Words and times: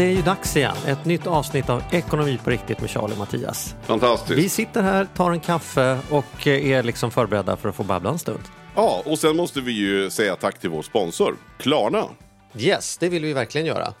Det 0.00 0.06
är 0.06 0.10
ju 0.10 0.22
dags 0.22 0.56
igen. 0.56 0.76
Ett 0.86 1.04
nytt 1.04 1.26
avsnitt 1.26 1.70
av 1.70 1.82
Ekonomi 1.90 2.38
på 2.44 2.50
riktigt 2.50 2.80
med 2.80 2.90
Charlie 2.90 3.12
och 3.12 3.18
Mattias. 3.18 3.74
Fantastiskt. 3.82 4.38
Vi 4.38 4.48
sitter 4.48 4.82
här, 4.82 5.04
tar 5.16 5.30
en 5.30 5.40
kaffe 5.40 5.98
och 6.10 6.46
är 6.46 6.82
liksom 6.82 7.10
förberedda 7.10 7.56
för 7.56 7.68
att 7.68 7.74
få 7.74 7.82
babbla 7.82 8.10
en 8.10 8.18
stund. 8.18 8.42
Ja, 8.74 9.02
och 9.06 9.18
sen 9.18 9.36
måste 9.36 9.60
vi 9.60 9.72
ju 9.72 10.10
säga 10.10 10.36
tack 10.36 10.58
till 10.58 10.70
vår 10.70 10.82
sponsor, 10.82 11.36
Klarna. 11.58 12.04
Yes, 12.56 12.98
det 12.98 13.08
vill 13.08 13.24
vi 13.24 13.32
verkligen 13.32 13.66
göra. 13.66 13.94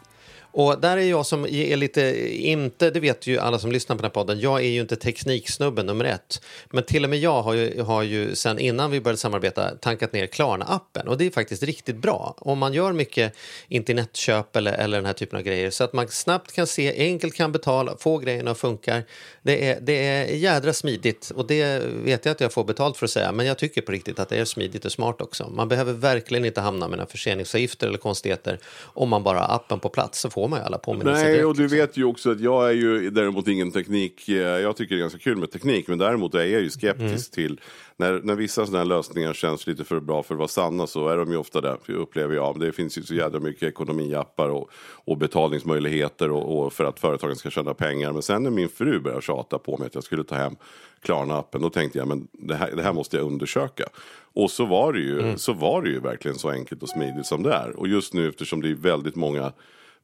Och 0.52 0.80
där 0.80 0.96
är 0.96 1.02
jag 1.02 1.26
som 1.26 1.44
är 1.44 1.76
lite, 1.76 2.30
inte, 2.36 2.90
det 2.90 3.00
vet 3.00 3.26
ju 3.26 3.38
alla 3.38 3.58
som 3.58 3.72
lyssnar 3.72 3.96
på 3.96 4.02
den 4.02 4.08
här 4.08 4.14
podden, 4.14 4.40
jag 4.40 4.60
är 4.60 4.68
ju 4.68 4.80
inte 4.80 4.96
tekniksnubben 4.96 5.86
nummer 5.86 6.04
ett. 6.04 6.42
Men 6.70 6.84
till 6.84 7.04
och 7.04 7.10
med 7.10 7.18
jag 7.18 7.42
har 7.42 7.54
ju, 7.54 7.82
har 7.82 8.02
ju 8.02 8.34
sen 8.34 8.58
innan 8.58 8.90
vi 8.90 9.00
började 9.00 9.18
samarbeta 9.18 9.70
tankat 9.70 10.12
ner 10.12 10.26
Klarna-appen 10.26 11.06
och 11.06 11.18
det 11.18 11.26
är 11.26 11.30
faktiskt 11.30 11.62
riktigt 11.62 11.96
bra. 11.96 12.34
Om 12.38 12.58
man 12.58 12.72
gör 12.72 12.92
mycket 12.92 13.34
internetköp 13.68 14.56
eller, 14.56 14.72
eller 14.72 14.98
den 14.98 15.06
här 15.06 15.12
typen 15.12 15.38
av 15.38 15.42
grejer 15.42 15.70
så 15.70 15.84
att 15.84 15.92
man 15.92 16.08
snabbt 16.08 16.52
kan 16.52 16.66
se, 16.66 16.98
enkelt 16.98 17.34
kan 17.34 17.52
betala, 17.52 17.96
få 17.98 18.18
grejerna 18.18 18.50
att 18.50 18.58
funka. 18.58 19.02
Det 19.42 19.68
är, 19.70 19.80
det 19.80 20.06
är 20.06 20.24
jädra 20.36 20.72
smidigt 20.72 21.32
och 21.34 21.46
det 21.46 21.82
vet 22.04 22.24
jag 22.24 22.32
att 22.32 22.40
jag 22.40 22.52
får 22.52 22.64
betalt 22.64 22.96
för 22.96 23.06
att 23.06 23.10
säga 23.10 23.32
men 23.32 23.46
jag 23.46 23.58
tycker 23.58 23.82
på 23.82 23.92
riktigt 23.92 24.18
att 24.18 24.28
det 24.28 24.36
är 24.36 24.44
smidigt 24.44 24.84
och 24.84 24.92
smart 24.92 25.20
också. 25.20 25.48
Man 25.50 25.68
behöver 25.68 25.92
verkligen 25.92 26.44
inte 26.44 26.60
hamna 26.60 26.88
med 26.88 26.98
några 26.98 27.10
förseningsavgifter 27.10 27.86
eller 27.88 27.98
konstigheter 27.98 28.58
om 28.84 29.08
man 29.08 29.22
bara 29.22 29.38
har 29.40 29.54
appen 29.54 29.80
på 29.80 29.88
plats 29.88 30.20
så 30.20 30.30
får 30.30 30.48
man 30.48 30.58
ju 30.58 30.64
alla 30.64 30.78
påminnelser 30.78 31.22
Nej, 31.24 31.32
direkt, 31.32 31.46
och 31.46 31.56
du 31.56 31.62
liksom. 31.62 31.78
vet 31.78 31.96
ju 31.96 32.04
också 32.04 32.30
att 32.30 32.40
jag 32.40 32.68
är 32.68 32.72
ju 32.74 33.10
däremot 33.10 33.48
ingen 33.48 33.72
teknik. 33.72 34.28
eh, 34.28 34.34
Jag 34.36 34.76
tycker 34.76 34.94
det 34.94 34.98
är 34.98 35.00
ganska 35.00 35.18
kul 35.18 35.36
med 35.36 35.50
teknik, 35.52 35.88
men 35.88 35.98
däremot 35.98 36.34
är 36.34 36.38
jag 36.38 36.60
ju 36.62 36.70
skeptisk 36.70 37.36
Mm. 37.38 37.48
till 37.48 37.60
när, 38.00 38.20
när 38.22 38.34
vissa 38.34 38.66
sådana 38.66 38.78
här 38.78 38.84
lösningar 38.84 39.32
känns 39.32 39.66
lite 39.66 39.84
för 39.84 40.00
bra 40.00 40.22
för 40.22 40.34
att 40.34 40.38
vara 40.38 40.48
sanna 40.48 40.86
så 40.86 41.08
är 41.08 41.16
de 41.16 41.30
ju 41.30 41.36
ofta 41.36 41.60
där, 41.60 41.78
upplever 41.86 42.34
jag. 42.34 42.60
Det 42.60 42.72
finns 42.72 42.98
ju 42.98 43.02
så 43.02 43.14
jädra 43.14 43.40
mycket 43.40 43.62
ekonomiappar 43.62 44.48
och, 44.48 44.70
och 45.04 45.16
betalningsmöjligheter 45.18 46.30
och, 46.30 46.66
och 46.66 46.72
för 46.72 46.84
att 46.84 47.00
företagen 47.00 47.36
ska 47.36 47.50
tjäna 47.50 47.74
pengar. 47.74 48.12
Men 48.12 48.22
sen 48.22 48.42
när 48.42 48.50
min 48.50 48.68
fru 48.68 49.00
började 49.00 49.22
tjata 49.22 49.58
på 49.58 49.76
mig 49.76 49.86
att 49.86 49.94
jag 49.94 50.04
skulle 50.04 50.24
ta 50.24 50.34
hem 50.34 50.56
Klarna-appen, 51.02 51.62
då 51.62 51.70
tänkte 51.70 51.98
jag 51.98 52.08
men 52.08 52.28
det 52.32 52.54
här, 52.54 52.72
det 52.76 52.82
här 52.82 52.92
måste 52.92 53.16
jag 53.16 53.26
undersöka. 53.26 53.84
Och 54.32 54.50
så 54.50 54.66
var, 54.66 54.92
det 54.92 55.00
ju, 55.00 55.38
så 55.38 55.52
var 55.52 55.82
det 55.82 55.88
ju 55.88 56.00
verkligen 56.00 56.38
så 56.38 56.50
enkelt 56.50 56.82
och 56.82 56.88
smidigt 56.88 57.26
som 57.26 57.42
det 57.42 57.52
är. 57.54 57.76
Och 57.76 57.88
just 57.88 58.14
nu 58.14 58.28
eftersom 58.28 58.62
det 58.62 58.70
är 58.70 58.74
väldigt 58.74 59.16
många 59.16 59.52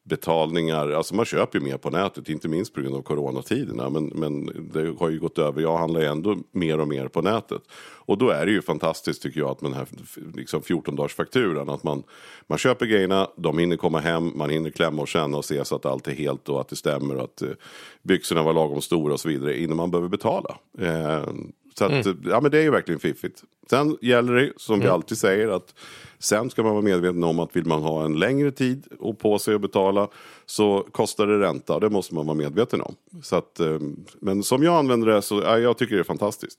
betalningar, 0.08 0.90
alltså 0.90 1.14
man 1.14 1.24
köper 1.24 1.58
ju 1.58 1.64
mer 1.64 1.76
på 1.76 1.90
nätet, 1.90 2.28
inte 2.28 2.48
minst 2.48 2.74
på 2.74 2.80
grund 2.80 2.94
av 2.94 3.02
coronatiderna. 3.02 3.90
Men, 3.90 4.06
men 4.06 4.46
det 4.72 4.94
har 4.98 5.10
ju 5.10 5.20
gått 5.20 5.38
över, 5.38 5.62
jag 5.62 5.78
handlar 5.78 6.00
ju 6.00 6.06
ändå 6.06 6.36
mer 6.52 6.80
och 6.80 6.88
mer 6.88 7.08
på 7.08 7.22
nätet. 7.22 7.62
Och 8.06 8.18
då 8.18 8.30
är 8.30 8.46
det 8.46 8.52
ju 8.52 8.62
fantastiskt 8.62 9.22
tycker 9.22 9.40
jag 9.40 9.50
att 9.50 9.60
med 9.60 9.70
den 9.70 9.78
här 9.78 9.86
liksom 10.34 10.60
14-dagarsfakturan, 10.60 11.74
att 11.74 11.82
man, 11.82 12.02
man 12.46 12.58
köper 12.58 12.86
grejerna, 12.86 13.28
de 13.36 13.58
hinner 13.58 13.76
komma 13.76 14.00
hem, 14.00 14.32
man 14.34 14.50
hinner 14.50 14.70
klämma 14.70 15.02
och 15.02 15.08
känna 15.08 15.38
och 15.38 15.44
se 15.44 15.64
så 15.64 15.76
att 15.76 15.86
allt 15.86 16.08
är 16.08 16.12
helt 16.12 16.48
och 16.48 16.60
att 16.60 16.68
det 16.68 16.76
stämmer 16.76 17.16
och 17.16 17.24
att 17.24 17.42
eh, 17.42 17.48
byxorna 18.02 18.42
var 18.42 18.52
lagom 18.52 18.82
stora 18.82 19.12
och 19.12 19.20
så 19.20 19.28
vidare 19.28 19.60
innan 19.60 19.76
man 19.76 19.90
behöver 19.90 20.08
betala. 20.08 20.56
Eh, 20.78 21.24
så 21.78 21.84
att, 21.84 22.06
ja 22.24 22.40
men 22.40 22.50
det 22.50 22.58
är 22.58 22.62
ju 22.62 22.70
verkligen 22.70 23.00
fiffigt. 23.00 23.42
Sen 23.70 23.98
gäller 24.00 24.34
det, 24.34 24.52
som 24.56 24.80
vi 24.80 24.88
alltid 24.88 25.18
säger, 25.18 25.48
att 25.48 25.74
sen 26.18 26.50
ska 26.50 26.62
man 26.62 26.72
vara 26.72 26.82
medveten 26.82 27.24
om 27.24 27.38
att 27.38 27.56
vill 27.56 27.66
man 27.66 27.82
ha 27.82 28.04
en 28.04 28.18
längre 28.18 28.50
tid 28.50 28.86
och 28.98 29.18
på 29.18 29.38
sig 29.38 29.54
att 29.54 29.60
betala 29.60 30.08
så 30.46 30.86
kostar 30.92 31.26
det 31.26 31.40
ränta 31.40 31.74
och 31.74 31.80
det 31.80 31.90
måste 31.90 32.14
man 32.14 32.26
vara 32.26 32.36
medveten 32.36 32.80
om. 32.80 32.94
Så 33.22 33.36
att, 33.36 33.60
eh, 33.60 33.78
men 34.20 34.42
som 34.42 34.62
jag 34.62 34.74
använder 34.74 35.06
det 35.06 35.22
så, 35.22 35.42
ja, 35.42 35.58
jag 35.58 35.78
tycker 35.78 35.94
det 35.94 36.02
är 36.02 36.04
fantastiskt. 36.04 36.58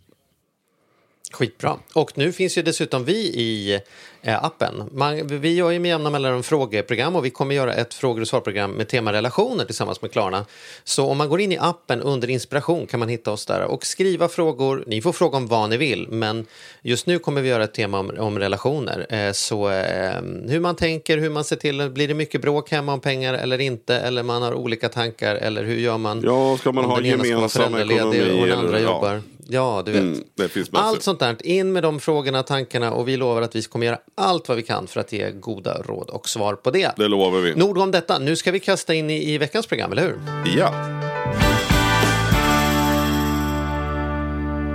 Skitbra. 1.33 1.77
Och 1.93 2.11
nu 2.17 2.31
finns 2.31 2.57
ju 2.57 2.61
dessutom 2.61 3.03
vi 3.05 3.13
i 3.17 3.79
eh, 4.21 4.43
appen. 4.43 4.89
Man, 4.91 5.27
vi 5.27 5.53
gör 5.55 5.71
ju 5.71 5.79
med 5.79 5.89
jämna 5.89 6.09
mellanrum 6.09 6.43
frågeprogram 6.43 7.15
och 7.15 7.25
vi 7.25 7.29
kommer 7.29 7.55
göra 7.55 7.73
ett 7.73 7.93
frågor 7.93 8.21
och 8.21 8.27
svarprogram 8.27 8.71
med 8.71 8.87
tema 8.87 9.13
relationer 9.13 9.65
tillsammans 9.65 10.01
med 10.01 10.11
Klarna. 10.11 10.45
Så 10.83 11.07
om 11.07 11.17
man 11.17 11.29
går 11.29 11.41
in 11.41 11.51
i 11.51 11.57
appen 11.57 12.01
under 12.01 12.29
inspiration 12.29 12.87
kan 12.87 12.99
man 12.99 13.09
hitta 13.09 13.31
oss 13.31 13.45
där 13.45 13.61
och 13.63 13.85
skriva 13.85 14.27
frågor. 14.27 14.83
Ni 14.87 15.01
får 15.01 15.13
fråga 15.13 15.37
om 15.37 15.47
vad 15.47 15.69
ni 15.69 15.77
vill, 15.77 16.07
men 16.09 16.45
just 16.81 17.05
nu 17.07 17.19
kommer 17.19 17.41
vi 17.41 17.49
göra 17.49 17.63
ett 17.63 17.73
tema 17.73 17.99
om, 17.99 18.11
om 18.19 18.39
relationer. 18.39 19.05
Eh, 19.09 19.31
så 19.31 19.69
eh, 19.69 20.21
hur 20.47 20.59
man 20.59 20.75
tänker, 20.75 21.17
hur 21.17 21.29
man 21.29 21.43
ser 21.43 21.55
till, 21.55 21.89
blir 21.89 22.07
det 22.07 22.13
mycket 22.13 22.41
bråk 22.41 22.71
hemma 22.71 22.93
om 22.93 22.99
pengar 22.99 23.33
eller 23.33 23.61
inte? 23.61 23.95
Eller 23.95 24.23
man 24.23 24.41
har 24.41 24.53
olika 24.53 24.89
tankar 24.89 25.35
eller 25.35 25.63
hur 25.63 25.77
gör 25.77 25.97
man? 25.97 26.21
Ja, 26.25 26.57
ska 26.57 26.71
man 26.71 26.85
ha 26.85 27.01
gemensam 27.01 27.75
ekonomi 27.75 28.21
och 28.51 28.57
andra 28.57 28.77
eller- 28.77 28.79
ja. 28.79 28.93
jobbar? 28.93 29.21
Ja, 29.49 29.83
du 29.85 29.91
vet. 29.91 30.01
Mm, 30.01 30.23
det 30.35 30.49
finns 30.49 30.71
massor. 30.71 30.87
Allt 30.87 31.03
sånt 31.03 31.19
där. 31.19 31.35
In 31.43 31.73
med 31.73 31.83
de 31.83 31.99
frågorna, 31.99 32.43
tankarna 32.43 32.91
och 32.91 33.07
vi 33.07 33.17
lovar 33.17 33.41
att 33.41 33.55
vi 33.55 33.61
kommer 33.61 33.85
göra 33.85 33.99
allt 34.15 34.47
vad 34.47 34.57
vi 34.57 34.63
kan 34.63 34.87
för 34.87 34.99
att 34.99 35.13
ge 35.13 35.31
goda 35.31 35.81
råd 35.81 36.09
och 36.09 36.29
svar 36.29 36.53
på 36.53 36.71
det. 36.71 36.91
Det 36.97 37.07
lovar 37.07 37.39
vi. 37.39 37.55
Nog 37.55 37.77
om 37.77 37.91
detta. 37.91 38.19
Nu 38.19 38.35
ska 38.35 38.51
vi 38.51 38.59
kasta 38.59 38.93
in 38.93 39.09
i, 39.09 39.33
i 39.33 39.37
veckans 39.37 39.67
program, 39.67 39.91
eller 39.91 40.01
hur? 40.03 40.19
Ja. 40.57 40.73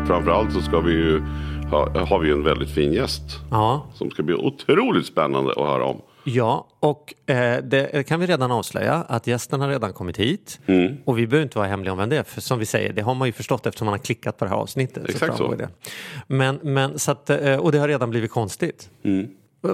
Framförallt 0.07 0.53
så 0.53 0.61
ska 0.61 0.81
vi 0.81 0.93
ju 0.93 1.21
ha, 1.71 2.05
har 2.05 2.19
vi 2.19 2.31
en 2.31 2.45
väldigt 2.45 2.71
fin 2.71 2.93
gäst. 2.93 3.23
Ja. 3.51 3.87
Som 3.95 4.11
ska 4.11 4.23
bli 4.23 4.35
otroligt 4.35 5.07
spännande 5.07 5.51
att 5.51 5.67
höra 5.67 5.85
om. 5.85 6.01
Ja, 6.25 6.69
och 6.81 7.15
eh, 7.31 7.63
det 7.63 8.07
kan 8.09 8.21
vi 8.21 8.27
redan 8.27 8.51
avslöja 8.51 8.95
att 8.95 9.27
gästen 9.27 9.61
har 9.61 9.69
redan 9.69 9.93
kommit 9.93 10.17
hit. 10.17 10.61
Mm. 10.67 10.97
Och 11.05 11.19
vi 11.19 11.27
behöver 11.27 11.43
inte 11.43 11.59
vara 11.59 11.69
hemliga 11.69 11.93
om 11.93 11.99
vem 11.99 12.09
det 12.09 12.17
är, 12.17 12.23
för 12.23 12.41
som 12.41 12.59
vi 12.59 12.67
säger, 12.67 12.93
det 12.93 13.03
har 13.03 13.15
man 13.15 13.29
ju 13.29 13.33
förstått 13.33 13.67
eftersom 13.67 13.87
man 13.87 13.93
har 13.93 13.99
klickat 13.99 14.39
på 14.39 14.45
det 14.45 14.51
här 14.51 14.57
avsnittet. 14.57 15.09
Exakt 15.09 15.37
så. 15.37 15.55
Det. 15.55 15.69
Men, 16.27 16.59
men, 16.63 16.99
så 16.99 17.11
att, 17.11 17.31
eh, 17.31 17.57
och 17.57 17.73
det 17.73 17.79
har 17.79 17.89
redan 17.89 18.11
blivit 18.11 18.31
konstigt. 18.31 18.91
Mm. 19.03 19.29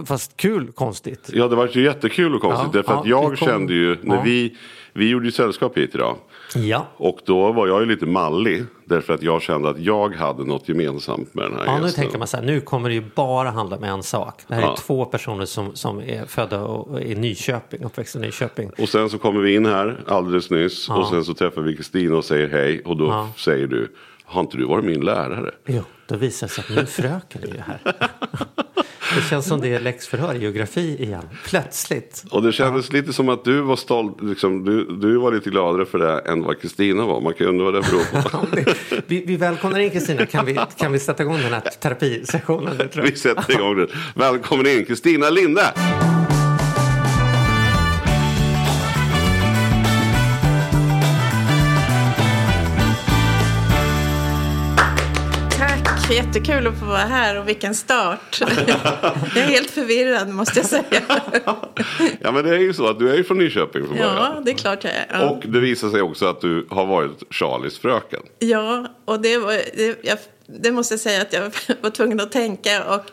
Fast 0.07 0.37
kul 0.37 0.73
konstigt. 0.73 1.31
Ja, 1.33 1.49
det 1.49 1.57
var 1.57 1.69
ju 1.73 1.83
jättekul 1.83 2.35
och 2.35 2.41
konstigt. 2.41 2.69
Ja, 2.73 2.79
därför 2.79 3.01
att 3.01 3.07
ja, 3.07 3.23
jag 3.23 3.31
vi 3.31 3.37
kom- 3.37 3.49
kände 3.49 3.75
ju, 3.75 3.97
när 4.03 4.17
ja. 4.17 4.23
vi, 4.23 4.57
vi 4.93 5.09
gjorde 5.09 5.27
ju 5.27 5.33
sällskap 5.33 5.77
hit 5.79 5.95
idag. 5.95 6.17
Ja. 6.55 6.87
Och 6.97 7.19
då 7.25 7.53
var 7.53 7.67
jag 7.67 7.81
ju 7.81 7.87
lite 7.87 8.07
mallig. 8.07 8.65
Därför 8.85 9.15
att 9.15 9.23
jag 9.23 9.43
kände 9.43 9.69
att 9.71 9.79
jag 9.79 10.15
hade 10.15 10.45
något 10.45 10.69
gemensamt 10.69 11.35
med 11.35 11.45
den 11.45 11.55
här 11.59 11.65
Ja, 11.67 11.79
nu 11.79 11.85
gästen. 11.87 12.03
tänker 12.03 12.19
man 12.19 12.27
så 12.29 12.37
här, 12.37 12.45
nu 12.45 12.61
kommer 12.61 12.89
det 12.89 12.95
ju 12.95 13.05
bara 13.15 13.51
handla 13.51 13.77
om 13.77 13.85
en 13.85 14.03
sak. 14.03 14.43
Det 14.49 14.55
här 14.55 14.63
Ja. 14.63 14.73
är 14.73 14.77
två 14.77 15.05
personer 15.05 15.45
som, 15.45 15.75
som 15.77 15.99
är 16.01 16.25
födda 16.27 16.61
och 16.61 17.01
i 17.01 17.15
Nyköping, 17.15 17.85
uppväxta 17.85 18.19
i 18.19 18.23
Nyköping. 18.23 18.71
Och 18.79 18.89
sen 18.89 19.11
så 19.11 19.19
kommer 19.19 19.41
vi 19.41 19.55
in 19.55 19.67
här 19.67 20.01
alldeles 20.09 20.51
nyss. 20.51 20.87
Ja. 20.89 20.97
Och 20.97 21.07
sen 21.09 21.25
så 21.25 21.35
träffar 21.35 21.63
vi 21.63 21.77
Kristina 21.77 22.17
och 22.17 22.25
säger 22.25 22.49
hej. 22.49 22.83
Och 22.85 22.97
då 22.97 23.07
Ja. 23.07 23.29
säger 23.37 23.67
du, 23.67 23.93
har 24.25 24.41
inte 24.41 24.57
du 24.57 24.65
varit 24.67 24.85
min 24.85 25.01
lärare? 25.01 25.51
Jo, 25.67 25.83
då 26.07 26.17
visar 26.17 26.47
det 26.47 26.53
sig 26.53 26.65
att 26.69 26.77
min 26.77 26.87
fröken 26.87 27.43
är 27.43 27.47
ju 27.47 27.61
här. 27.61 27.81
Det 29.15 29.23
känns 29.23 29.47
som 29.47 29.61
det 29.61 29.69
är 29.75 29.81
läxförhör 29.81 30.35
i 30.35 30.39
geografi 30.39 31.03
igen. 31.03 31.29
Plötsligt. 31.45 32.25
Och 32.31 32.43
det 32.43 32.53
kändes 32.53 32.93
lite 32.93 33.13
som 33.13 33.29
att 33.29 33.45
du 33.45 33.61
var 33.61 33.77
stolt, 33.77 34.23
liksom, 34.23 34.65
du, 34.65 34.85
du 34.85 35.17
var 35.17 35.33
lite 35.33 35.51
gladare 35.51 35.87
för 35.87 35.99
det 35.99 36.19
än 36.19 36.43
vad 36.43 36.61
Kristina 36.61 37.07
var. 37.07 37.21
Man 37.21 37.35
kan 37.35 37.47
ju 37.47 37.51
undra 37.51 37.65
vad 37.65 37.75
det 37.75 37.81
beror 37.81 38.23
på. 38.23 38.47
Vi, 39.07 39.25
vi 39.27 39.37
välkomnar 39.37 39.79
in 39.79 39.91
Kristina. 39.91 40.27
Kan 40.27 40.47
vi, 40.47 40.59
kan 40.79 40.93
vi 40.93 40.99
sätta 40.99 41.23
igång 41.23 41.39
den 41.43 41.53
här 41.53 41.61
terapisessionen? 41.61 42.79
Vi 43.03 43.17
sätter 43.17 43.53
igång 43.53 43.77
det. 43.77 43.89
Välkommen 44.15 44.67
in 44.67 44.85
Kristina 44.85 45.31
Linde! 45.31 45.73
Jättekul 56.11 56.67
att 56.67 56.79
få 56.79 56.85
vara 56.85 56.99
här 56.99 57.39
och 57.39 57.49
vilken 57.49 57.75
start. 57.75 58.41
Jag 58.41 59.37
är 59.37 59.47
helt 59.49 59.71
förvirrad 59.71 60.29
måste 60.29 60.59
jag 60.59 60.67
säga. 60.67 60.83
Ja 62.21 62.33
men 62.33 62.45
det 62.45 62.51
är 62.55 62.59
ju 62.59 62.73
så 62.75 62.87
att 62.89 62.99
du 62.99 63.11
är 63.11 63.17
ju 63.17 63.25
från 63.25 63.39
Nyköping 63.39 63.87
från 63.87 63.97
Ja, 63.97 64.05
början. 64.05 64.45
det 64.45 64.51
är 64.51 64.55
klart 64.55 64.85
jag 64.85 64.93
är. 64.93 65.07
Ja, 65.13 65.29
Och 65.31 65.43
det 65.47 65.61
visar 65.61 65.91
sig 65.91 66.03
också 66.03 66.27
att 66.27 66.41
du 66.41 66.67
har 66.71 66.87
varit 66.87 67.23
Charlies 67.31 67.79
fröken. 67.79 68.21
ja 68.39 68.87
och 69.05 69.21
det, 69.21 69.39
var, 69.39 69.53
det, 69.77 69.99
jag, 70.03 70.19
det 70.47 70.73
måste 70.73 70.95
jag 70.95 71.01
säga 71.01 71.23
att 71.23 71.33
jag 71.33 71.43
var 71.81 71.91
tvungen 71.91 72.21
att 72.21 72.33
tänka 72.33 72.95
och 72.95 73.05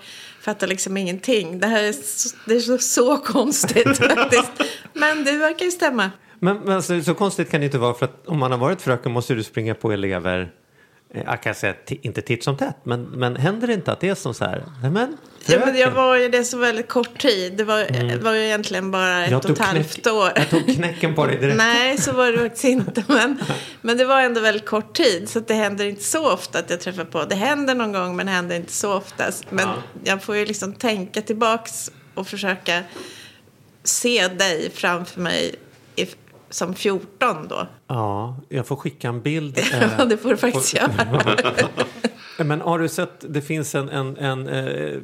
fattar 0.41 0.68
liksom 0.68 0.98
ingenting. 0.98 1.59
Det 1.59 1.68
här 1.68 1.83
är 1.83 1.91
så, 1.94 2.36
det 2.45 2.56
är 2.56 2.59
så, 2.59 2.77
så 2.77 3.18
konstigt 3.18 3.98
faktiskt. 3.98 4.51
Men 4.94 5.24
det 5.24 5.31
verkar 5.31 5.65
ju 5.65 5.71
stämma. 5.71 6.12
Men, 6.39 6.57
men 6.57 6.75
alltså, 6.75 7.01
så 7.01 7.13
konstigt 7.13 7.51
kan 7.51 7.59
det 7.62 7.65
inte 7.65 7.77
vara 7.77 7.94
för 7.94 8.06
att 8.06 8.27
om 8.27 8.39
man 8.39 8.51
har 8.51 8.57
varit 8.59 8.81
fröken 8.81 9.12
måste 9.12 9.33
du 9.33 9.44
springa 9.44 9.75
på 9.75 9.91
elever 9.91 10.51
jag 11.25 11.44
kan 11.44 11.56
säga 11.56 11.73
inte 11.88 12.21
titt 12.21 12.44
som 12.44 12.57
tätt, 12.57 12.77
men, 12.83 13.03
men 13.03 13.35
händer 13.35 13.67
det 13.67 13.73
inte 13.73 13.91
att 13.91 14.00
det 14.00 14.09
är 14.09 14.15
som 14.15 14.33
så 14.33 14.45
här? 14.45 14.63
Nej, 14.81 14.91
men, 14.91 15.17
Ja, 15.47 15.59
men 15.65 15.77
jag 15.77 15.91
var 15.91 16.15
ju 16.17 16.29
det 16.29 16.44
så 16.44 16.57
väldigt 16.57 16.89
kort 16.89 17.21
tid. 17.21 17.57
Det 17.57 17.63
var, 17.63 18.17
var 18.23 18.33
ju 18.33 18.45
egentligen 18.45 18.91
bara 18.91 19.25
ett 19.25 19.45
och 19.45 19.50
ett 19.50 19.59
halvt 19.59 20.07
år. 20.07 20.31
Jag 20.35 20.50
tog 20.50 20.75
knäcken 20.75 21.15
på 21.15 21.25
dig 21.25 21.38
direkt. 21.38 21.57
Nej, 21.57 21.97
så 21.97 22.13
var 22.13 22.31
det 22.31 22.38
faktiskt 22.38 22.63
inte. 22.63 23.03
Men, 23.07 23.39
men 23.81 23.97
det 23.97 24.06
var 24.06 24.21
ändå 24.21 24.41
väldigt 24.41 24.65
kort 24.65 24.94
tid. 24.94 25.29
Så 25.29 25.39
det 25.39 25.53
händer 25.53 25.85
inte 25.85 26.03
så 26.03 26.31
ofta 26.31 26.59
att 26.59 26.69
jag 26.69 26.79
träffar 26.79 27.06
på. 27.06 27.25
Det 27.25 27.35
händer 27.35 27.75
någon 27.75 27.91
gång, 27.91 28.15
men 28.15 28.25
det 28.25 28.31
händer 28.31 28.56
inte 28.56 28.73
så 28.73 28.94
oftast. 28.94 29.51
Men 29.51 29.67
jag 30.03 30.23
får 30.23 30.35
ju 30.35 30.45
liksom 30.45 30.73
tänka 30.73 31.21
tillbaks 31.21 31.91
och 32.13 32.27
försöka 32.27 32.83
se 33.83 34.27
dig 34.27 34.71
framför 34.73 35.21
mig 35.21 35.56
som 36.50 36.74
14 36.75 37.47
då. 37.47 37.68
Ja, 37.88 38.38
jag 38.50 38.68
får 38.68 38.75
skicka 38.75 39.07
en 39.07 39.21
bild. 39.21 39.57
eh, 39.57 39.65
Ja, 39.97 40.06
det 40.06 40.18
får 40.18 40.30
du 40.30 40.38
faktiskt 40.38 40.74
göra. 40.75 40.92
Men 42.45 42.62
har 42.62 42.80
du 42.80 42.88
sett, 42.89 43.25
det 43.30 43.42
finns 43.42 43.75
en, 43.75 43.89
en, 43.89 44.18
en, 44.18 44.47
eh, 44.47 45.00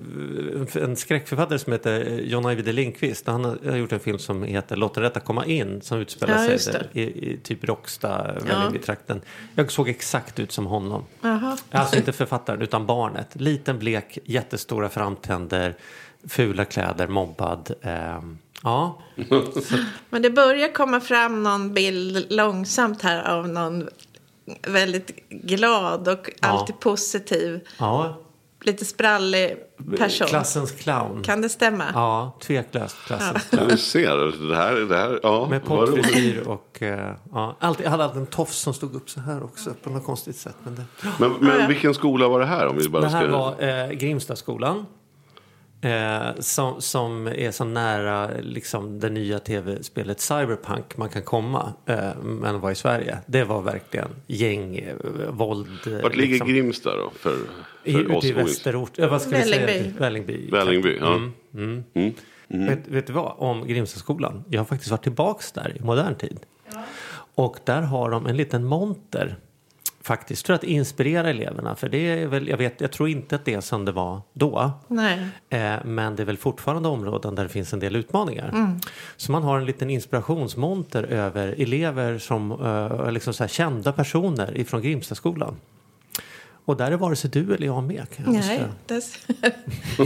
en 0.83 0.95
skräckförfattare 0.95 1.59
som 1.59 1.73
heter 1.73 2.07
eh, 2.07 2.19
John 2.19 2.45
Ajvide 2.45 2.71
Lindqvist. 2.71 3.27
Han 3.27 3.45
har 3.45 3.75
gjort 3.77 3.91
en 3.91 3.99
film 3.99 4.19
som 4.19 4.43
heter 4.43 4.75
Låt 4.75 4.93
det 4.95 5.01
rätta 5.01 5.19
komma 5.19 5.45
in 5.45 5.81
som 5.81 5.97
utspelar 5.99 6.49
Ja, 6.51 6.57
sig 6.57 6.87
i, 6.93 7.01
i 7.01 7.37
typ 7.43 7.63
Råcksta, 7.63 8.31
Vällingby-trakten. 8.33 9.21
Jag 9.55 9.71
såg 9.71 9.89
exakt 9.89 10.39
ut 10.39 10.51
som 10.51 10.65
honom. 10.65 11.03
Jaha. 11.21 11.57
Alltså 11.71 11.95
inte 11.97 12.11
författaren 12.11 12.61
utan 12.61 12.85
barnet. 12.85 13.27
Liten 13.33 13.79
blek, 13.79 14.17
jättestora 14.25 14.89
framtänder, 14.89 15.75
fula 16.27 16.65
kläder, 16.65 17.07
mobbad. 17.07 17.71
ehm, 17.81 18.37
ja, 18.63 19.01
Men 20.09 20.21
det 20.21 20.29
börjar 20.29 20.73
komma 20.73 20.99
fram 20.99 21.43
någon 21.43 21.73
bild 21.73 22.25
långsamt 22.31 23.01
här 23.01 23.29
av 23.37 23.49
någon 23.49 23.89
väldigt 24.67 25.29
glad 25.29 26.07
och 26.07 26.29
alltid 26.39 26.79
positiv, 26.79 27.59
ja. 27.79 28.17
lite 28.61 28.85
sprallig 28.85 29.57
person. 29.97 30.27
Klassens 30.27 30.71
clown. 30.71 31.23
Kan 31.23 31.41
det 31.41 31.49
stämma? 31.49 31.85
Ja, 31.93 32.37
tveklöst 32.41 32.97
klassens 33.05 33.47
Ja, 33.51 33.57
clown. 33.57 33.69
Du 33.69 33.77
ser, 33.77 34.47
det 34.49 34.55
här, 34.55 34.75
det 34.75 34.97
här 34.97 35.19
ja. 35.23 35.47
Med 35.49 35.65
poddfrisyr 35.65 36.47
och... 36.47 36.81
eh, 36.81 37.13
ja, 37.31 37.57
alltid, 37.59 37.85
jag 37.85 37.91
hade 37.91 38.03
alltid 38.03 38.21
en 38.21 38.27
tofs 38.27 38.57
som 38.57 38.73
stod 38.73 38.95
upp 38.95 39.09
så 39.09 39.19
här 39.19 39.43
också 39.43 39.73
på 39.83 39.89
något 39.89 40.05
konstigt 40.05 40.35
sätt. 40.35 40.55
Men 40.63 40.75
det, 40.75 40.83
Men, 41.19 41.33
men 41.39 41.67
vilken 41.67 41.93
skola 41.93 42.27
var 42.27 42.39
det 42.39 42.45
här? 42.45 42.67
Om 42.67 42.77
vi 42.77 42.89
bara 42.89 43.01
det 43.01 43.09
här 43.09 43.27
ska... 43.27 43.37
var 43.37 43.63
eh, 43.63 43.91
Grimstaskolan. 43.91 44.85
Eh, 45.83 46.29
som, 46.39 46.81
som 46.81 47.27
är 47.27 47.51
så 47.51 47.63
nära 47.63 48.29
liksom, 48.41 48.99
det 48.99 49.09
nya 49.09 49.39
tv-spelet 49.39 50.19
Cyberpunk 50.19 50.97
man 50.97 51.09
kan 51.09 51.21
komma. 51.21 51.73
Eh, 51.85 52.15
men 52.23 52.59
var 52.59 52.71
i 52.71 52.75
Sverige. 52.75 53.17
Det 53.25 53.43
var 53.43 53.61
verkligen 53.61 54.09
gäng, 54.27 54.75
eh, 54.77 54.95
våld. 55.29 55.67
Vart 56.03 56.15
ligger 56.15 56.31
liksom, 56.31 56.47
Grimsta 56.47 56.95
då? 56.97 57.11
För, 57.15 57.35
i, 57.83 57.93
för 57.93 58.15
oss 58.15 58.25
i 58.25 58.33
oinns- 58.33 58.35
västerort. 58.35 58.99
Eh, 58.99 59.09
vad 59.09 59.21
ska 59.21 59.29
vi 59.37 59.43
säga? 59.43 59.65
Vällingby. 59.65 59.99
Vällingby. 59.99 60.49
Vällingby, 60.51 60.97
ja. 60.99 61.15
Mm. 61.53 61.83
Mm. 61.93 62.13
Vet, 62.67 62.87
vet 62.87 63.07
du 63.07 63.13
vad? 63.13 63.33
Om 63.37 63.67
Grimstaskolan. 63.67 64.43
Jag 64.49 64.59
har 64.59 64.65
faktiskt 64.65 64.91
varit 64.91 65.03
tillbaks 65.03 65.51
där 65.51 65.77
i 65.77 65.83
modern 65.83 66.15
tid. 66.15 66.39
Och 67.35 67.57
där 67.65 67.81
har 67.81 68.09
de 68.11 68.25
en 68.27 68.37
liten 68.37 68.63
monter. 68.65 69.35
Faktiskt 70.03 70.47
för 70.47 70.53
att 70.53 70.63
inspirera 70.63 71.29
eleverna. 71.29 71.75
För 71.75 71.89
det 71.89 71.97
är 71.97 72.27
väl, 72.27 72.47
jag, 72.47 72.57
vet, 72.57 72.81
jag 72.81 72.91
tror 72.91 73.09
inte 73.09 73.35
att 73.35 73.45
det 73.45 73.53
är 73.53 73.61
som 73.61 73.85
det 73.85 73.91
var 73.91 74.21
då. 74.33 74.71
Nej. 74.87 75.19
Eh, 75.49 75.75
men 75.85 76.15
det 76.15 76.23
är 76.23 76.25
väl 76.25 76.37
fortfarande 76.37 76.89
områden 76.89 77.35
där 77.35 77.43
det 77.43 77.49
finns 77.49 77.73
en 77.73 77.79
del 77.79 77.95
utmaningar. 77.95 78.77
Så 79.17 79.31
man 79.31 79.43
har 79.43 79.59
en 79.59 79.65
liten 79.65 79.89
inspirationsmonter 79.89 81.03
över 81.03 81.55
elever 81.57 82.17
som 82.17 82.51
eh, 82.51 83.11
liksom 83.11 83.33
så 83.33 83.47
kända 83.47 83.91
personer 83.91 84.57
ifrån 84.57 84.81
Grimstaskolan. 84.81 85.55
Och 86.65 86.77
där 86.77 86.91
är 86.91 86.95
vare 86.97 87.15
sig 87.15 87.29
du 87.29 87.53
eller 87.53 87.65
jag 87.65 87.83
med. 87.83 88.05
Kan 88.15 88.25
jag 88.25 88.33
Nej, 88.33 88.43
säga. 88.43 89.01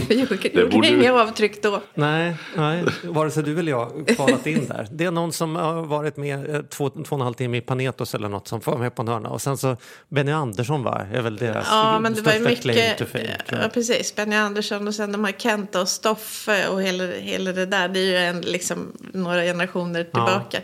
det 0.08 0.16
gjorde, 0.16 0.36
gjorde 0.48 0.66
borde- 0.76 0.88
inga 0.88 1.14
avtryck 1.14 1.64
då. 1.64 1.82
Nej, 1.94 2.36
nej, 2.56 2.84
vare 3.04 3.32
sig 3.32 3.44
du 3.44 3.60
eller 3.60 3.72
jag 3.72 4.08
kvalat 4.16 4.48
in 4.48 4.68
där. 4.68 4.88
Det 4.92 5.06
är 5.06 5.12
någon 5.12 5.32
som 5.32 5.56
har 5.56 5.82
varit 5.82 6.18
med 6.18 6.56
eh, 6.56 6.62
två, 6.62 6.90
två 6.90 7.02
och 7.10 7.12
en 7.12 7.22
halv 7.22 7.34
timme 7.34 7.58
i 7.58 7.62
Panetos 7.62 8.16
eller 8.16 8.30
något 8.30 8.48
som 8.48 8.62
får 8.62 8.78
med 8.78 8.96
på 8.96 9.02
en 9.02 9.08
hörna. 9.08 9.30
Och 9.30 9.42
sen 9.42 9.58
så 9.58 9.78
Benny 10.10 10.32
Andersson 10.32 10.84
var, 10.84 11.08
är 11.14 11.22
väl 11.22 11.38
deras 11.38 11.68
Ja, 11.70 12.00
men 12.00 12.14
det 12.14 12.22
var 12.22 12.40
mycket, 12.40 12.98
to 12.98 13.06
fame, 13.06 13.38
ja 13.52 13.70
precis, 13.74 14.16
Benny 14.16 14.36
Andersson 14.36 14.88
och 14.88 14.96
sen 14.96 15.12
de 15.12 15.24
här 15.26 15.32
Kenta 15.38 15.82
och 15.82 15.90
Stoffe 15.90 16.68
och 16.68 16.82
hela, 16.82 17.04
hela 17.08 17.52
det 17.52 17.66
där. 17.66 17.88
Det 17.90 18.00
är 18.00 18.04
ju 18.04 18.18
en, 18.18 18.42
liksom, 18.42 18.92
några 19.14 19.42
generationer 19.42 20.04
tillbaka. 20.04 20.58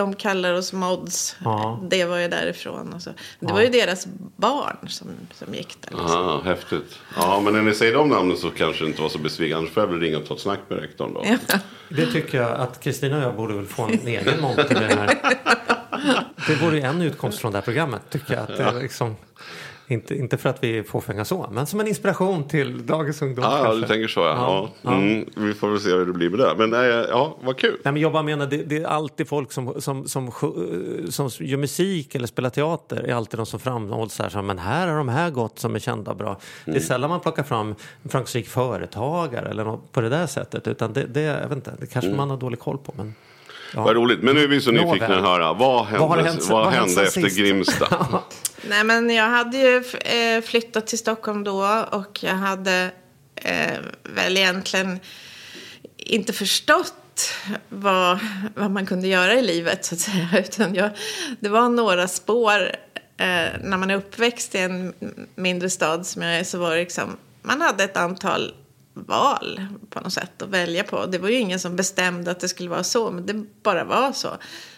De 0.00 0.14
kallar 0.14 0.54
oss 0.54 0.72
mods. 0.72 1.36
Ja. 1.44 1.80
Det 1.90 2.04
var 2.04 2.18
ju 2.18 2.28
därifrån. 2.28 2.92
Och 2.92 3.02
så. 3.02 3.10
Det 3.40 3.52
var 3.52 3.60
ju 3.60 3.68
deras 3.68 4.06
barn 4.36 4.88
som, 4.88 5.08
som 5.34 5.54
gick 5.54 5.76
där. 5.80 5.90
Liksom. 5.90 6.26
Ah, 6.26 6.42
häftigt. 6.42 6.98
Ja, 7.16 7.40
men 7.40 7.52
när 7.52 7.62
ni 7.62 7.74
säger 7.74 7.94
de 7.94 8.08
namnen 8.08 8.36
så 8.36 8.50
kanske 8.50 8.84
det 8.84 8.88
inte 8.88 9.02
var 9.02 9.08
så 9.08 9.18
besviken. 9.18 9.58
Annars 9.58 9.70
får 9.70 9.82
jag 9.82 9.90
väl 9.90 10.00
ringa 10.00 10.18
och 10.18 10.26
ta 10.26 10.34
ett 10.34 10.40
snack 10.40 10.60
med 10.68 10.78
rektorn 10.78 11.14
då. 11.14 11.24
Det 11.88 12.06
tycker 12.06 12.38
jag 12.42 12.50
att 12.50 12.80
Kristina 12.80 13.16
och 13.16 13.22
jag 13.22 13.36
borde 13.36 13.54
väl 13.54 13.66
få 13.66 13.82
en 13.82 14.06
egen 14.06 14.40
monter 14.40 14.74
med 14.74 14.88
det 14.90 14.94
här. 14.94 15.18
Det 16.46 16.54
vore 16.54 16.76
ju 16.76 16.82
en 16.82 17.02
utkomst 17.02 17.38
från 17.38 17.52
det 17.52 17.58
här 17.58 17.62
programmet 17.62 18.02
tycker 18.10 18.34
jag. 18.34 18.42
Att 18.42 18.56
det 18.56 18.62
är 18.62 18.72
liksom, 18.72 19.16
inte, 19.90 20.14
inte 20.14 20.36
för 20.36 20.48
att 20.48 20.64
vi 20.64 20.78
är 20.78 20.82
fåfänga 20.82 21.24
så, 21.24 21.48
men 21.52 21.66
som 21.66 21.80
en 21.80 21.86
inspiration 21.88 22.48
till 22.48 22.86
dagens 22.86 23.22
ungdom. 23.22 23.44
Ja, 23.44 23.60
kanske. 23.64 23.80
du 23.80 23.86
tänker 23.86 24.08
så 24.08 24.20
ja. 24.20 24.68
Ja. 24.82 24.94
Mm, 24.94 25.24
vi 25.36 25.54
får 25.54 25.70
väl 25.70 25.80
se 25.80 25.90
hur 25.90 26.06
det 26.06 26.12
blir 26.12 26.30
med 26.30 26.38
det. 26.38 26.54
Men 26.58 26.74
eh, 26.74 26.80
ja, 27.08 27.36
vad 27.42 27.56
kul. 27.58 27.80
Nej, 27.84 27.92
men 27.92 28.02
jag 28.02 28.12
bara 28.12 28.22
menar, 28.22 28.46
det, 28.46 28.56
det 28.56 28.76
är 28.76 28.84
alltid 28.86 29.28
folk 29.28 29.52
som, 29.52 29.80
som, 29.80 30.08
som, 30.08 30.30
sj- 30.30 31.10
som 31.10 31.30
gör 31.46 31.58
musik 31.58 32.14
eller 32.14 32.26
spelar 32.26 32.50
teater 32.50 32.96
är 33.02 33.14
alltid 33.14 33.38
de 33.38 33.46
som 33.46 33.60
framhålls 33.60 34.14
så 34.14 34.22
här, 34.22 34.30
som, 34.30 34.46
men 34.46 34.58
här 34.58 34.88
har 34.88 34.96
de 34.96 35.08
här 35.08 35.30
gått 35.30 35.58
som 35.58 35.74
är 35.74 35.78
kända 35.78 36.14
bra. 36.14 36.38
Det 36.64 36.76
är 36.76 36.80
sällan 36.80 37.10
man 37.10 37.20
plockar 37.20 37.42
fram 37.42 37.74
en 38.02 38.10
framgångsrik 38.10 38.48
företagare 38.48 39.48
eller 39.50 39.64
något 39.64 39.92
på 39.92 40.00
det 40.00 40.08
där 40.08 40.26
sättet. 40.26 40.68
Utan 40.68 40.92
det, 40.92 41.04
det, 41.06 41.20
jag 41.20 41.48
vet 41.48 41.52
inte, 41.56 41.72
det 41.80 41.86
kanske 41.86 42.10
man 42.10 42.30
har 42.30 42.36
dålig 42.36 42.58
koll 42.60 42.78
på. 42.78 42.92
Men, 42.96 43.14
ja. 43.74 43.82
Vad 43.82 43.96
roligt. 43.96 44.22
Men 44.22 44.34
nu 44.34 44.44
är 44.44 44.48
vi 44.48 44.60
så 44.60 44.70
nyfikna 44.70 45.16
att 45.16 45.24
höra. 45.24 45.52
Vad 45.52 45.86
hände, 45.86 46.06
Vad 46.06 46.18
hänt 46.24 46.46
vad 46.48 46.64
vad 46.64 46.72
hände 46.72 47.02
efter 47.02 47.20
sist? 47.20 47.38
Grimsta? 47.38 48.06
Nej, 48.68 48.84
men 48.84 49.10
jag 49.10 49.28
hade 49.28 49.58
ju 49.58 49.84
eh, 50.00 50.42
flyttat 50.42 50.86
till 50.86 50.98
Stockholm 50.98 51.44
då 51.44 51.84
och 51.90 52.22
jag 52.22 52.34
hade 52.34 52.90
eh, 53.34 53.78
väl 54.02 54.36
egentligen 54.36 55.00
inte 55.96 56.32
förstått 56.32 56.94
vad, 57.68 58.18
vad 58.54 58.70
man 58.70 58.86
kunde 58.86 59.08
göra 59.08 59.34
i 59.34 59.42
livet 59.42 59.84
så 59.84 59.94
att 59.94 60.00
säga. 60.00 60.28
Utan 60.38 60.74
jag, 60.74 60.90
det 61.40 61.48
var 61.48 61.68
några 61.68 62.08
spår. 62.08 62.60
Eh, 63.16 63.48
när 63.62 63.76
man 63.76 63.90
är 63.90 63.96
uppväxt 63.96 64.54
i 64.54 64.58
en 64.58 64.92
mindre 65.34 65.70
stad 65.70 66.06
som 66.06 66.22
jag 66.22 66.38
är 66.38 66.44
så 66.44 66.58
var 66.58 66.70
det 66.70 66.80
liksom, 66.80 67.16
man 67.42 67.60
hade 67.60 67.84
ett 67.84 67.96
antal 67.96 68.54
val 68.94 69.66
på 69.90 70.00
något 70.00 70.12
sätt 70.12 70.42
att 70.42 70.48
välja 70.48 70.84
på. 70.84 71.06
Det 71.06 71.18
var 71.18 71.28
ju 71.28 71.38
ingen 71.38 71.60
som 71.60 71.76
bestämde 71.76 72.30
att 72.30 72.40
det 72.40 72.48
skulle 72.48 72.70
vara 72.70 72.84
så, 72.84 73.10
men 73.10 73.26
det 73.26 73.34
bara 73.62 73.84
var 73.84 74.12
så. 74.12 74.28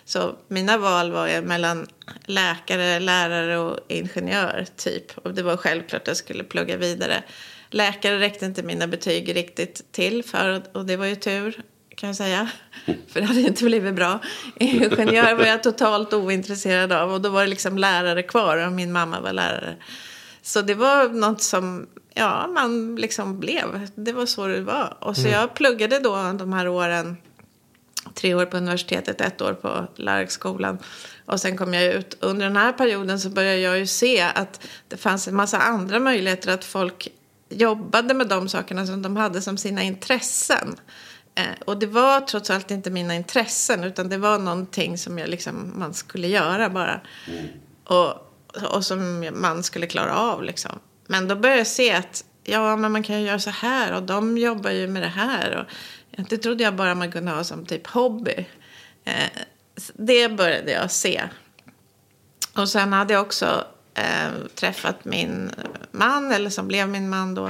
Så 0.05 0.37
mina 0.49 0.79
val 0.79 1.13
var 1.13 1.29
ju 1.29 1.43
mellan 1.43 1.87
läkare, 2.25 3.01
lärare 3.01 3.59
och 3.59 3.79
ingenjör 3.89 4.67
typ. 4.77 5.19
Och 5.19 5.35
det 5.35 5.43
var 5.43 5.57
självklart 5.57 6.03
att 6.03 6.09
jag 6.09 6.17
skulle 6.17 6.45
plugga 6.45 6.77
vidare. 6.77 7.23
Läkare 7.71 8.21
räckte 8.21 8.47
inte 8.47 8.63
mina 8.63 8.87
betyg 8.87 9.37
riktigt 9.37 9.93
till 9.93 10.25
för 10.25 10.63
och 10.73 10.85
det 10.87 10.97
var 10.97 11.07
ju 11.07 11.17
tur 11.17 11.63
kan 11.97 12.07
jag 12.07 12.17
säga. 12.17 12.51
För 13.09 13.21
det 13.21 13.27
hade 13.27 13.41
inte 13.41 13.65
blivit 13.65 13.95
bra. 13.95 14.19
Ingenjör 14.57 15.35
var 15.35 15.45
jag 15.45 15.63
totalt 15.63 16.13
ointresserad 16.13 16.93
av 16.93 17.13
och 17.13 17.21
då 17.21 17.29
var 17.29 17.41
det 17.41 17.47
liksom 17.51 17.79
lärare 17.79 18.23
kvar 18.23 18.67
och 18.67 18.73
min 18.73 18.93
mamma 18.93 19.21
var 19.21 19.33
lärare. 19.33 19.77
Så 20.43 20.63
det 20.63 20.75
var 20.75 21.09
något 21.09 21.43
som, 21.43 21.87
ja, 22.15 22.47
man 22.47 22.97
liksom 22.97 23.41
blev. 23.41 23.89
Det 23.95 24.13
var 24.13 24.27
så 24.27 24.47
det 24.47 24.61
var. 24.61 24.97
Och 25.01 25.17
så 25.17 25.29
jag 25.29 25.55
pluggade 25.55 25.99
då 25.99 26.33
de 26.33 26.53
här 26.53 26.69
åren, 26.69 27.17
tre 28.15 28.35
år 28.35 28.47
på 28.47 28.57
universitetet, 28.57 29.21
ett 29.21 29.41
år 29.41 29.55
på 29.55 29.87
lärarhögskolan. 29.97 30.79
Och 31.27 31.41
sen 31.41 31.57
kom 31.57 31.75
jag 31.75 31.85
ut. 31.85 32.17
Under 32.21 32.47
den 32.47 32.57
här 32.57 32.73
perioden 32.73 33.21
så 33.21 33.31
började 33.31 33.59
jag 33.59 33.79
ju 33.79 33.87
se 33.87 34.21
att 34.21 34.61
det 34.89 34.97
fanns 34.97 35.29
en 35.29 35.35
massa 35.35 35.59
andra 35.59 35.99
möjligheter 35.99 36.55
att 36.55 36.65
folk 36.65 37.09
jobbade 37.49 38.15
med 38.15 38.29
de 38.29 38.49
sakerna 38.49 38.87
som 38.87 39.03
de 39.03 39.17
hade 39.17 39.43
som 39.43 39.57
sina 39.57 39.83
intressen. 39.83 40.77
Eh, 41.35 41.45
och 41.65 41.79
det 41.79 41.87
var 41.87 42.21
trots 42.21 42.51
allt 42.51 42.71
inte 42.71 42.91
mina 42.91 43.15
intressen 43.15 43.85
utan 43.85 44.09
det 44.09 44.19
var 44.19 44.39
någonting 44.39 44.99
som 44.99 45.19
jag 45.19 45.29
liksom, 45.29 45.73
man 45.77 45.95
skulle 45.95 46.29
göra 46.29 46.71
bara. 46.71 47.01
Och, 47.85 48.33
och 48.75 48.85
som 48.85 49.31
man 49.35 49.63
skulle 49.63 49.87
klara 49.87 50.17
av 50.17 50.43
liksom. 50.43 50.79
Men 51.13 51.29
då 51.29 51.37
började 51.37 51.61
jag 51.61 51.67
se 51.67 51.93
att 51.93 52.25
ja, 52.45 52.77
men 52.77 52.93
man 52.93 53.03
kan 53.03 53.21
ju 53.21 53.27
göra 53.27 53.39
så 53.39 53.51
här 53.51 53.93
och 53.93 54.03
de 54.03 54.39
jobbar 54.39 54.71
ju 54.71 54.89
med 54.89 55.03
det 55.03 55.09
här. 55.09 55.57
Och 55.57 56.25
det 56.29 56.37
trodde 56.37 56.65
jag 56.65 56.77
bara 56.77 56.95
man 56.95 57.13
kunde 57.13 57.31
ha 57.31 57.45
som 57.45 57.67
typ 57.67 57.87
hobby. 57.87 58.47
Eh, 59.05 59.43
det 59.95 60.29
började 60.29 60.73
jag 60.73 60.91
se. 60.91 61.23
Och 62.55 62.69
sen 62.69 62.93
hade 62.93 63.13
jag 63.13 63.23
också 63.23 63.65
eh, 63.95 64.31
träffat 64.55 65.05
min 65.05 65.51
man, 65.91 66.33
eller 66.33 66.51
som 66.51 66.69
blev 66.69 66.89
min 66.89 67.09
man 67.09 67.35
då. 67.35 67.47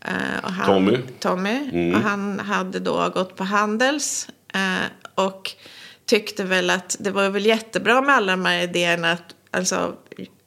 Eh, 0.00 0.38
och 0.42 0.52
han, 0.52 0.66
Tommy. 0.66 0.98
Tommy. 1.18 1.94
Och 1.94 2.00
han 2.00 2.40
hade 2.40 2.78
då 2.78 3.08
gått 3.08 3.36
på 3.36 3.44
Handels. 3.44 4.28
Och 5.14 5.52
tyckte 6.04 6.44
väl 6.44 6.70
att 6.70 6.96
det 7.00 7.10
var 7.10 7.28
väl 7.28 7.46
jättebra 7.46 8.00
med 8.00 8.14
alla 8.14 8.32
de 8.32 8.44
här 8.44 8.62
idéerna. 8.62 9.12
Att, 9.12 9.34
alltså, 9.50 9.96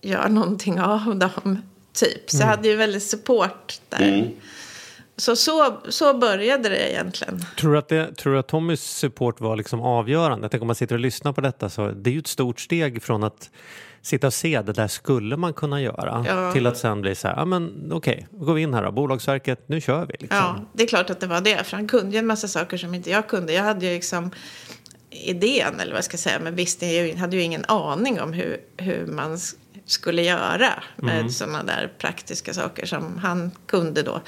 göra 0.02 0.28
någonting 0.28 0.82
av 0.82 1.16
dem, 1.16 1.62
typ. 1.94 2.30
Så 2.30 2.38
jag 2.38 2.48
hade 2.48 2.68
ju 2.68 2.76
väldigt 2.76 3.04
support 3.04 3.82
där. 3.90 4.30
Så, 5.18 5.36
så 5.36 5.78
så 5.90 6.14
började 6.18 6.70
det 6.70 6.92
egentligen. 6.92 7.46
Tror 7.58 7.72
du 7.74 7.78
att, 7.78 7.88
det, 7.88 8.16
tror 8.16 8.34
du 8.34 8.40
att 8.40 8.48
Tommys 8.48 8.82
support 8.84 9.42
var 9.42 9.56
liksom 9.56 9.82
avgörande? 9.82 10.44
Jag 10.46 10.52
tänker 10.52 10.64
om 10.64 10.68
man 10.68 10.76
sitter 10.76 10.96
och 10.96 11.02
lyssnar 11.02 11.34
på 11.34 11.42
detta 11.42 11.70
så 11.70 11.88
det 11.92 12.10
är 12.10 12.12
ju 12.12 12.20
ett 12.20 12.28
stort 12.28 12.60
steg 12.60 13.04
från 13.04 13.24
att 13.24 13.50
sitta 14.02 14.28
och 14.28 14.34
se 14.34 14.62
det 14.62 14.74
där 14.74 14.88
skulle 14.88 15.38
man 15.38 15.54
kunna 15.54 15.82
göra 15.82 16.26
Ja. 16.28 16.54
till 16.54 16.68
att 16.68 16.78
sen 16.78 17.02
bli 17.02 17.16
så 17.16 17.28
här, 17.28 17.36
ja 17.36 17.46
men 17.46 17.92
okej, 17.94 18.28
då 18.32 18.46
går 18.46 18.54
vi 18.54 18.62
in 18.62 18.74
här 18.74 18.84
då, 18.84 18.92
Bolagsverket, 18.92 19.70
nu 19.70 19.82
kör 19.82 20.06
vi. 20.06 20.14
Liksom. 20.20 20.38
Ja, 20.38 20.66
det 20.74 20.84
är 20.84 20.88
klart 20.88 21.10
att 21.10 21.20
det 21.20 21.28
var 21.28 21.42
det. 21.42 21.64
För 21.64 21.78
han 21.78 21.88
kunde 21.88 22.12
ju 22.12 22.18
en 22.20 22.28
massa 22.28 22.48
saker 22.48 22.78
som 22.78 22.94
inte 22.94 23.10
jag 23.10 23.28
kunde. 23.28 23.54
Jag 23.54 23.64
hade 23.64 23.86
ju 23.86 23.94
liksom 23.94 24.32
idén, 25.10 25.80
eller 25.80 25.92
vad 25.92 25.98
jag 25.98 26.04
ska 26.06 26.18
säga, 26.18 26.40
men 26.40 26.56
visste 26.56 26.86
ju, 26.86 27.16
hade 27.16 27.36
ju 27.36 27.42
ingen 27.42 27.66
aning 27.68 28.22
om 28.22 28.34
hur, 28.34 28.58
hur 28.78 29.06
man 29.06 29.40
skulle 29.92 30.22
göra 30.22 30.84
med 30.96 31.20
Mm. 31.20 31.30
sådana 31.30 31.64
där 31.64 31.92
praktiska 31.98 32.54
saker 32.54 32.86
som 32.86 33.18
han 33.18 33.52
kunde 33.68 34.04
då. 34.04 34.22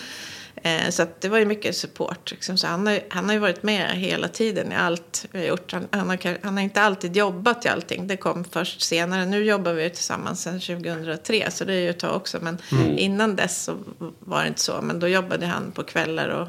Eh, 0.63 0.89
så 0.89 1.03
att 1.03 1.21
det 1.21 1.29
var 1.29 1.37
ju 1.37 1.45
mycket 1.45 1.75
support. 1.75 2.31
Liksom. 2.31 2.57
Så 2.57 2.67
han, 2.67 2.87
har, 2.87 2.93
ju- 2.93 3.01
han 3.09 3.25
har 3.25 3.33
ju 3.33 3.39
varit 3.39 3.63
med 3.63 3.89
hela 3.91 4.27
tiden 4.27 4.71
i 4.71 4.75
allt 4.75 5.25
vi 5.31 5.39
har 5.39 5.45
gjort. 5.45 5.71
Han, 5.71 5.87
han, 5.91 6.09
har, 6.09 6.37
han 6.43 6.53
har 6.57 6.63
inte 6.63 6.81
alltid 6.81 7.17
jobbat 7.17 7.65
i 7.65 7.69
allting. 7.69 8.07
Det 8.07 8.17
kom 8.17 8.43
först 8.43 8.81
senare. 8.81 9.25
Nu 9.25 9.43
jobbar 9.43 9.73
vi 9.73 9.83
ju 9.83 9.89
tillsammans 9.89 10.41
sedan 10.41 10.59
2003, 10.59 11.51
så 11.51 11.65
det 11.65 11.73
är 11.73 11.79
ju 11.79 11.89
ett 11.89 11.99
tag 11.99 12.15
också. 12.15 12.37
Men 12.41 12.57
innan 12.97 13.35
dess 13.35 13.63
så 13.63 13.73
var 14.19 14.41
det 14.41 14.47
inte 14.47 14.61
så. 14.61 14.81
Men 14.81 14.99
då 14.99 15.07
jobbade 15.07 15.45
han 15.45 15.71
på 15.71 15.83
kvällar 15.83 16.27
och 16.29 16.47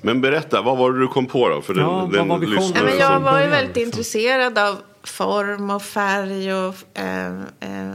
Men 0.00 0.20
berätta, 0.20 0.62
vad 0.62 0.78
var 0.78 0.92
det 0.92 0.98
du 1.00 1.08
kom 1.08 1.26
på 1.26 1.48
då? 1.48 1.62
För 1.62 1.74
den, 1.74 1.82
Ja, 1.84 2.08
den 2.12 2.28
var 2.28 2.42
Ja, 2.42 2.82
men 2.84 2.98
jag 2.98 3.20
var 3.20 3.40
ju 3.40 3.46
väldigt 3.46 3.76
liksom. 3.76 3.82
intresserad 3.82 4.58
av 4.58 4.76
form 5.04 5.70
och 5.70 5.82
färg 5.82 6.54
och 6.54 6.74
eh, 6.94 7.26
eh, 7.60 7.92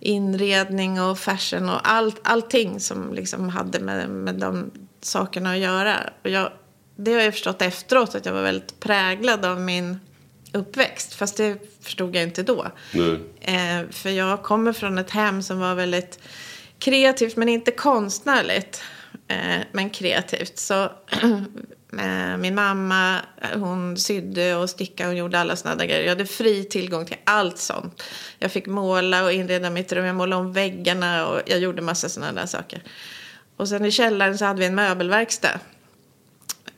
inredning 0.00 1.00
och 1.00 1.18
fashion 1.18 1.68
och 1.68 1.88
allt, 1.88 2.20
allting 2.22 2.80
som 2.80 3.14
liksom 3.14 3.48
hade 3.48 3.80
med, 3.80 4.10
med 4.10 4.34
de 4.34 4.70
sakerna 5.00 5.52
att 5.52 5.58
göra. 5.58 6.10
Och 6.24 6.30
jag, 6.30 6.52
det 6.96 7.12
har 7.12 7.20
jag 7.20 7.32
förstått 7.32 7.62
efteråt 7.62 8.14
att 8.14 8.26
jag 8.26 8.32
var 8.32 8.42
väldigt 8.42 8.80
präglad 8.80 9.44
av 9.44 9.60
min 9.60 10.00
uppväxt. 10.52 11.14
Fast 11.14 11.36
det 11.36 11.58
förstod 11.80 12.16
jag 12.16 12.22
inte 12.22 12.42
då. 12.42 12.66
Eh, 13.40 13.88
för 13.90 14.10
jag 14.10 14.42
kommer 14.42 14.72
från 14.72 14.98
ett 14.98 15.10
hem 15.10 15.42
som 15.42 15.58
var 15.58 15.74
väldigt 15.74 16.18
kreativt 16.78 17.36
men 17.36 17.48
inte 17.48 17.70
konstnärligt. 17.70 18.82
Eh, 19.28 19.60
men 19.72 19.90
kreativt. 19.90 20.58
Så 20.58 20.82
eh, 21.22 21.40
Eh, 21.98 22.36
min 22.36 22.54
mamma 22.54 23.20
eh, 23.42 23.58
hon 23.58 23.96
sydde 23.96 24.56
och 24.56 24.70
stickade 24.70 25.08
och 25.08 25.14
gjorde 25.16 25.38
alla 25.38 25.56
sådana 25.56 25.76
där 25.76 25.86
grejer. 25.86 26.02
Jag 26.02 26.08
hade 26.08 26.26
fri 26.26 26.64
tillgång 26.64 27.06
till 27.06 27.16
allt 27.24 27.58
sånt. 27.58 28.02
Jag 28.38 28.52
fick 28.52 28.66
måla 28.66 29.24
och 29.24 29.32
inreda 29.32 29.70
mitt 29.70 29.92
rum. 29.92 30.04
Jag 30.04 30.16
målade 30.16 30.42
om 30.42 30.52
väggarna 30.52 31.28
och 31.28 31.40
jag 31.46 31.58
gjorde 31.58 31.82
massa 31.82 32.08
sådana 32.08 32.32
där 32.40 32.46
saker. 32.46 32.82
Och 33.56 33.68
sen 33.68 33.84
i 33.84 33.90
källaren 33.90 34.38
så 34.38 34.44
hade 34.44 34.60
vi 34.60 34.66
en 34.66 34.74
möbelverkstad. 34.74 35.60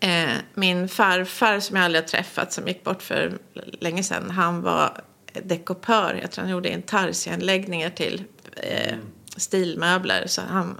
Eh, 0.00 0.30
min 0.54 0.88
farfar 0.88 1.60
som 1.60 1.76
jag 1.76 1.84
aldrig 1.84 2.02
har 2.02 2.08
träffat, 2.08 2.52
som 2.52 2.68
gick 2.68 2.84
bort 2.84 3.02
för 3.02 3.38
länge 3.80 4.02
sedan, 4.02 4.30
han 4.30 4.62
var 4.62 5.02
dekopör. 5.42 6.18
Jag 6.22 6.30
tror 6.30 6.42
han 6.42 6.52
gjorde 6.52 6.68
intarsianläggningar 6.68 7.90
till 7.90 8.24
eh, 8.56 8.88
mm 8.88 9.00
stilmöbler. 9.36 10.24
Så 10.26 10.40
han, 10.48 10.76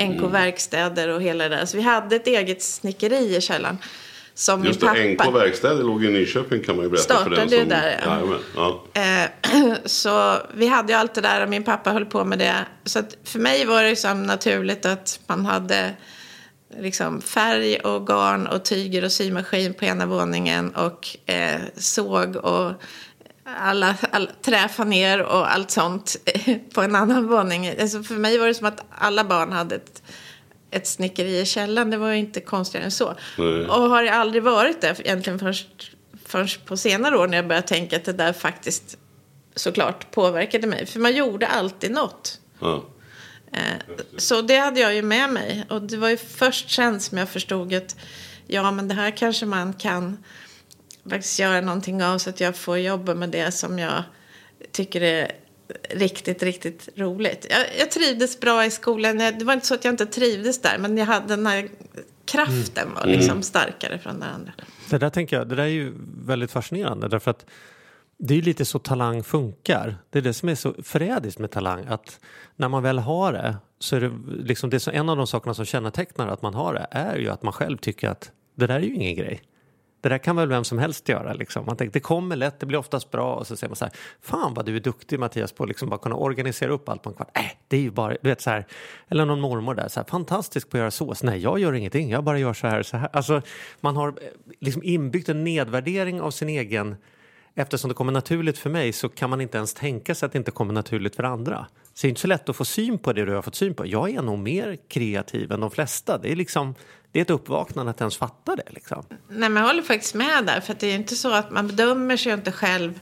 NK 0.00 0.32
Verkstäder 0.32 1.08
och 1.08 1.22
hela 1.22 1.48
det 1.48 1.56
där. 1.56 1.66
Så 1.66 1.76
vi 1.76 1.82
hade 1.82 2.16
ett 2.16 2.26
eget 2.26 2.62
snickeri 2.62 3.36
i 3.36 3.40
källaren. 3.40 3.78
Som 4.34 4.64
Just 4.64 4.80
det, 4.80 4.86
pappa... 4.86 5.30
NK 5.30 5.34
Verkstäder 5.34 5.84
låg 5.84 6.04
i 6.04 6.08
Nyköping 6.08 6.62
kan 6.62 6.76
man 6.76 6.84
ju 6.84 6.90
berätta 6.90 7.24
för 7.24 7.30
den 7.30 7.48
Startade 7.48 7.56
ju 7.56 7.60
som... 7.60 7.68
där, 7.68 8.00
ja. 8.04 8.14
Jajamän, 8.14 8.38
ja. 8.54 8.84
Eh, 8.94 9.74
så 9.84 10.38
vi 10.54 10.66
hade 10.66 10.92
ju 10.92 10.98
allt 10.98 11.14
det 11.14 11.20
där 11.20 11.42
och 11.42 11.48
min 11.48 11.64
pappa 11.64 11.92
höll 11.92 12.06
på 12.06 12.24
med 12.24 12.38
det. 12.38 12.54
Så 12.84 12.98
att 12.98 13.16
för 13.24 13.38
mig 13.38 13.64
var 13.64 13.82
det 13.82 13.90
liksom 13.90 14.22
naturligt 14.22 14.86
att 14.86 15.20
man 15.26 15.46
hade 15.46 15.94
liksom 16.78 17.20
färg 17.20 17.76
och 17.76 18.06
garn 18.06 18.46
och 18.46 18.64
tyger 18.64 19.04
och 19.04 19.12
symaskin 19.12 19.74
på 19.74 19.84
ena 19.84 20.06
våningen 20.06 20.70
och 20.70 21.16
eh, 21.26 21.60
såg 21.76 22.36
och 22.36 22.72
alla, 23.58 23.96
all, 24.10 24.30
träfaner 24.42 25.22
och 25.22 25.52
allt 25.52 25.70
sånt 25.70 26.16
på 26.74 26.82
en 26.82 26.94
annan 26.94 27.26
våning. 27.26 27.74
Alltså 27.80 28.02
för 28.02 28.14
mig 28.14 28.38
var 28.38 28.46
det 28.46 28.54
som 28.54 28.66
att 28.66 28.84
alla 28.90 29.24
barn 29.24 29.52
hade 29.52 29.74
ett, 29.74 30.02
ett 30.70 30.86
snickeri 30.86 31.40
i 31.40 31.46
källaren. 31.46 31.90
Det 31.90 31.96
var 31.96 32.10
ju 32.10 32.18
inte 32.18 32.40
konstigare 32.40 32.84
än 32.84 32.90
så. 32.90 33.14
Nej. 33.38 33.66
Och 33.66 33.82
har 33.82 34.02
det 34.02 34.10
aldrig 34.10 34.42
varit 34.42 34.80
det 34.80 35.00
egentligen 35.00 35.38
först, 35.38 35.92
först 36.24 36.64
på 36.64 36.76
senare 36.76 37.18
år 37.18 37.26
när 37.26 37.36
jag 37.36 37.48
började 37.48 37.66
tänka 37.66 37.96
att 37.96 38.04
det 38.04 38.12
där 38.12 38.32
faktiskt 38.32 38.98
såklart 39.54 40.10
påverkade 40.10 40.66
mig. 40.66 40.86
För 40.86 41.00
man 41.00 41.16
gjorde 41.16 41.46
alltid 41.46 41.90
något. 41.90 42.40
Ja. 42.60 42.84
Eh, 43.52 43.94
så 44.16 44.42
det 44.42 44.56
hade 44.56 44.80
jag 44.80 44.94
ju 44.94 45.02
med 45.02 45.30
mig. 45.30 45.66
Och 45.68 45.82
det 45.82 45.96
var 45.96 46.08
ju 46.08 46.16
först 46.16 46.70
sen 46.70 47.00
som 47.00 47.18
jag 47.18 47.28
förstod 47.28 47.74
att 47.74 47.96
ja, 48.46 48.70
men 48.70 48.88
det 48.88 48.94
här 48.94 49.16
kanske 49.16 49.46
man 49.46 49.72
kan 49.72 50.24
faktiskt 51.08 51.38
göra 51.38 51.60
någonting 51.60 52.02
av 52.02 52.18
så 52.18 52.30
att 52.30 52.40
jag 52.40 52.56
får 52.56 52.78
jobba 52.78 53.14
med 53.14 53.28
det 53.28 53.52
som 53.52 53.78
jag 53.78 54.02
tycker 54.72 55.00
är 55.00 55.32
riktigt, 55.90 56.42
riktigt 56.42 56.88
roligt. 56.96 57.46
Jag, 57.50 57.66
jag 57.78 57.90
trivdes 57.90 58.40
bra 58.40 58.64
i 58.64 58.70
skolan. 58.70 59.18
Det 59.18 59.44
var 59.44 59.54
inte 59.54 59.66
så 59.66 59.74
att 59.74 59.84
jag 59.84 59.92
inte 59.92 60.06
trivdes 60.06 60.62
där, 60.62 60.78
men 60.78 60.98
jag 60.98 61.06
hade 61.06 61.26
den 61.26 61.46
här 61.46 61.68
kraften 62.24 62.94
var 62.94 63.06
liksom 63.06 63.42
starkare 63.42 63.98
från 63.98 64.20
den 64.20 64.28
andra. 64.28 64.52
Det 64.90 64.98
där 64.98 65.10
tänker 65.10 65.36
jag, 65.36 65.48
det 65.48 65.54
där 65.54 65.62
är 65.62 65.66
ju 65.66 65.92
väldigt 66.24 66.50
fascinerande 66.50 67.08
därför 67.08 67.30
att 67.30 67.46
det 68.18 68.34
är 68.34 68.36
ju 68.36 68.42
lite 68.42 68.64
så 68.64 68.78
talang 68.78 69.22
funkar. 69.22 69.96
Det 70.10 70.18
är 70.18 70.22
det 70.22 70.32
som 70.32 70.48
är 70.48 70.54
så 70.54 70.74
förrädiskt 70.82 71.38
med 71.38 71.50
talang 71.50 71.84
att 71.88 72.20
när 72.56 72.68
man 72.68 72.82
väl 72.82 72.98
har 72.98 73.32
det 73.32 73.56
så 73.78 73.96
är 73.96 74.00
det 74.00 74.12
liksom 74.42 74.70
det 74.70 74.76
är 74.76 74.78
så 74.78 74.90
en 74.90 75.08
av 75.08 75.16
de 75.16 75.26
sakerna 75.26 75.54
som 75.54 75.64
kännetecknar 75.64 76.28
att 76.28 76.42
man 76.42 76.54
har 76.54 76.74
det 76.74 76.86
är 76.90 77.16
ju 77.16 77.28
att 77.28 77.42
man 77.42 77.52
själv 77.52 77.76
tycker 77.76 78.08
att 78.08 78.30
det 78.54 78.66
där 78.66 78.74
är 78.74 78.80
ju 78.80 78.94
ingen 78.94 79.14
grej. 79.14 79.42
Det 80.00 80.08
där 80.08 80.18
kan 80.18 80.36
väl 80.36 80.48
vem 80.48 80.64
som 80.64 80.78
helst 80.78 81.08
göra. 81.08 81.32
Liksom. 81.32 81.66
Man 81.66 81.76
tänker, 81.76 81.92
det 81.92 82.00
kommer 82.00 82.36
lätt, 82.36 82.60
det 82.60 82.66
blir 82.66 82.78
oftast 82.78 83.10
bra 83.10 83.34
och 83.34 83.46
så 83.46 83.56
säger 83.56 83.68
man 83.68 83.76
så 83.76 83.84
här, 83.84 83.94
fan 84.22 84.54
vad 84.54 84.66
du 84.66 84.76
är 84.76 84.80
duktig 84.80 85.20
Mattias 85.20 85.52
på 85.52 85.62
att 85.62 85.68
liksom 85.68 85.88
bara 85.88 85.98
kunna 85.98 86.16
organisera 86.16 86.72
upp 86.72 86.88
allt 86.88 87.02
på 87.02 87.10
en 87.10 87.16
kvart. 87.16 87.38
Äh, 87.38 87.42
det 87.68 87.76
är 87.76 87.80
ju 87.80 87.90
bara, 87.90 88.16
du 88.22 88.28
vet 88.28 88.40
så 88.40 88.50
här, 88.50 88.66
eller 89.08 89.24
någon 89.24 89.40
mormor 89.40 89.74
där, 89.74 89.88
så 89.88 90.00
här, 90.00 90.06
fantastisk 90.08 90.70
på 90.70 90.76
att 90.76 90.78
göra 90.78 90.90
sås. 90.90 91.22
Nej, 91.22 91.38
jag 91.38 91.58
gör 91.58 91.72
ingenting, 91.72 92.10
jag 92.10 92.24
bara 92.24 92.38
gör 92.38 92.52
så 92.52 92.66
här, 92.66 92.82
så 92.82 92.96
här. 92.96 93.08
Alltså, 93.12 93.42
man 93.80 93.96
har 93.96 94.08
eh, 94.08 94.14
liksom 94.60 94.82
inbyggt 94.82 95.28
en 95.28 95.44
nedvärdering 95.44 96.20
av 96.20 96.30
sin 96.30 96.48
egen 96.48 96.96
Eftersom 97.54 97.88
det 97.88 97.94
kommer 97.94 98.12
naturligt 98.12 98.58
för 98.58 98.70
mig 98.70 98.92
så 98.92 99.08
kan 99.08 99.30
man 99.30 99.40
inte 99.40 99.56
ens 99.58 99.74
tänka 99.74 100.14
sig 100.14 100.26
att 100.26 100.32
det 100.32 100.38
inte 100.38 100.50
kommer 100.50 100.72
naturligt 100.72 101.16
för 101.16 101.22
andra. 101.22 101.66
Så 101.94 102.06
det 102.06 102.06
är 102.06 102.08
inte 102.08 102.20
så 102.20 102.26
lätt 102.26 102.48
att 102.48 102.56
få 102.56 102.64
syn 102.64 102.98
på 102.98 103.12
det 103.12 103.24
du 103.24 103.34
har 103.34 103.42
fått 103.42 103.54
syn 103.54 103.74
på. 103.74 103.86
Jag 103.86 104.10
är 104.10 104.22
nog 104.22 104.38
mer 104.38 104.78
kreativ 104.88 105.52
än 105.52 105.60
de 105.60 105.70
flesta. 105.70 106.18
Det 106.18 106.32
är, 106.32 106.36
liksom, 106.36 106.74
det 107.12 107.18
är 107.18 107.22
ett 107.22 107.30
uppvaknande 107.30 107.90
att 107.90 108.00
ens 108.00 108.16
fatta 108.16 108.56
det. 108.56 108.62
Liksom. 108.70 109.04
Nej, 109.28 109.48
men 109.48 109.56
jag 109.56 109.68
håller 109.68 109.82
faktiskt 109.82 110.14
med 110.14 110.46
där. 110.46 110.60
För 110.60 110.72
att 110.72 110.80
det 110.80 110.86
är 110.86 110.90
ju 110.90 110.96
inte 110.96 111.16
så 111.16 111.32
att 111.32 111.50
man 111.50 111.66
bedömer 111.66 112.16
sig 112.16 112.32
inte 112.32 112.52
själv. 112.52 113.00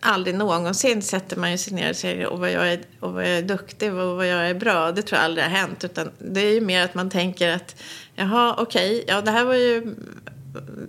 Aldrig 0.00 0.34
någonsin 0.34 1.02
sätter 1.02 1.36
man 1.36 1.50
ju 1.50 1.58
sig 1.58 1.72
ner 1.72 1.90
och 1.90 1.96
säger 1.96 2.26
och 2.26 2.38
vad, 2.38 2.52
jag 2.52 2.72
är, 2.72 2.80
och 3.00 3.12
vad 3.12 3.22
jag 3.22 3.38
är 3.38 3.42
duktig 3.42 3.94
och 3.94 4.16
vad 4.16 4.26
jag 4.26 4.50
är 4.50 4.54
bra. 4.54 4.92
Det 4.92 5.02
tror 5.02 5.16
jag 5.18 5.24
aldrig 5.24 5.44
har 5.44 5.50
hänt. 5.50 5.84
Utan 5.84 6.10
det 6.18 6.40
är 6.40 6.52
ju 6.52 6.60
mer 6.60 6.84
att 6.84 6.94
man 6.94 7.10
tänker 7.10 7.48
att 7.48 7.82
jaha, 8.14 8.54
okej, 8.58 9.04
ja 9.08 9.20
det 9.20 9.30
här 9.30 9.44
var 9.44 9.54
ju 9.54 9.94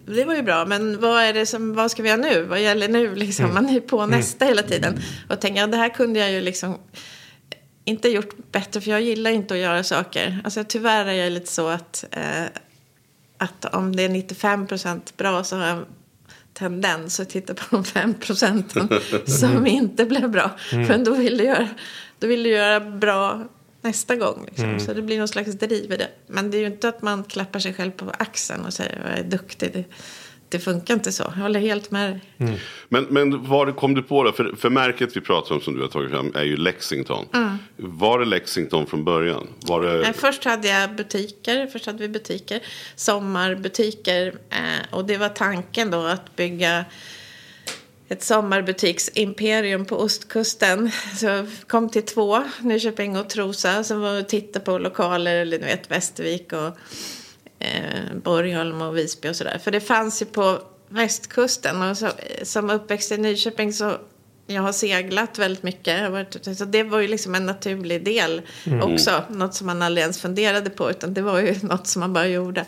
det 0.06 0.26
var 0.26 0.36
ju 0.36 0.42
bra, 0.42 0.66
men 0.66 1.00
vad, 1.00 1.24
är 1.24 1.34
det 1.34 1.46
som, 1.46 1.74
vad 1.74 1.92
ska 1.92 2.04
vi 2.04 2.10
göra 2.10 2.22
nu? 2.22 2.44
Vad 2.44 2.62
gäller 2.62 2.88
nu? 2.88 3.16
Liksom? 3.16 3.54
Man 3.54 3.70
är 3.70 3.80
på 3.80 4.06
nästa 4.06 4.46
hela 4.46 4.62
tiden. 4.62 5.00
Och 5.30 5.42
tänker, 5.42 5.62
ja, 5.62 5.68
det 5.68 5.78
här 5.78 5.90
kunde 5.90 6.20
jag 6.20 6.32
ju 6.32 6.42
liksom 6.42 6.78
inte 7.86 8.10
gjort 8.10 8.36
bättre, 8.52 8.82
för 8.82 8.92
jag 8.92 9.02
gillar 9.02 9.32
inte 9.32 9.54
att 9.54 9.60
göra 9.60 9.84
saker. 9.84 10.42
Alltså, 10.44 10.64
tyvärr 10.64 11.06
är 11.06 11.14
jag 11.14 11.32
lite 11.32 11.52
så 11.52 11.68
att, 11.68 12.06
eh, 12.12 12.46
att 13.38 13.66
om 13.66 13.96
det 13.96 14.04
är 14.04 14.10
95 14.10 14.68
procent 14.68 15.18
bra 15.18 15.44
så 15.44 15.58
har 15.58 15.68
jag 15.68 15.78
en 15.78 15.86
tendens 16.54 17.20
att 17.20 17.30
titta 17.30 17.54
på 17.54 17.64
de 17.76 17.84
5 17.86 18.14
procenten 18.14 18.90
som 19.26 19.68
inte 19.68 20.06
blev 20.06 20.30
bra. 20.30 20.52
För 20.70 21.06
då 21.06 21.14
vill 21.14 21.38
du 21.38 21.44
göra, 21.44 21.70
då 22.20 22.28
vill 22.28 22.44
du 22.44 22.50
göra 22.50 22.80
bra 22.80 23.48
nästa 23.82 24.16
gång. 24.16 24.46
Liksom. 24.48 24.80
Så 24.80 24.94
det 24.94 25.02
blir 25.02 25.18
någon 25.18 25.28
slags 25.28 25.52
driv 25.52 25.92
i 25.92 25.98
det. 25.98 26.10
Men 26.28 26.52
det 26.52 26.58
är 26.58 26.60
ju 26.60 26.68
inte 26.68 26.90
att 26.90 27.02
man 27.02 27.24
klappar 27.24 27.60
sig 27.60 27.74
själv 27.74 27.92
på 27.92 28.12
axeln 28.18 28.66
och 28.66 28.74
säger 28.74 29.00
att 29.00 29.10
jag 29.10 29.20
är 29.20 29.24
duktig. 29.24 29.74
Det, 29.74 29.84
det 30.54 30.60
funkar 30.60 30.94
inte 30.94 31.12
så. 31.12 31.24
Jag 31.36 31.42
håller 31.42 31.60
helt 31.60 31.92
med 31.92 32.12
dig. 32.12 32.60
Men, 32.90 33.04
men 33.04 33.46
var 33.46 33.72
kom 33.72 33.94
du 33.94 34.04
på 34.04 34.24
det? 34.24 34.34
För, 34.34 34.56
för 34.58 34.70
märket 34.70 35.18
vi 35.18 35.22
pratar 35.22 35.56
om 35.56 35.62
som 35.62 35.76
du 35.76 35.82
har 35.82 35.88
tagit 35.88 36.12
fram 36.12 36.32
är 36.36 36.44
ju 36.44 36.58
Lexington. 36.58 37.26
Var 37.78 38.20
det 38.20 38.26
Lexington 38.26 38.88
från 38.88 39.04
början? 39.04 39.48
Var 39.60 39.82
det... 39.82 40.02
Nej, 40.02 40.14
först 40.14 40.44
hade 40.44 40.68
jag 40.68 40.96
butiker. 40.96 41.68
Först 41.68 41.86
hade 41.86 41.98
vi 41.98 42.10
butiker. 42.10 42.60
Sommarbutiker. 42.96 44.28
Eh, 44.50 44.96
och 44.96 45.06
det 45.06 45.18
var 45.18 45.30
tanken 45.30 45.92
då 45.92 46.02
att 46.02 46.36
bygga 46.36 46.86
ett 48.08 48.24
sommarbutiksimperium 48.24 49.86
på 49.86 49.98
ostkusten. 49.98 50.92
Så 51.16 51.26
jag 51.26 51.48
kom 51.68 51.90
till 51.90 52.06
två, 52.06 52.44
Nyköping 52.62 53.18
och 53.18 53.30
Trosa. 53.30 53.84
Sen 53.84 54.00
var 54.00 54.20
och 54.20 54.28
tittade 54.28 54.66
på 54.66 54.78
lokaler, 54.78 55.36
eller 55.36 55.60
ni 55.60 55.66
vet 55.66 55.92
Västervik 55.92 56.54
och 56.54 56.78
eh, 57.64 58.16
Borgholm 58.24 58.82
och 58.82 58.98
Visby 58.98 59.30
och 59.30 59.36
sådär. 59.36 59.58
För 59.64 59.72
det 59.72 59.82
fanns 59.82 60.22
ju 60.22 60.26
på 60.26 60.62
västkusten. 60.90 61.82
Och 61.82 61.98
så, 61.98 62.08
som 62.44 62.70
uppväxt 62.70 63.12
i 63.12 63.18
Nyköping 63.18 63.74
så 63.74 63.98
jag 64.48 64.62
har 64.62 64.72
seglat 64.72 65.40
väldigt 65.40 65.64
mycket. 65.64 66.12
Varit, 66.12 66.58
så 66.58 66.66
det 66.66 66.84
var 66.84 67.00
ju 67.00 67.08
liksom 67.08 67.36
en 67.36 67.46
naturlig 67.46 68.06
del 68.06 68.42
också. 68.82 69.24
Något 69.30 69.54
som 69.54 69.68
man 69.68 69.82
aldrig 69.82 70.02
ens 70.02 70.22
funderade 70.22 70.70
på. 70.70 70.90
Utan 70.90 71.14
det 71.14 71.22
var 71.22 71.40
ju 71.40 71.56
något 71.62 71.88
som 71.88 72.00
man 72.00 72.14
bara 72.14 72.28
gjorde. 72.28 72.62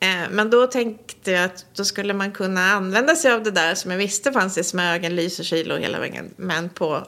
Eh, 0.00 0.30
Men 0.30 0.50
då 0.50 0.66
tänkte 0.66 1.30
jag 1.30 1.44
att 1.44 1.66
då 1.76 1.84
skulle 1.84 2.14
man 2.14 2.32
kunna 2.32 2.60
använda 2.60 3.16
sig 3.16 3.32
av 3.32 3.42
det 3.42 3.50
där 3.50 3.74
som 3.74 3.90
jag 3.90 3.98
visste 3.98 4.32
fanns 4.32 4.58
i 4.58 4.64
Smögen, 4.64 5.16
Lysekil 5.16 5.72
och 5.72 5.78
hela 5.78 6.00
vägen. 6.00 6.30
Men 6.36 6.68
på 6.68 7.06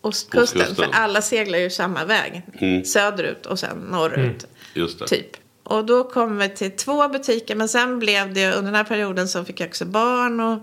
ostkusten. 0.00 0.60
Ostkusten. 0.60 0.74
För 0.76 0.98
alla 0.98 1.22
seglar 1.22 1.58
ju 1.58 1.70
samma 1.70 2.04
väg. 2.04 2.42
Söderut 2.86 3.46
och 3.46 3.58
sen 3.58 3.78
norrut. 3.78 4.46
Just 4.74 4.98
det. 4.98 5.06
Typ. 5.06 5.36
Och 5.64 5.86
då 5.86 6.04
kom 6.04 6.36
vi 6.38 6.48
till 6.48 6.76
två 6.76 7.08
butiker. 7.08 7.54
Men 7.54 7.68
sen 7.68 7.98
blev 7.98 8.34
det, 8.34 8.46
under 8.52 8.62
den 8.72 8.74
här 8.74 8.84
perioden 8.84 9.28
så 9.28 9.44
fick 9.44 9.60
jag 9.60 9.68
också 9.68 9.84
barn. 9.84 10.40
Och 10.40 10.58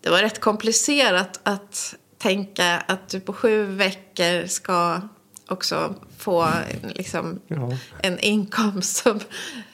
det 0.00 0.10
var 0.10 0.18
rätt 0.18 0.40
komplicerat 0.40 1.40
att 1.42 1.94
tänka 2.18 2.78
att 2.86 3.08
du 3.08 3.20
på 3.20 3.32
sju 3.32 3.64
veckor 3.64 4.46
ska 4.46 5.00
också 5.48 5.94
få 6.18 6.48
liksom, 6.82 7.40
Ja. 7.46 7.70
en 8.02 8.18
inkomst 8.18 8.96
som 8.96 9.20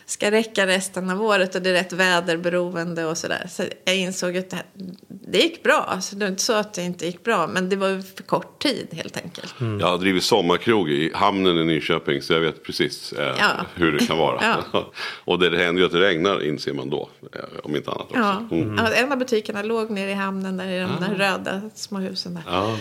ska 0.07 0.31
räcka 0.31 0.67
resten 0.67 1.11
av 1.11 1.23
året 1.23 1.55
och 1.55 1.63
det 1.63 1.71
är 1.71 1.75
rätt 1.75 1.93
väderberoende 1.93 3.05
och 3.05 3.19
sådär. 3.19 3.47
Så 3.51 3.63
jag 3.85 3.97
insåg 3.97 4.37
att 4.37 4.51
det, 4.51 4.57
här, 4.57 4.67
det 5.09 5.39
gick 5.39 5.63
bra. 5.63 5.85
Alltså, 5.89 6.17
det 6.17 6.25
är 6.25 6.29
inte 6.29 6.43
så 6.43 6.53
att 6.53 6.75
det 6.75 6.83
inte 6.83 7.07
gick 7.07 7.23
bra, 7.25 7.47
men 7.47 7.69
det 7.69 7.77
var 7.77 7.89
ju 7.89 8.03
för 8.03 8.23
kort 8.23 8.63
tid 8.63 8.89
helt 8.93 9.17
enkelt. 9.17 9.55
Jag 9.81 9.87
har 9.87 9.99
drivit 9.99 10.25
sommarkrog 10.25 10.91
i 10.91 11.13
hamnen 11.15 11.59
i 11.59 11.65
Nyköping 11.65 12.23
så 12.23 12.33
jag 12.33 12.41
vet 12.41 12.65
precis 12.65 13.13
eh, 13.13 13.35
Ja. 13.39 13.51
hur 13.75 13.93
det 13.93 14.07
kan 14.07 14.19
vara. 14.19 14.59
Ja. 14.73 14.91
och 15.25 15.39
det 15.39 15.59
händer 15.59 15.81
ju 15.81 15.87
att 15.87 15.93
det 15.93 16.01
regnar 16.01 16.45
inser 16.47 16.73
man 16.73 16.91
då. 16.91 17.09
Eh, 17.35 17.41
om 17.65 17.77
inte 17.77 17.91
annat 17.91 18.07
också. 18.07 18.19
Ja. 18.19 18.49
Mm. 18.51 18.79
Ja, 18.79 18.93
en 18.93 19.13
av 19.13 19.19
butikerna 19.19 19.63
låg 19.63 19.91
nere 19.91 20.11
i 20.11 20.15
hamnen 20.15 20.57
där 20.57 20.69
i 20.69 20.81
de 20.81 20.91
där 21.01 21.15
röda 21.15 21.61
små 21.75 21.99
husen 21.99 22.35
där. 22.35 22.43
Ja. 22.47 22.77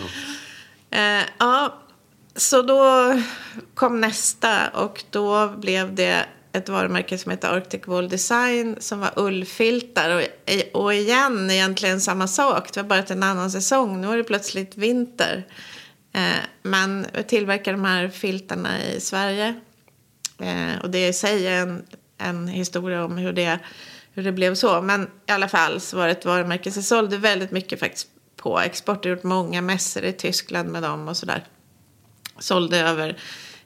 Eh, 0.90 1.24
ja, 1.38 1.80
så 2.36 2.62
då 2.62 3.12
kom 3.74 4.00
nästa 4.00 4.68
och 4.68 5.04
då 5.10 5.48
blev 5.48 5.94
det 5.94 6.26
ett 6.54 6.68
varumärke 6.68 7.18
som 7.18 7.30
heter 7.30 7.48
Arctic 7.48 7.86
Wall 7.86 8.08
Design 8.08 8.76
som 8.80 9.00
var 9.00 9.12
ullfiltar. 9.16 10.16
Och, 10.16 10.82
och 10.82 10.94
igen 10.94 11.50
egentligen 11.50 12.00
samma 12.00 12.28
sak, 12.28 12.72
det 12.72 12.82
var 12.82 12.88
bara 12.88 13.02
en 13.02 13.22
annan 13.22 13.50
säsong. 13.50 14.00
Nu 14.00 14.12
är 14.12 14.16
det 14.16 14.24
plötsligt 14.24 14.76
vinter. 14.76 15.46
Eh, 16.12 16.44
men 16.62 17.06
vi 17.12 17.22
tillverkar 17.22 17.72
de 17.72 17.84
här 17.84 18.08
filtarna 18.08 18.84
i 18.84 19.00
Sverige. 19.00 19.54
Eh, 20.38 20.82
och 20.82 20.90
det 20.90 20.98
är 20.98 21.08
i 21.08 21.12
sig 21.12 21.46
en, 21.46 21.82
en 22.18 22.48
historia 22.48 23.04
om 23.04 23.16
hur 23.16 23.32
det, 23.32 23.58
hur 24.12 24.22
det 24.22 24.32
blev 24.32 24.54
så. 24.54 24.82
Men 24.82 25.10
i 25.28 25.32
alla 25.32 25.48
fall 25.48 25.80
så 25.80 25.96
var 25.96 26.06
det 26.06 26.12
ett 26.12 26.24
varumärke. 26.24 26.70
som 26.70 26.82
sålde 26.82 27.18
väldigt 27.18 27.50
mycket 27.50 27.80
faktiskt 27.80 28.08
på 28.36 28.60
export. 28.60 29.04
Jag 29.04 29.10
har 29.10 29.16
gjort 29.16 29.24
många 29.24 29.62
mässor 29.62 30.04
i 30.04 30.12
Tyskland 30.12 30.68
med 30.68 30.82
dem 30.82 31.08
och 31.08 31.16
sådär. 31.16 31.44
Sålde 32.38 32.78
över 32.78 33.18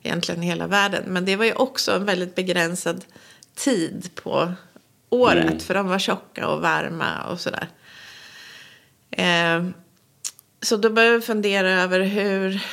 egentligen 0.02 0.42
hela 0.42 0.66
världen. 0.66 1.04
Men 1.06 1.24
det 1.24 1.36
var 1.36 1.44
ju 1.44 1.52
också 1.52 1.92
en 1.92 2.04
väldigt 2.04 2.34
begränsad 2.34 3.04
tid 3.54 4.10
på 4.14 4.52
året. 5.10 5.62
För 5.62 5.74
de 5.74 5.88
var 5.88 5.98
tjocka 5.98 6.48
och 6.48 6.60
varma 6.60 7.24
och 7.30 7.40
sådär. 7.40 7.68
Eh, 9.10 9.68
så 10.62 10.76
då 10.76 10.90
började 10.90 11.14
jag 11.14 11.24
fundera 11.24 11.70
över 11.70 12.00
hur, 12.00 12.64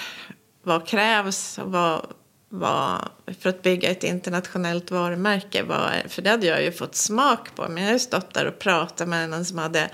vad 0.63 0.88
krävs 0.88 1.58
och 1.58 1.72
vad, 1.72 2.05
vad, 2.50 3.10
för 3.39 3.50
att 3.50 3.62
bygga 3.62 3.89
ett 3.89 4.03
internationellt 4.03 4.91
varumärke. 4.91 5.63
Vad, 5.63 5.91
för 6.08 6.22
det 6.22 6.29
hade 6.29 6.48
jag 6.48 6.63
ju 6.63 6.72
fått 6.72 6.96
smak 6.96 7.55
på. 7.55 7.67
Men 7.67 7.77
jag 7.77 7.89
har 7.89 7.94
ju 7.94 8.00
stått 8.00 8.34
där 8.34 8.46
och 8.46 8.60
pratat 8.60 9.08
med 9.08 9.29
någon 9.29 9.46
som 9.46 9.58
hade 9.58 9.89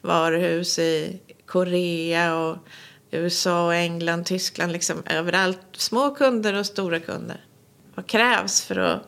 varuhus 0.00 0.78
i 0.78 1.20
Korea 1.46 2.36
och 2.36 2.58
USA, 3.14 3.66
och 3.66 3.74
England, 3.74 4.26
Tyskland, 4.26 4.72
liksom 4.72 5.02
överallt. 5.06 5.60
Små 5.72 6.14
kunder 6.14 6.54
och 6.54 6.66
stora 6.66 7.00
kunder. 7.00 7.44
Vad 7.94 8.06
krävs 8.06 8.62
för 8.62 8.76
att 8.76 9.02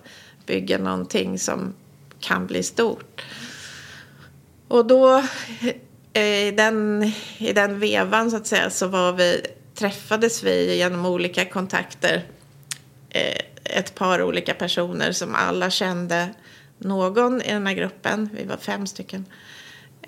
bygga 0.46 0.78
någonting 0.78 1.38
som 1.38 1.74
kan 2.20 2.46
bli 2.46 2.62
stort? 2.62 3.24
Och 4.68 4.86
då 4.86 5.22
eh, 6.12 6.46
i 6.48 6.54
den, 6.56 7.12
i 7.38 7.52
den 7.52 7.80
vevan 7.80 8.30
så 8.30 8.36
att 8.36 8.46
säga 8.46 8.70
så 8.70 8.86
var 8.86 9.12
vi, 9.12 9.46
träffades 9.74 10.42
vi 10.42 10.76
genom 10.76 11.06
olika 11.06 11.44
kontakter. 11.44 12.24
Eh, 13.10 13.40
ett 13.64 13.94
par 13.94 14.22
olika 14.22 14.54
personer 14.54 15.12
som 15.12 15.34
alla 15.34 15.70
kände 15.70 16.28
någon 16.78 17.42
i 17.42 17.52
den 17.52 17.66
här 17.66 17.74
gruppen. 17.74 18.30
Vi 18.32 18.44
var 18.44 18.56
fem 18.56 18.86
stycken. 18.86 19.24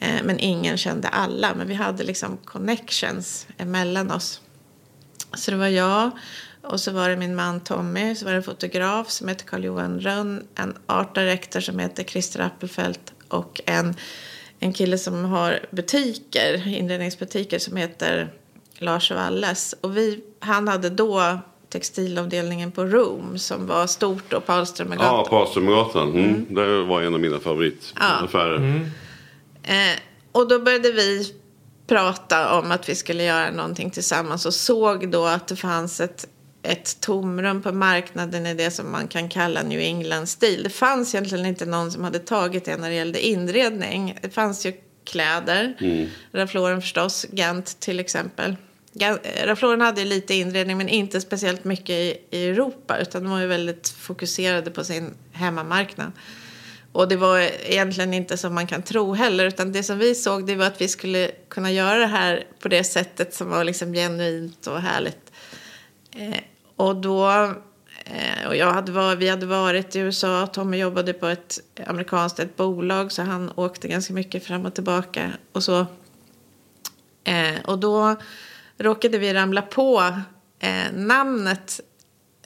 Eh, 0.00 0.22
men 0.24 0.38
ingen 0.38 0.76
kände 0.76 1.08
alla. 1.08 1.54
Men 1.54 1.68
vi 1.68 1.74
hade 1.74 2.04
liksom 2.04 2.36
connections 2.36 3.46
emellan 3.56 4.10
oss. 4.10 4.40
Så 5.34 5.50
det 5.50 5.56
var 5.56 5.68
jag 5.68 6.10
och 6.62 6.80
så 6.80 6.90
var 6.90 7.08
det 7.08 7.16
min 7.16 7.34
man 7.34 7.60
Tommy. 7.60 8.14
Så 8.14 8.24
var 8.24 8.32
det 8.32 8.38
en 8.38 8.42
fotograf 8.42 9.10
som 9.10 9.28
heter 9.28 9.44
Carl-Johan 9.44 10.00
Rönn. 10.00 10.46
En 10.54 10.74
art 10.86 11.14
director 11.14 11.60
som 11.60 11.78
heter 11.78 12.04
Christer 12.04 12.40
Appelfelt. 12.40 13.12
Och 13.28 13.60
en, 13.66 13.94
en 14.58 14.72
kille 14.72 14.98
som 14.98 15.24
har 15.24 15.66
butiker, 15.70 16.68
inredningsbutiker 16.68 17.58
som 17.58 17.76
heter 17.76 18.32
Lars 18.78 19.10
Walles. 19.10 19.74
Och 19.80 19.96
vi, 19.96 20.20
han 20.40 20.68
hade 20.68 20.90
då 20.90 21.38
textilavdelningen 21.68 22.72
på 22.72 22.84
Room 22.84 23.38
som 23.38 23.66
var 23.66 23.86
stort 23.86 24.24
då 24.28 24.40
på 24.40 24.52
Alströmergatan. 24.52 25.14
Ja, 25.14 25.26
på 25.30 25.42
Aströmergatan. 25.42 26.12
Mm. 26.12 26.46
Det 26.54 26.82
var 26.82 27.02
en 27.02 27.14
av 27.14 27.20
mina 27.20 27.38
favoritaffärer. 27.38 28.90
Eh, 29.68 29.98
och 30.32 30.48
då 30.48 30.58
började 30.58 30.92
vi 30.92 31.34
prata 31.86 32.58
om 32.58 32.70
att 32.70 32.88
vi 32.88 32.94
skulle 32.94 33.24
göra 33.24 33.50
någonting 33.50 33.90
tillsammans 33.90 34.46
och 34.46 34.54
såg 34.54 35.10
då 35.10 35.26
att 35.26 35.48
det 35.48 35.56
fanns 35.56 36.00
ett, 36.00 36.28
ett 36.62 37.00
tomrum 37.00 37.62
på 37.62 37.72
marknaden 37.72 38.46
i 38.46 38.54
det 38.54 38.70
som 38.70 38.92
man 38.92 39.08
kan 39.08 39.28
kalla 39.28 39.62
New 39.62 39.80
England-stil. 39.80 40.62
Det 40.62 40.70
fanns 40.70 41.14
egentligen 41.14 41.46
inte 41.46 41.66
någon 41.66 41.92
som 41.92 42.04
hade 42.04 42.18
tagit 42.18 42.64
det 42.64 42.76
när 42.76 42.88
det 42.88 42.94
gällde 42.94 43.26
inredning. 43.26 44.18
Det 44.22 44.30
fanns 44.30 44.66
ju 44.66 44.72
kläder, 45.04 45.74
Ralph 46.32 46.54
Lauren 46.54 46.82
förstås, 46.82 47.26
Gant 47.30 47.80
till 47.80 48.00
exempel. 48.00 48.56
Eh, 49.00 49.16
Ralph 49.44 49.62
Lauren 49.62 49.80
hade 49.80 50.04
lite 50.04 50.34
inredning 50.34 50.78
men 50.78 50.88
inte 50.88 51.20
speciellt 51.20 51.64
mycket 51.64 51.90
i, 51.90 52.16
i 52.30 52.48
Europa 52.48 52.98
utan 52.98 53.22
de 53.22 53.32
var 53.32 53.40
ju 53.40 53.46
väldigt 53.46 53.88
fokuserade 53.88 54.70
på 54.70 54.84
sin 54.84 55.14
hemmamarknad. 55.32 56.12
Och 56.98 57.08
det 57.08 57.16
var 57.16 57.38
egentligen 57.38 58.14
inte 58.14 58.36
som 58.36 58.54
man 58.54 58.66
kan 58.66 58.82
tro 58.82 59.14
heller. 59.14 59.44
Utan 59.44 59.72
det 59.72 59.82
som 59.82 59.98
vi 59.98 60.14
såg 60.14 60.46
det 60.46 60.54
var 60.54 60.66
att 60.66 60.80
vi 60.80 60.88
skulle 60.88 61.30
kunna 61.48 61.72
göra 61.72 61.98
det 61.98 62.06
här 62.06 62.46
på 62.58 62.68
det 62.68 62.84
sättet 62.84 63.34
som 63.34 63.50
var 63.50 63.64
liksom 63.64 63.92
genuint 63.92 64.66
och 64.66 64.80
härligt. 64.80 65.32
Eh, 66.12 66.40
och 66.76 66.96
då, 66.96 67.30
eh, 68.04 68.48
och 68.48 68.56
jag 68.56 68.72
hade 68.72 68.92
var, 68.92 69.16
vi 69.16 69.28
hade 69.28 69.46
varit 69.46 69.96
i 69.96 69.98
USA. 69.98 70.46
Tommy 70.46 70.76
jobbade 70.76 71.12
på 71.12 71.26
ett 71.26 71.60
amerikanskt 71.86 72.38
ett 72.38 72.56
bolag 72.56 73.12
så 73.12 73.22
han 73.22 73.52
åkte 73.54 73.88
ganska 73.88 74.12
mycket 74.12 74.44
fram 74.44 74.66
och 74.66 74.74
tillbaka. 74.74 75.32
Och 75.52 75.64
så. 75.64 75.86
Eh, 77.24 77.60
och 77.64 77.78
då 77.78 78.16
råkade 78.78 79.18
vi 79.18 79.34
ramla 79.34 79.62
på 79.62 80.14
eh, 80.58 80.92
namnet 80.94 81.80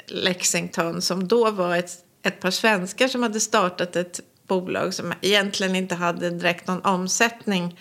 Lexington 0.07 1.03
som 1.03 1.29
då 1.29 1.51
var 1.51 1.77
ett, 1.77 1.93
ett 2.23 2.41
par 2.41 2.51
svenskar 2.51 3.09
som 3.09 3.23
hade 3.23 3.41
startat 3.41 3.97
ett 3.97 4.21
bolag 4.61 4.95
som 4.95 5.13
egentligen 5.21 5.77
inte 5.77 5.95
hade 5.95 6.31
direkt 6.31 6.67
någon 6.67 6.85
omsättning 6.85 7.79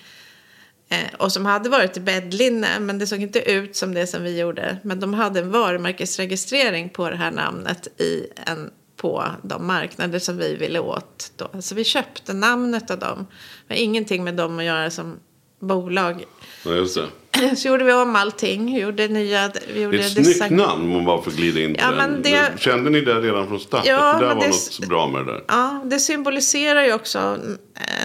eh, 0.90 1.14
och 1.18 1.32
som 1.32 1.46
hade 1.46 1.70
varit 1.70 1.98
i 1.98 2.00
bäddlinne 2.00 2.80
men 2.80 3.00
det 3.00 3.08
såg 3.08 3.22
inte 3.22 3.52
ut 3.52 3.76
som 3.76 3.94
det 3.94 4.08
som 4.08 4.24
vi 4.24 4.40
gjorde. 4.40 4.78
Men 4.84 5.00
de 5.00 5.14
hade 5.14 5.40
en 5.40 5.52
varumärkesregistrering 5.52 6.90
på 6.90 7.10
det 7.10 7.18
här 7.18 7.32
namnet 7.32 8.02
i 8.02 8.28
en, 8.46 8.70
på 8.96 9.26
de 9.44 9.68
marknader 9.68 10.20
som 10.20 10.38
vi 10.38 10.56
ville 10.56 10.80
åt. 10.80 11.32
Då. 11.38 11.62
Så 11.62 11.76
vi 11.76 11.84
köpte 11.84 12.34
namnet 12.34 12.92
av 12.92 13.00
dem. 13.00 13.28
Men 13.68 13.78
ingenting 13.78 14.24
med 14.24 14.36
dem 14.36 14.60
att 14.60 14.66
göra 14.66 14.90
som 14.90 15.20
bolag. 15.62 16.24
Ja, 16.66 16.72
just 16.72 16.96
det. 16.96 17.56
Så 17.56 17.68
gjorde 17.68 17.84
vi 17.84 17.94
om 17.94 18.16
allting. 18.16 18.78
Gjorde 18.78 19.08
nya... 19.08 19.52
Vi 19.74 19.82
gjorde 19.82 19.98
Det 19.98 20.04
är 20.04 20.08
ett 20.08 20.36
snyggt 20.38 20.50
namn 20.52 20.84
om 20.84 20.90
man 20.90 21.06
bara 21.06 21.22
får 21.22 21.32
glida 21.32 21.60
in 21.62 21.74
på 21.74 21.80
Ja, 21.82 21.92
den. 21.92 22.22
det- 22.22 22.52
Kände 22.60 22.90
ni 22.90 23.02
det 23.02 23.22
redan 23.22 23.48
från 23.48 23.60
start? 23.60 23.84
Ja, 23.86 24.14
det 24.14 24.26
där 24.28 24.36
var 24.36 24.42
det- 24.42 24.48
något 24.50 24.88
bra 24.90 25.08
med 25.08 25.26
det 25.26 25.32
där. 25.32 25.44
Ja, 25.48 25.82
det 25.86 26.00
symboliserar 26.00 26.84
ju 26.86 26.94
också 26.94 27.38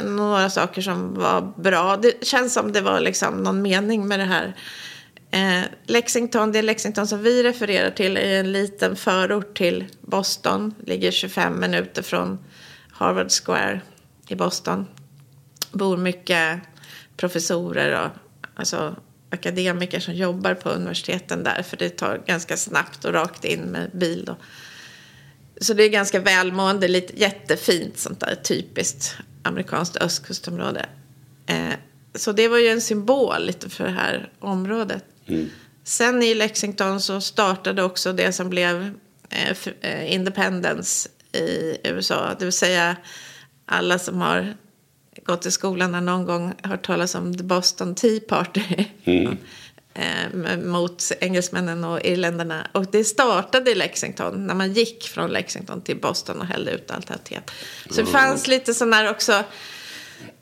några 0.05 0.51
saker 0.51 0.83
som 0.83 1.14
var 1.14 1.53
bra. 1.62 1.97
Det 1.97 2.25
känns 2.27 2.55
som 2.55 2.73
det 2.73 2.81
var 2.81 3.01
liksom 3.01 3.35
någon 3.42 3.62
mening 3.62 4.09
med 4.09 4.19
det 4.19 4.25
här. 4.25 4.55
Eh, 5.31 5.64
Lexington, 5.87 6.53
det 6.53 6.62
Lexington 6.62 7.07
som 7.07 7.23
vi 7.23 7.42
refererar 7.42 7.90
till 7.90 8.16
är 8.16 8.40
en 8.40 8.53
liten 8.53 8.97
förort 8.97 9.57
till 9.57 9.85
Boston. 10.01 10.75
Ligger 10.87 11.11
25 11.11 11.61
minuter 11.61 12.03
från 12.03 12.38
Harvard 12.92 13.31
Square 13.45 13.81
i 14.29 14.35
Boston. 14.35 14.87
Bor 15.73 15.97
mycket 15.97 16.61
professorer 17.16 18.05
och 18.05 18.11
alltså, 18.55 18.96
akademiker 19.31 20.00
som 20.00 20.14
jobbar 20.14 20.55
på 20.55 20.70
universiteten 20.70 21.44
där. 21.44 21.62
För 21.62 21.76
det 21.76 21.88
tar 21.88 22.22
ganska 22.26 22.57
snabbt 22.57 23.05
och 23.05 23.12
rakt 23.12 23.44
in 23.44 23.61
med 23.61 23.90
bil. 23.94 24.24
Då. 24.24 24.37
Så 25.61 25.74
det 25.74 25.83
är 25.83 25.88
ganska 25.88 26.20
välmående, 26.20 26.88
lite 26.88 27.20
jättefint 27.20 27.98
sånt 27.98 28.20
där 28.20 28.35
typiskt 28.35 29.16
amerikanskt 29.42 29.96
östkustområde. 29.96 30.87
Eh, 31.46 31.74
så 32.14 32.33
det 32.33 32.48
var 32.48 32.59
ju 32.59 32.68
en 32.68 32.81
symbol 32.81 33.46
lite 33.46 33.70
för 33.70 33.85
det 33.85 33.90
här 33.90 34.33
området. 34.38 35.05
Sen 35.85 36.22
i 36.22 36.35
Lexington 36.35 37.00
så 37.00 37.20
startade 37.20 37.83
också 37.83 38.12
det 38.12 38.33
som 38.33 38.50
blev 38.50 38.94
eh, 39.31 39.57
eh, 39.81 40.12
Independence 40.12 41.09
i 41.33 41.76
USA. 41.85 42.35
Det 42.38 42.44
vill 42.44 42.52
säga 42.52 42.96
alla 43.66 43.98
som 43.98 44.20
har 44.20 44.57
gått 45.24 45.46
i 45.46 45.50
skolan 45.50 45.94
har 45.94 46.00
någon 46.00 46.24
gång 46.24 46.55
hört 46.62 46.87
talas 46.87 47.14
om 47.14 47.37
The 47.37 47.44
Boston 47.44 47.94
Tea 47.94 48.20
Party. 48.29 48.85
eh, 49.96 50.59
mot 50.59 51.12
engelsmännen 51.20 51.85
och 51.85 52.00
irländarna. 52.05 52.66
Och 52.72 52.87
det 52.90 53.05
startade 53.05 53.70
i 53.70 53.74
Lexington 53.74 54.46
när 54.46 54.55
man 54.55 54.72
gick 54.72 55.09
från 55.09 55.31
Lexington 55.31 55.81
till 55.81 56.00
Boston 56.00 56.40
och 56.40 56.46
hällde 56.46 56.70
ut 56.70 56.90
allt 56.90 57.07
det 57.07 57.14
här 57.14 57.20
teet. 57.20 57.50
Så 57.90 58.00
det 58.00 58.07
fanns 58.07 58.48
lite 58.48 58.74
sån 58.74 58.90
där 58.90 59.11
också. 59.11 59.44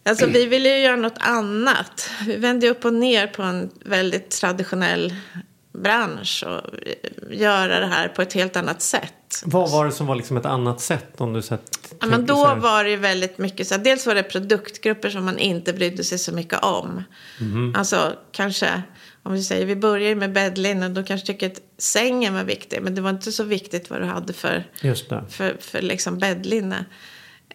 Alltså 0.07 0.27
vi 0.27 0.47
ville 0.47 0.69
ju 0.69 0.85
göra 0.85 0.97
något 0.97 1.19
annat. 1.19 2.11
Vi 2.27 2.37
vände 2.37 2.69
upp 2.69 2.85
och 2.85 2.95
ner 2.95 3.27
på 3.27 3.43
en 3.43 3.71
väldigt 3.85 4.31
traditionell 4.31 5.15
bransch 5.75 6.45
och 6.47 6.61
göra 7.31 7.81
det 7.81 7.87
här 7.87 8.09
på 8.09 8.23
ett 8.23 8.33
helt 8.33 8.57
annat 8.57 8.83
sätt. 8.83 9.43
Vad 9.45 9.71
var 9.71 9.85
det 9.85 9.93
som 9.93 10.07
var 10.07 10.15
liksom 10.15 10.37
ett 10.37 10.47
annat 10.47 10.81
sätt? 10.81 11.21
Om 11.21 11.33
du 11.33 11.43
sett, 11.43 11.95
Ja, 12.01 12.07
men 12.07 12.27
då 12.27 12.55
var 12.55 12.85
det 12.85 12.91
ju 12.91 12.97
väldigt 12.97 13.39
mycket 13.39 13.69
så 13.69 13.75
här, 13.75 13.85
dels 13.85 14.07
var 14.07 14.15
det 14.15 14.23
produktgrupper 14.23 15.11
som 15.11 15.25
man 15.25 15.39
inte 15.39 15.73
brydde 15.73 16.05
sig 16.05 16.19
så 16.19 16.33
mycket 16.33 16.65
om. 16.65 17.03
Alltså 17.77 18.13
kanske, 18.33 18.83
om 19.23 19.33
vi 19.33 19.43
säger, 19.43 19.67
vi 19.67 19.77
börjar 19.77 20.15
med 20.15 20.33
bäddlinne, 20.33 20.89
då 20.89 21.03
kanske 21.03 21.27
tycker 21.27 21.47
att 21.47 21.61
sängen 21.79 22.35
var 22.35 22.45
viktig, 22.45 22.83
men 22.83 22.95
det 22.95 23.01
var 23.01 23.11
inte 23.11 23.33
så 23.33 23.45
viktigt 23.45 23.91
vad 23.91 24.01
du 24.01 24.07
hade 24.07 24.33
för, 24.33 24.65
för, 25.31 25.57
för 25.61 25.83
liksom 25.83 26.19
bäddlinne. 26.19 26.85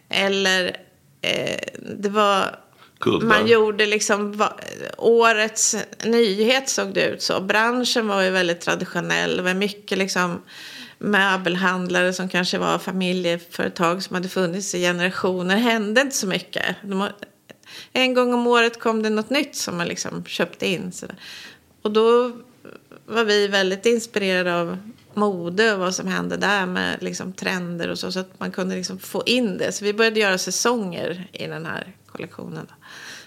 Eller 0.09 0.77
eh, 1.21 1.59
det 1.97 2.09
var, 2.09 2.59
Kuddar. 2.99 3.27
man 3.27 3.47
gjorde 3.47 3.85
liksom, 3.85 4.31
va, 4.31 4.53
årets 4.97 5.75
nyhet 6.03 6.69
såg 6.69 6.93
det 6.93 7.05
ut 7.05 7.21
så. 7.21 7.41
Branschen 7.41 8.07
var 8.07 8.21
ju 8.21 8.29
väldigt 8.29 8.61
traditionell, 8.61 9.37
det 9.37 9.43
var 9.43 9.53
mycket 9.53 9.97
liksom 9.97 10.41
möbelhandlare 10.97 12.13
som 12.13 12.29
kanske 12.29 12.57
var 12.57 12.79
familjeföretag 12.79 14.03
som 14.03 14.15
hade 14.15 14.29
funnits 14.29 14.75
i 14.75 14.81
generationer. 14.81 15.55
Det 15.55 15.61
hände 15.61 16.01
inte 16.01 16.15
så 16.15 16.27
mycket. 16.27 16.75
De, 16.81 17.09
en 17.93 18.13
gång 18.13 18.33
om 18.33 18.47
året 18.47 18.79
kom 18.79 19.03
det 19.03 19.09
något 19.09 19.29
nytt 19.29 19.55
som 19.55 19.77
man 19.77 19.87
liksom 19.87 20.25
köpte 20.25 20.67
in. 20.67 20.91
Så. 20.91 21.05
Och 21.81 21.91
då 21.91 22.31
var 23.05 23.23
vi 23.23 23.47
väldigt 23.47 23.85
inspirerade 23.85 24.55
av 24.55 24.77
mode 25.13 25.73
och 25.73 25.79
vad 25.79 25.95
som 25.95 26.07
hände 26.07 26.37
där 26.37 26.65
med 26.65 27.03
liksom 27.03 27.33
trender 27.33 27.89
och 27.89 27.99
så. 27.99 28.11
Så 28.11 28.19
att 28.19 28.39
man 28.39 28.51
kunde 28.51 28.75
liksom 28.75 28.99
få 28.99 29.23
in 29.25 29.57
det. 29.57 29.71
Så 29.71 29.85
vi 29.85 29.93
började 29.93 30.19
göra 30.19 30.37
säsonger 30.37 31.27
i 31.31 31.47
den 31.47 31.65
här 31.65 31.93
kollektionen. 32.27 32.65
Då. 32.69 32.75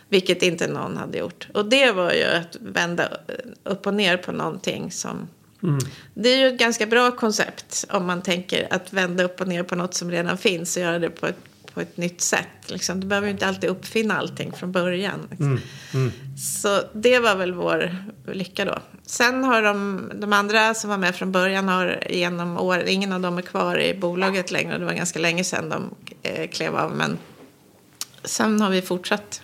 Vilket 0.08 0.42
inte 0.42 0.66
någon 0.66 0.96
hade 0.96 1.18
gjort. 1.18 1.48
Och 1.54 1.64
det 1.68 1.92
var 1.92 2.12
ju 2.12 2.24
att 2.24 2.56
vända 2.60 3.08
upp 3.64 3.86
och 3.86 3.94
ner 3.94 4.16
på 4.16 4.32
någonting 4.32 4.90
som... 4.90 5.28
Det 6.14 6.28
är 6.28 6.36
ju 6.36 6.46
ett 6.46 6.58
ganska 6.58 6.86
bra 6.86 7.10
koncept 7.10 7.84
om 7.90 8.06
man 8.06 8.22
tänker 8.22 8.68
att 8.70 8.92
vända 8.92 9.24
upp 9.24 9.40
och 9.40 9.48
ner 9.48 9.62
på 9.62 9.76
något 9.76 9.94
som 9.94 10.10
redan 10.10 10.38
finns 10.38 10.76
och 10.76 10.82
göra 10.82 10.98
det 10.98 11.10
på 11.10 11.26
ett, 11.26 11.36
på 11.74 11.80
ett 11.80 11.96
nytt 11.96 12.20
sätt. 12.20 12.48
Liksom. 12.66 13.00
Du 13.00 13.06
behöver 13.06 13.28
ju 13.28 13.32
inte 13.32 13.46
alltid 13.46 13.70
uppfinna 13.70 14.18
allting 14.18 14.52
från 14.52 14.72
början. 14.72 15.28
Liksom. 15.30 15.60
Så 16.36 16.80
det 16.92 17.18
var 17.18 17.36
väl 17.36 17.52
vår 17.52 17.96
lycka 18.32 18.64
då. 18.64 18.78
Sen 19.06 19.44
har 19.44 19.62
de, 19.62 20.10
de 20.14 20.32
andra 20.32 20.74
som 20.74 20.90
var 20.90 20.98
med 20.98 21.14
från 21.14 21.32
början 21.32 21.68
har 21.68 22.04
genom 22.10 22.58
år, 22.58 22.82
ingen 22.86 23.12
av 23.12 23.20
dem 23.20 23.38
är 23.38 23.42
kvar 23.42 23.80
i 23.80 23.94
bolaget 23.94 24.50
längre. 24.50 24.78
Det 24.78 24.84
var 24.84 24.92
ganska 24.92 25.18
länge 25.18 25.44
sedan 25.44 25.68
de 25.68 25.94
eh, 26.22 26.48
klev 26.48 26.76
av. 26.76 26.96
Men 26.96 27.18
sen 28.24 28.60
har 28.60 28.70
vi 28.70 28.82
fortsatt. 28.82 29.42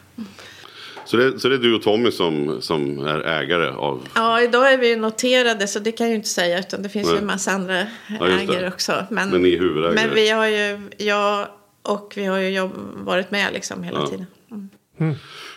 Så 1.04 1.16
det, 1.16 1.40
så 1.40 1.48
det 1.48 1.54
är 1.54 1.58
du 1.58 1.74
och 1.74 1.82
Tommy 1.82 2.10
som, 2.10 2.62
som 2.62 2.98
är 3.06 3.18
ägare 3.20 3.68
av... 3.68 4.08
Ja, 4.14 4.42
idag 4.42 4.72
är 4.72 4.78
vi 4.78 4.96
noterade 4.96 5.66
så 5.66 5.78
det 5.78 5.92
kan 5.92 6.06
jag 6.06 6.10
ju 6.10 6.16
inte 6.16 6.28
säga. 6.28 6.58
Utan 6.58 6.82
det 6.82 6.88
finns 6.88 7.06
Nej. 7.06 7.14
ju 7.14 7.20
en 7.20 7.26
massa 7.26 7.50
andra 7.52 7.86
Ja, 8.20 8.28
ägare 8.28 8.68
också. 8.68 9.04
Men, 9.10 9.30
Men 9.30 9.42
ni 9.42 9.54
är 9.54 9.58
huvudägare. 9.58 9.94
Men 9.94 10.14
vi 10.14 10.30
har 10.30 10.46
ju, 10.46 10.80
jag 10.98 11.46
och 11.82 12.12
vi 12.16 12.24
har 12.24 12.38
ju 12.38 12.48
jobb, 12.48 12.72
varit 12.94 13.30
med 13.30 13.52
liksom 13.52 13.82
hela 13.82 14.00
Ja. 14.00 14.06
tiden. 14.06 14.26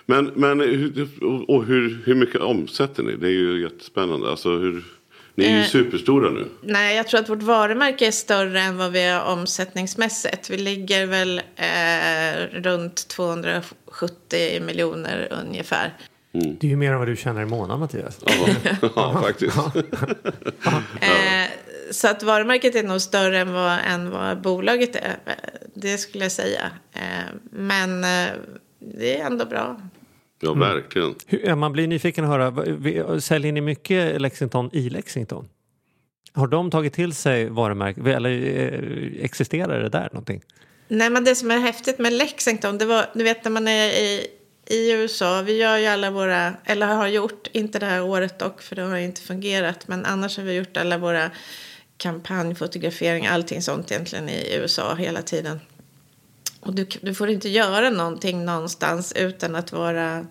Men, 0.06 0.26
men 0.36 0.60
hur, 0.60 1.08
och- 1.24 1.50
och 1.50 1.66
hur, 1.66 2.02
hur 2.06 2.16
mycket 2.16 2.42
omsätter 2.42 3.04
ni? 3.04 3.16
Det 3.16 3.28
är 3.28 3.32
ju 3.32 3.62
jättespännande. 3.62 4.30
Alltså 4.30 4.50
hur, 4.50 4.84
ni 5.36 5.46
är 5.46 5.50
ju 5.50 5.60
Eh. 5.62 5.66
superstora 5.68 6.30
nu. 6.30 6.48
Nej, 6.62 6.96
jag 6.96 7.08
tror 7.08 7.20
att 7.20 7.30
vårt 7.30 7.42
varumärke 7.44 8.08
är 8.08 8.12
större 8.12 8.62
än 8.62 8.78
vad 8.78 8.92
vi 8.92 9.02
är 9.04 9.24
omsättningsmässigt. 9.24 10.50
Vi 10.50 10.58
ligger 10.58 11.06
väl 11.06 11.42
eh, 11.56 12.60
runt 12.62 13.08
270 13.08 14.62
miljoner 14.62 15.28
ungefär. 15.46 15.94
Det 16.34 16.68
är 16.68 16.70
ju 16.70 16.76
mer 16.76 16.92
än 16.92 17.00
vad 17.00 17.08
du 17.08 17.16
tjänar 17.16 17.42
i 17.42 17.46
månaden 17.46 17.80
Mattias. 17.80 18.20
Ja, 18.26 18.48
ja 18.96 19.22
faktiskt. 19.22 19.58
Eh, 21.02 21.48
så 21.92 22.08
att 22.08 22.24
varumärket 22.24 22.76
är 22.76 22.84
nog 22.84 23.02
större 23.02 23.40
än 23.40 23.54
vad, 23.54 23.78
än 23.88 24.10
vad 24.10 24.42
bolaget 24.42 24.96
är. 24.96 25.18
Eh, 25.26 25.34
Det 25.74 25.98
skulle 25.98 26.26
jag 26.26 26.32
säga. 26.32 26.72
Eh, 26.94 27.02
men 27.52 28.04
eh, 28.04 28.30
det 28.80 29.20
är 29.20 29.26
ändå 29.26 29.46
bra. 29.46 29.82
Ja, 30.42 30.54
verkligen. 30.54 31.16
Hur, 31.28 31.48
ja, 31.48 31.56
man 31.56 31.72
blir 31.72 31.88
nyfiken 31.88 32.26
att 32.26 32.30
höra, 32.30 33.22
säljer 33.22 33.52
ni 33.52 33.62
mycket 33.62 34.22
Lexington 34.22 34.70
i 34.74 34.90
Lexington? 34.90 35.50
Har 36.34 36.48
de 36.48 36.72
tagit 36.72 36.94
till 36.94 37.14
sig 37.14 37.50
varumärket 37.50 38.06
eller 38.06 38.30
eh, 38.30 39.26
existerar 39.26 39.84
det 39.84 39.90
där 39.90 40.10
någonting? 40.12 40.42
Nej, 40.88 41.10
men 41.10 41.24
det 41.24 41.36
som 41.36 41.52
är 41.52 41.58
häftigt 41.58 42.00
med 42.00 42.14
Lexington, 42.14 42.78
det 42.78 42.86
var, 42.86 43.06
du 43.14 43.24
vet 43.24 43.44
när 43.44 43.52
man 43.52 43.68
är 43.68 43.90
i, 43.90 44.28
i 44.68 44.92
USA, 44.92 45.42
vi 45.42 45.58
gör 45.58 45.78
ju 45.78 45.86
alla 45.86 46.12
våra, 46.12 46.54
eller 46.66 46.88
har 46.88 47.08
gjort, 47.08 47.48
inte 47.52 47.80
det 47.80 47.86
här 47.86 48.04
året 48.04 48.40
dock, 48.40 48.62
för 48.62 48.76
det 48.76 48.82
har 48.82 48.98
inte 48.98 49.22
fungerat, 49.22 49.88
men 49.88 50.06
annars 50.06 50.38
har 50.38 50.44
vi 50.44 50.54
gjort 50.54 50.78
alla 50.78 50.98
våra 50.98 51.32
kampanjfotografering, 51.98 53.28
allting 53.28 53.62
sånt 53.62 53.92
egentligen 53.92 54.30
i 54.30 54.56
USA 54.56 54.96
hela 54.96 55.22
tiden. 55.22 55.60
Och 56.62 56.74
du, 56.76 56.88
du 57.02 57.14
får 57.14 57.30
inte 57.30 57.50
göra 57.50 57.90
någonting 57.90 58.46
någonstans 58.46 59.14
utan 59.14 59.56
att 59.56 59.72
vara, 59.72 60.26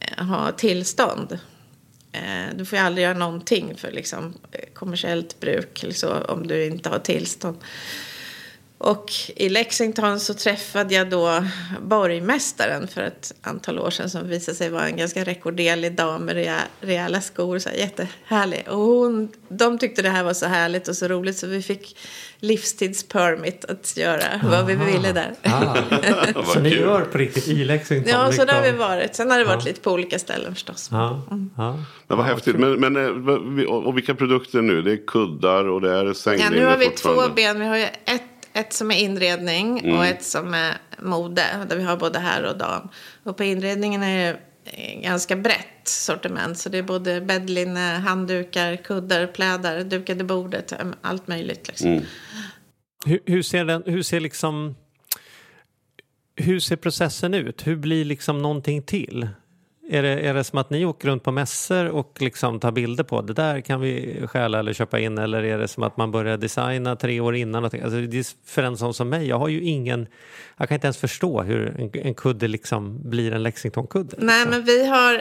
eh, 0.00 0.24
ha 0.24 0.52
tillstånd. 0.52 1.38
Eh, 2.12 2.56
du 2.56 2.64
får 2.64 2.78
ju 2.78 2.84
aldrig 2.84 3.04
göra 3.04 3.18
någonting 3.18 3.76
för 3.76 3.90
liksom, 3.90 4.34
eh, 4.52 4.68
kommersiellt 4.74 5.40
bruk 5.40 5.84
så, 5.90 6.12
om 6.12 6.46
du 6.46 6.66
inte 6.66 6.88
har 6.88 6.98
tillstånd. 6.98 7.58
Och 8.80 9.12
i 9.36 9.48
Lexington 9.48 10.20
så 10.20 10.34
träffade 10.34 10.94
jag 10.94 11.10
då 11.10 11.44
borgmästaren 11.80 12.88
för 12.88 13.00
ett 13.02 13.32
antal 13.42 13.78
år 13.78 13.90
sedan 13.90 14.10
som 14.10 14.28
visade 14.28 14.56
sig 14.56 14.70
vara 14.70 14.86
en 14.86 14.96
ganska 14.96 15.24
rekorderlig 15.24 15.94
dam 15.94 16.24
med 16.24 16.60
rejäla 16.80 17.20
skor. 17.20 17.58
Så 17.58 17.68
här, 17.68 17.76
jättehärlig. 17.76 18.64
Och 18.68 18.78
hon, 18.78 19.28
de 19.48 19.78
tyckte 19.78 20.02
det 20.02 20.10
här 20.10 20.22
var 20.22 20.34
så 20.34 20.46
härligt 20.46 20.88
och 20.88 20.96
så 20.96 21.08
roligt 21.08 21.36
så 21.36 21.46
vi 21.46 21.62
fick 21.62 21.96
livstidspermit 22.40 23.64
att 23.64 23.96
göra 23.96 24.40
vad 24.44 24.66
vi 24.66 24.74
ville 24.74 25.12
där. 25.12 25.34
Vad 26.34 26.46
Så 26.46 26.60
ni 26.60 26.68
gör 26.68 27.00
på 27.00 27.18
riktigt 27.18 27.48
i 27.48 27.64
Lexington? 27.64 28.10
Ja, 28.12 28.32
så 28.32 28.44
där 28.44 28.54
har 28.54 28.62
vi 28.62 28.68
liksom? 28.68 28.88
varit. 28.88 29.14
Sen 29.14 29.30
har 29.30 29.38
det 29.38 29.44
varit 29.44 29.64
lite 29.64 29.80
på 29.80 29.92
olika 29.92 30.18
ställen 30.18 30.54
förstås. 30.54 30.88
Ja, 30.92 31.22
ja. 31.56 31.78
Men 32.06 32.18
vad 32.18 32.26
häftigt. 32.26 32.56
Men, 32.56 32.72
men, 32.72 32.96
eh, 32.96 33.64
och 33.64 33.96
vilka 33.96 34.14
produkter 34.14 34.62
nu? 34.62 34.82
Det 34.82 34.92
är 34.92 35.06
kuddar 35.06 35.64
och 35.64 35.80
det 35.80 35.92
är 35.92 36.04
Ja, 36.04 36.14
sänglinne 36.14 36.50
nu 36.50 36.64
har 36.64 36.76
vi 36.76 36.86
två 36.86 37.22
ben. 37.36 37.60
Vi 37.60 37.66
har 37.66 37.76
ju 37.76 37.84
ett, 37.84 38.22
ett 38.52 38.72
som 38.72 38.90
är 38.90 38.98
inredning 38.98 39.96
och 39.96 40.06
ett 40.06 40.24
som 40.24 40.54
är 40.54 40.76
mode. 40.98 41.42
Där 41.68 41.76
vi 41.76 41.82
har 41.82 41.96
både 41.96 42.18
herr 42.18 42.42
och 42.42 42.58
dam. 42.58 42.88
Och 43.22 43.36
på 43.36 43.44
inredningen 43.44 44.02
är 44.02 44.32
det 44.32 44.40
ganska 45.02 45.36
brett 45.36 45.88
sortiment. 45.88 46.58
Så 46.58 46.68
det 46.68 46.78
är 46.78 46.82
både 46.82 47.20
bäddlinne, 47.20 47.80
handdukar, 47.80 48.76
kuddar, 48.76 49.26
plädar, 49.26 49.84
dukade 49.84 50.24
bordet. 50.24 50.72
Allt 51.02 51.28
möjligt 51.28 51.68
liksom. 51.68 52.00
Hur, 53.06 53.20
hur 53.26 53.42
ser 53.42 53.64
den, 53.64 53.82
hur 53.86 54.02
ser 54.02 54.20
liksom 54.20 54.74
hur 56.36 56.60
ser 56.60 56.76
processen 56.76 57.34
ut? 57.34 57.66
Hur 57.66 57.76
blir 57.76 58.04
liksom 58.04 58.38
någonting 58.38 58.82
till? 58.82 59.28
Är 59.92 60.02
det, 60.02 60.08
är 60.08 60.34
det 60.34 60.44
som 60.44 60.58
att 60.58 60.70
ni 60.70 60.84
åker 60.84 61.08
runt 61.08 61.22
på 61.22 61.32
mässor 61.32 61.88
och 61.88 62.16
liksom 62.20 62.60
tar 62.60 62.72
bilder 62.72 63.04
på 63.04 63.22
det 63.22 63.32
där 63.32 63.60
kan 63.60 63.80
vi 63.80 64.20
stjäla 64.26 64.58
eller 64.58 64.72
köpa 64.72 64.98
in 65.00 65.18
eller 65.18 65.42
är 65.42 65.58
det 65.58 65.68
som 65.68 65.82
att 65.82 65.96
man 65.96 66.10
börjar 66.10 66.36
designa 66.36 66.96
tre 66.96 67.20
år 67.20 67.34
innan? 67.36 67.64
Alltså 67.64 67.88
det 67.90 68.18
är 68.18 68.26
för 68.50 68.62
en 68.62 68.76
sån 68.76 68.94
som 68.94 69.08
mig, 69.08 69.28
jag 69.28 69.38
har 69.38 69.48
ju 69.48 69.62
ingen, 69.62 70.06
jag 70.56 70.68
kan 70.68 70.74
inte 70.74 70.86
ens 70.86 70.98
förstå 70.98 71.42
hur 71.42 71.66
en, 71.78 71.90
en 72.06 72.14
kudde 72.14 72.48
liksom 72.48 73.10
blir 73.10 73.32
en 73.32 73.42
Lexington-kudde. 73.42 74.16
Nej, 74.18 74.38
liksom. 74.38 74.50
men 74.50 74.64
vi 74.64 74.86
har... 74.86 75.14
eh, 75.14 75.20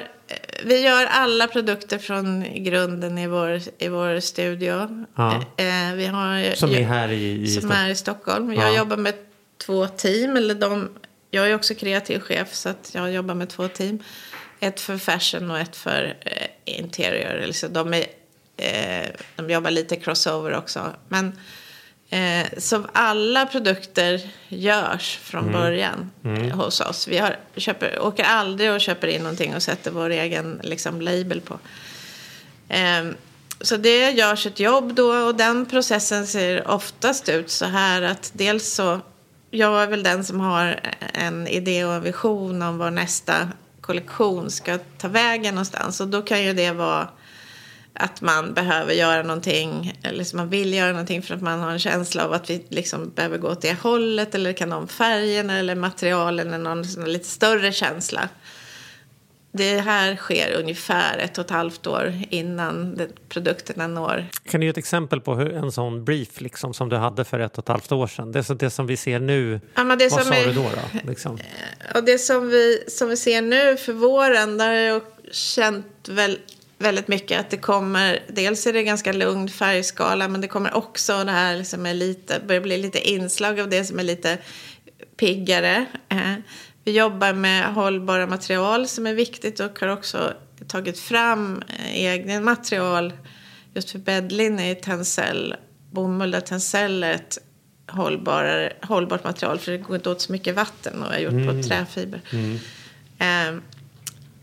Vi 0.65 0.83
gör 0.83 1.05
alla 1.05 1.47
produkter 1.47 1.97
från 1.97 2.45
grunden 2.63 3.17
i 3.17 3.27
vår, 3.27 3.59
i 3.77 3.87
vår 3.87 4.19
studio. 4.19 5.05
Ja. 5.15 5.35
Eh, 5.57 5.93
vi 5.95 6.05
har, 6.05 6.55
Som 6.55 6.69
är 6.71 6.83
här 6.83 7.09
i, 7.11 7.41
i 7.41 7.47
som 7.47 7.71
är 7.71 7.89
i 7.89 7.95
Stockholm. 7.95 8.53
Ja. 8.53 8.61
Jag 8.63 8.75
jobbar 8.77 8.97
med 8.97 9.13
två 9.65 9.87
team. 9.87 10.37
Eller 10.37 10.55
de, 10.55 10.89
jag 11.31 11.49
är 11.49 11.55
också 11.55 11.75
kreativ 11.75 12.19
chef 12.19 12.53
så 12.53 12.69
att 12.69 12.91
jag 12.93 13.11
jobbar 13.11 13.35
med 13.35 13.49
två 13.49 13.67
team. 13.67 13.99
Ett 14.59 14.79
för 14.79 14.97
fashion 14.97 15.51
och 15.51 15.59
ett 15.59 15.75
för 15.75 16.17
eh, 16.21 16.77
interior. 16.77 17.43
Alltså 17.43 17.67
de, 17.67 17.93
är, 17.93 18.05
eh, 18.57 19.09
de 19.35 19.49
jobbar 19.49 19.71
lite 19.71 19.95
crossover 19.95 20.55
också. 20.55 20.93
Men 21.07 21.37
Eh, 22.09 22.47
så 22.57 22.85
alla 22.93 23.45
produkter 23.45 24.21
görs 24.47 25.17
från 25.17 25.51
början 25.51 26.11
eh, 26.23 26.57
hos 26.57 26.81
oss. 26.81 27.07
Vi 27.07 27.17
har, 27.17 27.37
köper, 27.55 27.99
åker 27.99 28.23
aldrig 28.23 28.71
och 28.71 28.81
köper 28.81 29.07
in 29.07 29.21
någonting 29.21 29.55
och 29.55 29.63
sätter 29.63 29.91
vår 29.91 30.09
egen 30.09 30.59
liksom, 30.63 31.01
label 31.01 31.41
på. 31.41 31.59
Eh, 32.69 33.05
så 33.61 33.77
det 33.77 34.11
görs 34.11 34.45
ett 34.45 34.59
jobb 34.59 34.93
då 34.93 35.11
och 35.11 35.35
den 35.35 35.65
processen 35.65 36.27
ser 36.27 36.67
oftast 36.67 37.29
ut 37.29 37.49
så 37.49 37.65
här 37.65 38.01
att 38.01 38.31
dels 38.33 38.73
så 38.73 38.99
jag 39.51 39.83
är 39.83 39.87
väl 39.87 40.03
den 40.03 40.25
som 40.25 40.39
har 40.39 40.79
en 41.13 41.47
idé 41.47 41.85
och 41.85 41.93
en 41.93 42.03
vision 42.03 42.61
om 42.61 42.77
var 42.77 42.91
nästa 42.91 43.49
kollektion 43.89 44.51
ska 44.51 44.77
ta 44.97 45.07
vägen 45.07 45.55
någonstans 45.55 46.01
och 46.01 46.07
då 46.07 46.21
kan 46.21 46.43
ju 46.43 46.53
det 46.53 46.71
vara 46.71 47.09
att 47.93 48.21
man 48.21 48.53
behöver 48.53 48.93
göra 48.93 49.23
någonting 49.23 49.99
eller 50.03 50.23
så 50.23 50.37
man 50.37 50.49
vill 50.49 50.73
göra 50.73 50.91
någonting 50.91 51.21
för 51.21 51.35
att 51.35 51.41
man 51.41 51.59
har 51.59 51.71
en 51.71 51.79
känsla 51.79 52.25
av 52.25 52.33
att 52.33 52.49
vi 52.49 52.65
liksom 52.69 53.11
behöver 53.15 53.37
gå 53.37 53.47
åt 53.47 53.61
det 53.61 53.81
hållet 53.81 54.35
eller 54.35 54.53
kan 54.53 54.73
om 54.73 54.87
färgen 54.87 55.49
eller 55.49 55.75
materialen 55.75 56.47
eller 56.47 56.63
någon 56.63 56.85
sån 56.85 57.11
lite 57.11 57.27
större 57.27 57.71
känsla. 57.71 58.29
Det 59.51 59.79
här 59.79 60.15
sker 60.15 60.51
ungefär 60.59 61.17
ett 61.17 61.37
och 61.37 61.45
ett 61.45 61.51
halvt 61.51 61.87
år 61.87 62.13
innan 62.29 63.01
produkterna 63.29 63.87
når. 63.87 64.25
Kan 64.49 64.59
du 64.59 64.65
ge 64.65 64.69
ett 64.71 64.77
exempel 64.77 65.21
på 65.21 65.35
hur 65.35 65.53
en 65.53 65.71
sån 65.71 66.05
brief 66.05 66.41
liksom, 66.41 66.73
som 66.73 66.89
du 66.89 66.95
hade 66.95 67.25
för 67.25 67.39
ett 67.39 67.57
och 67.57 67.63
ett 67.63 67.67
halvt 67.69 67.91
år 67.91 68.07
sedan? 68.07 68.31
Det, 68.31 68.43
så- 68.43 68.53
det 68.53 68.69
som 68.69 68.87
vi 68.87 68.97
ser 68.97 69.19
nu, 69.19 69.59
Ja, 69.75 69.83
vad 69.83 70.01
som 70.11 70.23
sa 70.23 70.33
är- 70.35 70.47
du 70.47 70.53
då? 70.53 70.61
då? 70.63 70.99
Liksom? 71.09 71.39
Och 71.95 72.03
det 72.03 72.17
som 72.19 72.49
vi, 72.49 72.83
som 72.87 73.09
vi 73.09 73.17
ser 73.17 73.41
nu 73.41 73.77
för 73.77 73.93
våren, 73.93 74.57
där 74.57 74.67
har 74.67 74.75
jag 74.75 75.01
känt 75.31 75.85
väl, 76.09 76.39
väldigt 76.77 77.07
mycket 77.07 77.39
att 77.39 77.49
det 77.49 77.57
kommer, 77.57 78.19
dels 78.27 78.67
är 78.67 78.73
det 78.73 78.83
ganska 78.83 79.11
lugn 79.13 79.49
färgskala, 79.49 80.27
men 80.27 80.41
det 80.41 80.47
kommer 80.47 80.73
också 80.77 81.23
det 81.23 81.31
här 81.31 81.57
liksom 81.57 81.85
är 81.85 81.93
lite, 81.93 82.41
börjar 82.47 82.61
bli 82.61 82.77
lite 82.77 83.09
inslag 83.09 83.59
av 83.59 83.69
det 83.69 83.85
som 83.85 83.99
är 83.99 84.03
lite 84.03 84.37
piggare. 85.17 85.85
Vi 86.83 86.91
jobbar 86.91 87.33
med 87.33 87.73
hållbara 87.73 88.27
material 88.27 88.87
som 88.87 89.07
är 89.07 89.13
viktigt 89.13 89.59
och 89.59 89.79
har 89.79 89.87
också 89.87 90.33
tagit 90.67 90.99
fram 90.99 91.63
eh, 91.67 92.03
egna 92.05 92.41
material 92.41 93.13
just 93.73 93.89
för 93.89 93.99
bäddlinne 93.99 94.71
i 94.71 94.75
tencel. 94.75 95.55
Bomull 95.91 96.31
där 96.31 96.41
tencel 96.41 97.03
är 97.03 97.11
ett 97.11 97.37
hållbarare, 97.87 98.73
hållbart 98.81 99.23
material 99.23 99.59
för 99.59 99.71
det 99.71 99.77
går 99.77 99.95
inte 99.95 100.09
åt 100.09 100.21
så 100.21 100.31
mycket 100.31 100.55
vatten 100.55 101.03
och 101.03 101.13
är 101.13 101.19
gjort 101.19 101.47
på 101.47 101.63
träfiber. 101.63 102.21
Eh, 103.19 103.55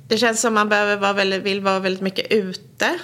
det 0.09 0.19
känns 0.19 0.41
som 0.41 0.55
man 0.55 0.69
behöver 0.69 0.97
vara 0.97 1.13
väldigt, 1.13 1.43
vill 1.43 1.61
vara 1.61 1.79
väldigt 1.79 2.03
mycket 2.03 2.33
ute. 2.33 2.99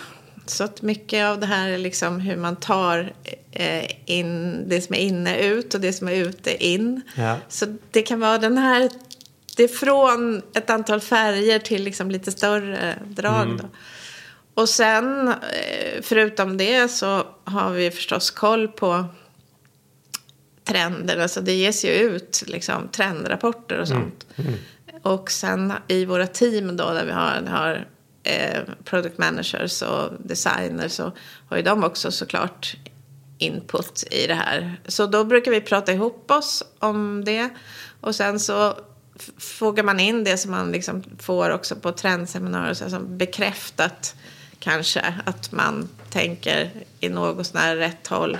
Så 0.46 0.64
att 0.64 0.82
mycket 0.82 1.26
av 1.26 1.40
det 1.40 1.46
här 1.46 1.68
är 1.68 1.78
liksom 1.78 2.20
hur 2.20 2.36
man 2.36 2.56
tar 2.56 3.12
eh, 3.52 3.90
in 4.04 4.64
det 4.68 4.80
som 4.80 4.94
är 4.94 4.98
inne 4.98 5.38
ut 5.38 5.74
och 5.74 5.80
det 5.80 5.92
som 5.92 6.08
är 6.08 6.12
ute 6.12 6.64
in. 6.66 7.00
Ja. 7.16 7.36
Så 7.48 7.76
det 7.90 8.02
kan 8.02 8.20
vara 8.20 8.38
den 8.38 8.58
här, 8.58 8.90
det 9.56 9.62
är 9.62 9.68
från 9.68 10.42
ett 10.54 10.70
antal 10.70 11.00
färger 11.00 11.58
till 11.58 11.84
liksom 11.84 12.10
lite 12.10 12.32
större 12.32 12.98
drag. 13.06 13.58
Då. 13.58 13.68
Och 14.54 14.68
sen, 14.68 15.28
eh, 15.28 16.02
förutom 16.02 16.56
det 16.56 16.88
så 16.88 17.26
har 17.44 17.70
vi 17.70 17.90
förstås 17.90 18.30
koll 18.30 18.68
på 18.68 19.04
trender. 20.64 21.18
Alltså 21.18 21.40
det 21.40 21.52
ges 21.52 21.84
ju 21.84 21.88
ut 21.88 22.42
liksom, 22.46 22.88
trendrapporter 22.88 23.78
och 23.78 23.88
sånt. 23.88 24.26
Och 25.02 25.30
sen 25.30 25.72
i 25.88 26.04
våra 26.04 26.26
team 26.26 26.76
då 26.76 26.90
där 26.90 27.04
vi 27.04 27.12
har, 27.12 27.42
har 27.46 27.86
eh, 28.22 28.60
product 28.84 29.18
managers 29.18 29.82
och 29.82 30.12
designers 30.18 30.92
så 30.92 31.12
har 31.48 31.56
ju 31.56 31.62
de 31.62 31.84
också 31.84 32.10
såklart 32.10 32.76
input 33.38 34.04
i 34.10 34.26
det 34.26 34.34
här. 34.34 34.80
Så 34.86 35.06
då 35.06 35.24
brukar 35.24 35.50
vi 35.50 35.60
prata 35.60 35.92
ihop 35.92 36.30
oss 36.30 36.64
om 36.78 37.24
det. 37.24 37.48
Och 38.00 38.14
sen 38.14 38.40
så 38.40 38.76
fogar 39.38 39.84
man 39.84 40.00
in 40.00 40.24
det 40.24 40.36
som 40.36 40.50
man 40.50 40.72
liksom 40.72 41.04
får 41.18 41.50
också 41.50 41.76
på 41.76 41.92
trendseminarier. 41.92 42.74
Så 42.74 42.90
som 42.90 43.18
bekräftat 43.18 44.14
kanske 44.58 45.14
att 45.24 45.52
man 45.52 45.88
tänker 46.10 46.70
i 47.00 47.08
något 47.08 47.46
sån 47.46 47.60
här 47.60 47.76
rätt 47.76 48.06
håll. 48.06 48.38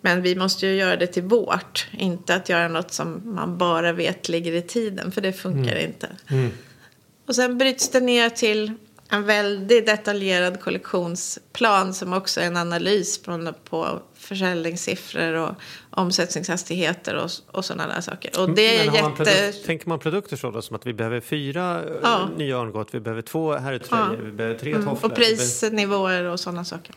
Men 0.00 0.22
vi 0.22 0.36
måste 0.36 0.66
ju 0.66 0.74
göra 0.74 0.96
det 0.96 1.06
till 1.06 1.22
vårt. 1.22 1.88
Inte 1.92 2.34
att 2.34 2.48
göra 2.48 2.68
något 2.68 2.92
som 2.92 3.22
man 3.24 3.58
bara 3.58 3.92
vet 3.92 4.28
ligger 4.28 4.52
i 4.52 4.62
tiden. 4.62 5.12
För 5.12 5.20
det 5.20 5.32
funkar 5.32 5.76
inte. 5.76 6.08
Och 7.26 7.34
sen 7.34 7.58
bryts 7.58 7.88
det 7.88 8.00
ner 8.00 8.30
till 8.30 8.72
en 9.08 9.24
väldigt 9.24 9.86
detaljerad 9.86 10.60
kollektionsplan 10.60 11.94
som 11.94 12.12
också 12.12 12.40
är 12.40 12.46
en 12.46 12.56
analys 12.56 13.22
på, 13.22 13.52
på 13.70 14.02
försäljningssiffror 14.14 15.32
och 15.32 15.54
omsättningshastigheter 15.90 17.14
och, 17.16 17.30
och 17.46 17.64
sådana 17.64 17.94
där 17.94 18.00
saker. 18.00 18.40
Och 18.40 18.50
det 18.50 18.76
är 18.78 18.86
man 18.86 18.94
jätte... 18.94 19.10
produkt, 19.16 19.66
tänker 19.66 19.88
man 19.88 19.98
produkter 19.98 20.36
så 20.36 20.50
då, 20.50 20.62
som 20.62 20.76
att 20.76 20.86
vi 20.86 20.92
behöver 20.94 21.20
fyra 21.20 21.82
eh, 21.84 21.90
Ja. 22.02 22.28
nya 22.36 22.56
örngott, 22.56 22.88
vi 22.92 23.00
behöver 23.00 23.22
två 23.22 23.52
herrtröjor, 23.52 24.06
Ja. 24.18 24.24
vi 24.24 24.32
behöver 24.32 24.58
tre 24.58 24.72
Mm, 24.72 24.84
tofflor. 24.86 25.10
och 25.10 25.16
prisnivåer 25.16 26.24
och 26.24 26.40
sådana 26.40 26.64
saker. 26.64 26.94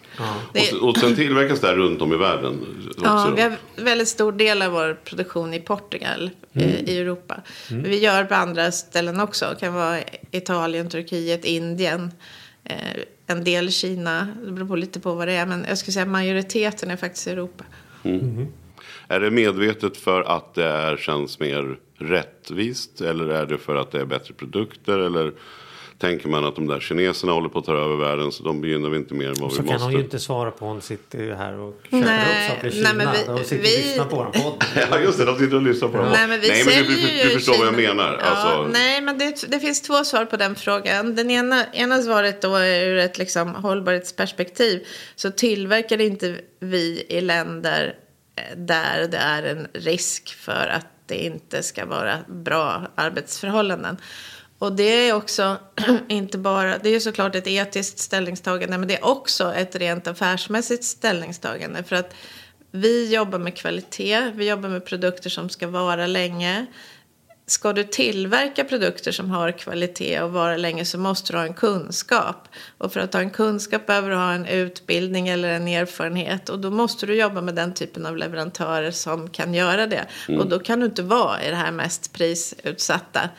Det, 0.54 0.60
Och, 0.60 0.66
sen- 0.66 0.80
och 0.82 0.98
sen 0.98 1.16
tillverkas 1.16 1.60
det 1.60 1.68
här 1.68 1.76
runt 1.76 2.02
om 2.02 2.14
i 2.14 2.18
världen. 2.18 2.60
Också. 2.90 3.04
Ja, 3.06 3.32
vi 3.36 3.42
har 3.42 3.50
en 3.76 3.86
väldigt 3.86 4.08
stor 4.08 4.32
del 4.32 4.62
av 4.62 4.72
vår 4.72 4.94
produktion 5.04 5.54
i 5.54 5.60
Portugal, 5.60 6.30
Mm. 6.56 6.70
i, 6.70 6.72
i 6.92 7.00
Europa. 7.00 7.42
Men 7.70 7.84
vi 7.84 8.00
gör 8.00 8.24
på 8.24 8.36
andra 8.36 8.72
ställen 8.72 9.20
också. 9.20 9.46
Det 9.54 9.60
kan 9.60 9.74
vara 9.74 10.00
Italien, 10.32 10.90
Turkiet, 10.90 11.46
Indien. 11.46 12.12
Eh, 12.64 12.78
en 13.28 13.44
del 13.44 13.72
Kina. 13.72 14.28
Det 14.46 14.52
beror 14.52 14.68
på 14.68 14.76
lite 14.76 15.00
på 15.00 15.14
vad 15.14 15.28
det 15.28 15.34
är. 15.34 15.46
Men 15.46 15.66
jag 15.70 15.78
skulle 15.78 15.94
säga 15.94 16.06
majoriteten 16.06 16.92
är 16.92 16.96
faktiskt 16.98 17.28
i 17.28 17.30
Europa. 17.30 17.64
Är 19.16 19.20
det 19.20 19.32
medvetet 19.32 19.98
för 19.98 20.22
att 20.22 20.54
det 20.56 20.64
är, 20.66 20.98
känns 20.98 21.40
mer 21.40 21.78
rättvist? 22.00 23.02
Eller 23.02 23.28
är 23.28 23.46
det 23.46 23.58
för 23.58 23.76
att 23.76 23.92
det 23.92 24.00
är 24.00 24.06
bättre 24.06 24.34
produkter? 24.34 25.00
Eller 25.00 25.32
tänker 26.00 26.28
man 26.28 26.46
att 26.46 26.56
de 26.56 26.68
där 26.68 26.80
kineserna 26.80 27.32
håller 27.32 27.50
på 27.50 27.60
att 27.60 27.66
ta 27.66 27.74
över 27.78 27.96
världen 27.96 28.32
så 28.32 28.44
de 28.44 28.62
begynner 28.62 28.90
vi 28.90 28.98
inte 28.98 29.14
mer 29.14 29.28
än 29.28 29.36
vad 29.40 29.52
Så 29.54 29.62
vi 29.62 29.68
kan 29.68 29.74
måste? 29.76 29.86
hon 29.86 29.94
ju 29.94 30.00
inte 30.00 30.20
svara 30.20 30.52
på 30.52 30.66
hon 30.66 30.82
sitter 30.82 31.20
ju 31.24 31.34
här 31.34 31.54
och 31.60 31.80
köper 31.84 31.98
Nej, 31.98 32.50
upp 32.50 32.56
saker 32.56 32.68
i 32.68 32.82
nej, 32.82 32.92
Kina. 32.92 32.94
men 32.94 33.08
vi- 33.14 33.42
och 33.42 33.46
sitter 33.46 33.64
vi- 33.64 33.76
och 33.82 33.86
lyssnar 33.86 34.06
på 34.06 34.16
vår 34.16 34.26
podd. 34.26 34.64
Ja 34.92 35.00
just 35.00 35.18
det, 35.18 35.26
de 35.26 35.38
sitter 35.40 35.56
och 35.56 35.62
lyssnar 35.62 35.88
på 35.90 35.98
dem. 35.98 36.08
Nej, 36.12 36.28
men 36.28 36.40
vi 36.40 36.48
Nej, 36.50 36.64
men 36.66 36.74
du, 37.30 37.30
förstår 37.30 37.58
vad 37.58 37.68
jag 37.68 37.76
Kina. 37.76 37.94
menar. 37.94 38.18
Ja, 38.22 38.26
Alltså, 38.26 38.68
Nej, 38.74 39.02
men 39.02 39.18
det, 39.18 39.46
det 39.52 39.60
finns 39.60 39.82
två 39.82 40.04
svar 40.04 40.26
på 40.26 40.38
den 40.38 40.56
frågan. 40.56 41.16
Den 41.16 41.32
ena, 41.32 41.66
ena 41.74 42.02
svaret 42.02 42.42
då 42.42 42.56
är 42.56 42.86
ur 42.86 42.98
ett 42.98 43.18
liksom 43.18 43.56
hållbarhetsperspektiv. 43.56 44.86
Så 45.16 45.32
tillverkar 45.32 46.02
inte 46.02 46.36
vi 46.60 47.06
i 47.10 47.22
länder 47.22 47.96
där 48.56 49.08
det 49.08 49.18
är 49.18 49.44
en 49.44 49.68
risk 49.74 50.36
för 50.36 50.68
att 50.68 50.88
det 51.06 51.26
inte 51.26 51.64
ska 51.64 51.86
vara 51.86 52.20
bra 52.28 52.88
arbetsförhållanden. 52.96 53.98
Och 54.60 54.74
det 54.74 54.84
är 54.84 55.14
också 55.14 55.58
inte 56.08 56.38
bara, 56.38 56.78
det 56.78 56.90
är 56.90 56.94
ju 56.94 57.00
såklart 57.00 57.36
ett 57.36 57.48
etiskt 57.48 58.00
ställningstagande, 58.00 58.78
men 58.78 58.88
det 58.88 58.98
är 58.98 59.06
också 59.06 59.54
ett 59.54 59.76
rent 59.76 60.08
affärsmässigt 60.08 60.84
ställningstagande. 60.84 61.84
För 61.84 61.96
att 61.96 62.16
vi 62.72 63.14
jobbar 63.14 63.40
med 63.40 63.58
kvalitet, 63.58 64.32
vi 64.36 64.50
jobbar 64.50 64.70
med 64.70 64.86
produkter 64.86 65.30
som 65.30 65.50
ska 65.50 65.68
vara 65.68 66.08
länge. 66.08 66.66
Ska 67.46 67.74
du 67.74 67.84
tillverka 67.84 68.64
produkter 68.64 69.12
som 69.12 69.32
har 69.32 69.52
kvalitet 69.52 70.22
och 70.22 70.32
vara 70.32 70.58
länge 70.58 70.86
så 70.86 70.98
måste 70.98 71.34
du 71.34 71.38
ha 71.38 71.46
en 71.46 71.54
kunskap. 71.54 72.48
Och 72.78 72.94
för 72.94 73.00
att 73.00 73.14
ha 73.14 73.22
en 73.22 73.30
kunskap 73.30 73.86
behöver 73.86 74.10
du 74.10 74.16
ha 74.16 74.34
en 74.34 74.46
utbildning 74.46 75.28
eller 75.28 75.50
en 75.50 75.68
erfarenhet. 75.68 76.50
Och 76.50 76.60
då 76.60 76.72
måste 76.72 77.06
du 77.06 77.16
jobba 77.16 77.42
med 77.42 77.56
den 77.56 77.74
typen 77.74 78.06
av 78.06 78.18
leverantörer 78.18 78.92
som 78.92 79.30
kan 79.30 79.54
göra 79.54 79.88
det. 79.88 80.06
Och 80.40 80.48
då 80.48 80.60
kan 80.60 80.80
du 80.80 80.86
inte 80.86 81.04
vara 81.04 81.44
i 81.44 81.50
det 81.50 81.56
här 81.56 81.72
mest 81.72 82.14
prisutsatta. 82.14 83.30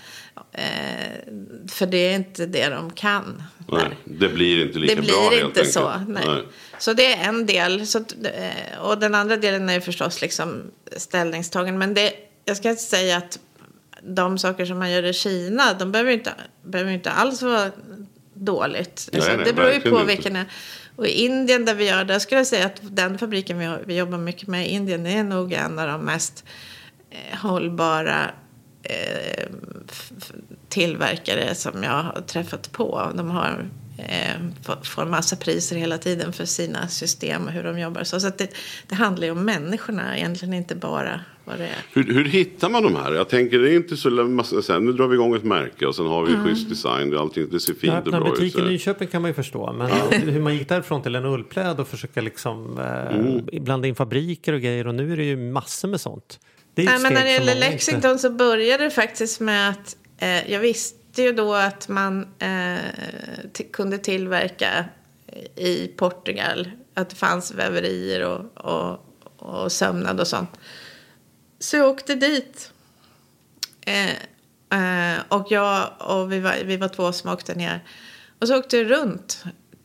Eh, 0.52 1.34
för 1.68 1.86
det 1.86 1.98
är 1.98 2.14
inte 2.14 2.46
det 2.46 2.68
de 2.68 2.90
kan. 2.90 3.42
nej, 3.68 3.98
det 4.04 4.28
blir 4.28 4.66
inte 4.66 4.78
lika 4.78 4.94
Det 4.94 5.00
bra 5.02 5.28
blir 5.28 5.38
helt 5.38 5.58
inte 5.58 5.70
så. 5.70 5.92
Nej. 6.08 6.44
Så 6.78 6.92
det 6.92 7.14
är 7.14 7.28
en 7.28 7.46
del. 7.46 7.86
Så, 7.86 7.98
eh, 7.98 8.80
och 8.80 8.98
den 8.98 9.14
andra 9.14 9.36
delen 9.36 9.68
är 9.68 9.74
ju 9.74 9.80
förstås 9.80 10.20
liksom 10.20 10.62
ställningstagen. 10.96 11.78
Men 11.78 11.94
det, 11.94 12.12
jag 12.44 12.56
ska 12.56 12.70
inte 12.70 12.82
säga 12.82 13.16
att 13.16 13.38
de 14.06 14.38
saker 14.38 14.66
som 14.66 14.78
man 14.78 14.90
gör 14.90 15.02
i 15.02 15.12
Kina, 15.12 15.74
de 15.78 15.92
behöver 15.92 16.12
inte, 16.12 16.32
behöver 16.62 16.92
inte 16.92 17.10
alls 17.10 17.42
vara 17.42 17.70
dåligt. 18.34 19.08
Nej, 19.12 19.20
Alltså, 19.20 19.36
nej, 19.36 19.44
det 19.44 19.52
beror 19.52 19.72
ju 19.72 19.80
på 19.80 20.04
vilken 20.04 20.36
är. 20.36 20.44
Och 20.96 21.06
i 21.06 21.10
Indien 21.24 21.64
där 21.64 21.74
vi 21.74 21.88
gör, 21.88 22.04
där 22.04 22.18
skulle 22.18 22.40
jag 22.40 22.46
säga 22.46 22.66
att 22.66 22.80
den 22.82 23.18
fabriken 23.18 23.58
vi, 23.58 23.76
vi 23.86 23.96
jobbar 23.96 24.18
mycket 24.18 24.48
med 24.48 24.66
i 24.66 24.70
Indien, 24.70 25.06
är 25.06 25.24
nog 25.24 25.52
en 25.52 25.78
av 25.78 25.88
de 25.88 26.00
mest 26.04 26.44
eh, 27.10 27.38
hållbara 27.38 28.30
eh, 28.82 29.46
tillverkare 30.68 31.54
som 31.54 31.82
jag 31.82 31.90
har 32.02 32.20
träffat 32.26 32.72
på. 32.72 33.12
De 33.14 33.30
har 33.30 33.70
eh, 33.98 34.40
får- 34.82 35.06
massa 35.06 35.36
priser 35.36 35.76
hela 35.76 35.98
tiden 35.98 36.32
för 36.32 36.44
sina 36.44 36.88
system 36.88 37.46
och 37.46 37.52
hur 37.52 37.62
de 37.64 37.78
jobbar. 37.78 38.04
Så, 38.04 38.20
så 38.20 38.30
det, 38.38 38.54
det 38.88 38.94
handlar 38.94 39.24
ju 39.26 39.30
om 39.30 39.44
människorna, 39.44 40.16
egentligen 40.18 40.54
inte 40.54 40.74
bara 40.74 41.20
vad 41.44 41.58
det 41.58 41.64
är. 41.64 41.76
Hur, 41.92 42.14
hur 42.14 42.24
hittar 42.24 42.68
man 42.68 42.82
de 42.82 42.96
här? 42.96 43.12
Jag 43.12 43.28
tänker 43.28 43.58
det 43.58 43.70
är 43.72 43.76
inte 43.76 43.96
så 43.96 44.10
massa, 44.10 44.62
så 44.62 44.72
här, 44.72 44.80
nu 44.80 44.92
drar 44.92 45.06
vi 45.06 45.14
igång 45.14 45.34
ett 45.34 45.44
märke 45.44 45.86
och 45.86 45.94
sen 45.96 46.06
har 46.06 46.24
vi 46.26 46.32
Mm. 46.34 46.46
schysst 46.46 46.68
design 46.68 47.14
och 47.14 47.20
allting, 47.20 47.48
det 47.50 47.60
ser 47.60 47.74
fint 47.74 47.94
och 48.06 48.12
bra 48.12 48.28
ut. 48.28 48.34
butik 48.34 48.58
i. 48.58 48.62
Nyköping 48.62 49.08
kan 49.08 49.22
man 49.22 49.30
ju 49.30 49.34
förstå. 49.34 49.72
Men 49.72 49.90
hur 50.30 50.40
man 50.40 50.54
gick 50.54 50.68
därifrån 50.68 51.02
till 51.02 51.14
en 51.14 51.24
ullpläd 51.24 51.80
och 51.80 51.88
försöka 51.88 52.20
liksom 52.20 52.78
eh, 52.78 53.16
Mm. 53.16 53.64
blanda 53.64 53.88
in 53.88 53.94
fabriker 53.94 54.52
och 54.52 54.60
grejer. 54.60 54.86
Och 54.86 54.94
nu 54.94 55.12
är 55.12 55.16
det 55.16 55.24
ju 55.24 55.36
massor 55.36 55.88
med 55.88 56.00
sånt. 56.00 56.40
Det 56.74 56.84
Nej, 56.84 56.98
men 56.98 57.12
när 57.12 57.24
det 57.24 57.32
gäller 57.32 57.54
Lexington 57.54 58.18
så 58.18 58.30
började 58.30 58.84
det 58.84 58.90
faktiskt 58.90 59.40
med 59.40 59.68
att 59.70 59.96
eh, 60.18 60.52
jag 60.52 60.60
visste 60.60 61.22
ju 61.22 61.32
då 61.32 61.54
att 61.54 61.88
man 61.88 62.26
eh, 62.38 62.78
kunde 63.72 63.98
tillverka 63.98 64.84
i 65.56 65.86
Portugal. 65.88 66.70
Att 66.94 67.10
det 67.10 67.16
fanns 67.16 67.54
väverier 67.54 68.24
och, 68.24 68.40
och, 68.72 68.98
och 69.38 69.72
sömnad 69.72 70.20
och 70.20 70.26
sånt. 70.26 70.50
Så 71.64 71.76
jag 71.76 71.88
åkte 71.88 72.14
dit. 72.14 72.72
Eh, 73.80 74.10
eh, 74.80 75.22
och 75.28 75.46
jag 75.50 75.90
och 75.98 76.32
vi 76.32 76.40
var, 76.40 76.64
vi 76.64 76.76
var 76.76 76.88
två 76.88 77.12
som 77.12 77.30
åkte 77.30 77.54
ner. 77.54 77.84
Och 78.38 78.48
så 78.48 78.58
åkte 78.58 78.76
jag 78.76 78.90
runt 78.90 79.44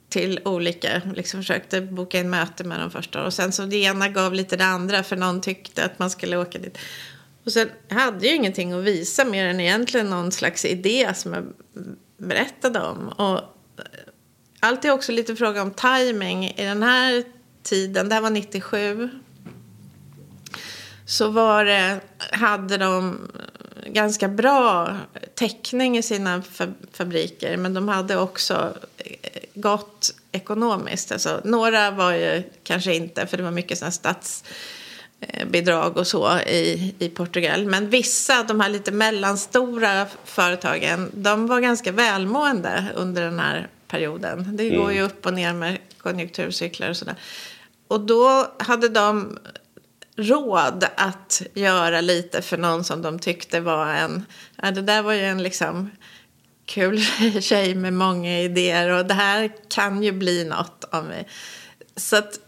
till 0.09 0.39
olika, 0.45 1.01
liksom 1.15 1.39
försökte 1.39 1.81
boka 1.81 2.19
in 2.19 2.29
möte 2.29 2.63
med 2.63 2.79
dem 2.79 2.91
första. 2.91 3.25
Och 3.25 3.33
sen 3.33 3.51
så 3.51 3.65
det 3.65 3.75
ena 3.75 4.09
gav 4.09 4.33
lite 4.33 4.57
det 4.57 4.65
andra 4.65 5.03
för 5.03 5.15
någon 5.15 5.41
tyckte 5.41 5.85
att 5.85 5.99
man 5.99 6.09
skulle 6.09 6.37
åka 6.37 6.59
dit. 6.59 6.77
Och 7.45 7.51
sen 7.51 7.69
hade 7.89 8.25
jag 8.25 8.31
ju 8.31 8.35
ingenting 8.35 8.73
att 8.73 8.83
visa 8.83 9.25
mer 9.25 9.45
än 9.45 9.59
egentligen 9.59 10.09
någon 10.09 10.31
slags 10.31 10.65
idé 10.65 11.11
som 11.15 11.33
jag 11.33 11.45
berättade 12.17 12.79
om. 12.79 13.07
Och 13.07 13.41
allt 14.59 14.85
är 14.85 14.91
också 14.91 15.11
lite 15.11 15.35
fråga 15.35 15.61
om 15.61 15.71
timing. 15.71 16.45
I 16.45 16.63
den 16.63 16.83
här 16.83 17.23
tiden, 17.63 18.09
det 18.09 18.15
här 18.15 18.21
var 18.21 18.29
97, 18.29 19.09
så 21.09 21.29
var 21.29 21.65
det, 21.65 21.99
hade 22.31 22.77
de 22.77 23.27
ganska 23.85 24.27
bra 24.27 24.97
täckning 25.35 25.97
i 25.97 26.03
sina 26.03 26.39
fa- 26.39 26.73
fabriker. 26.93 27.57
Men 27.57 27.73
de 27.73 27.87
hade 27.87 28.17
också 28.17 28.73
eh, 28.97 29.15
gott 29.53 30.15
ekonomiskt. 30.31 31.11
Alltså, 31.11 31.41
några 31.43 31.91
var 31.91 32.11
ju 32.11 32.43
kanske 32.63 32.95
inte, 32.95 33.27
för 33.27 33.37
det 33.37 33.43
var 33.43 33.51
mycket 33.51 33.77
sådana 33.77 33.91
statsbidrag 33.91 35.97
och 35.97 36.07
så 36.07 36.39
i, 36.39 36.95
i 36.99 37.09
Portugal. 37.09 37.65
Men 37.65 37.89
vissa, 37.89 38.43
de 38.43 38.59
här 38.59 38.69
lite 38.69 38.91
mellanstora 38.91 40.05
företagen, 40.25 41.11
de 41.13 41.47
var 41.47 41.59
ganska 41.59 41.91
välmående 41.91 42.85
under 42.95 43.21
den 43.21 43.39
här 43.39 43.67
perioden. 43.87 44.57
Det 44.57 44.69
går 44.69 44.93
ju 44.93 45.01
upp 45.01 45.25
och 45.25 45.33
ner 45.33 45.53
med 45.53 45.77
konjunkturcyklar 45.97 46.89
och 46.89 46.97
sådär. 46.97 47.15
Och 47.87 47.99
då 47.99 48.51
hade 48.59 48.89
de 48.89 49.37
råd 50.19 50.85
att 50.95 51.41
göra 51.53 52.01
lite 52.01 52.41
för 52.41 52.57
någon 52.57 52.83
som 52.83 53.01
de 53.01 53.19
tyckte 53.19 53.59
var 53.59 53.85
en... 53.87 54.25
Ja, 54.61 54.71
det 54.71 54.81
där 54.81 55.01
var 55.01 55.13
ju 55.13 55.25
en 55.25 55.43
liksom 55.43 55.91
kul 56.65 57.01
tjej 57.41 57.75
med 57.75 57.93
många 57.93 58.39
idéer 58.39 58.89
och 58.89 59.05
det 59.05 59.13
här 59.13 59.51
kan 59.69 60.03
ju 60.03 60.11
bli 60.11 60.45
något 60.45 60.85
av 60.91 61.05
mig. 61.05 61.27
Så 61.95 62.15
att 62.15 62.39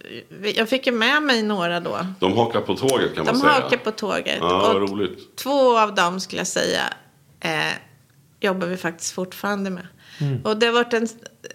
jag 0.56 0.70
fick 0.70 0.86
ju 0.88 0.94
med 0.94 1.24
mig 1.24 1.44
några 1.44 1.80
då. 1.80 2.06
De 2.20 2.38
hakar 2.38 2.62
på 2.62 2.76
tåget 2.76 3.16
kan 3.16 3.26
man 3.26 3.34
De 3.34 3.40
säga. 3.40 3.52
hakar 3.52 3.78
på 3.78 3.92
tåget. 3.92 4.38
Ja, 4.40 4.74
och 4.74 4.90
roligt. 4.90 5.36
Två 5.36 5.80
av 5.80 5.96
dem 5.96 6.20
skulle 6.20 6.40
jag 6.40 6.48
säga 6.48 6.82
eh, 7.40 7.74
jobbar 8.40 8.68
vi 8.68 8.78
faktiskt 8.78 9.12
fortfarande 9.12 9.70
med. 9.70 9.88
Och 10.44 10.58
det 10.58 10.66
har 10.66 10.74
varit 10.74 10.94
en, 10.94 11.08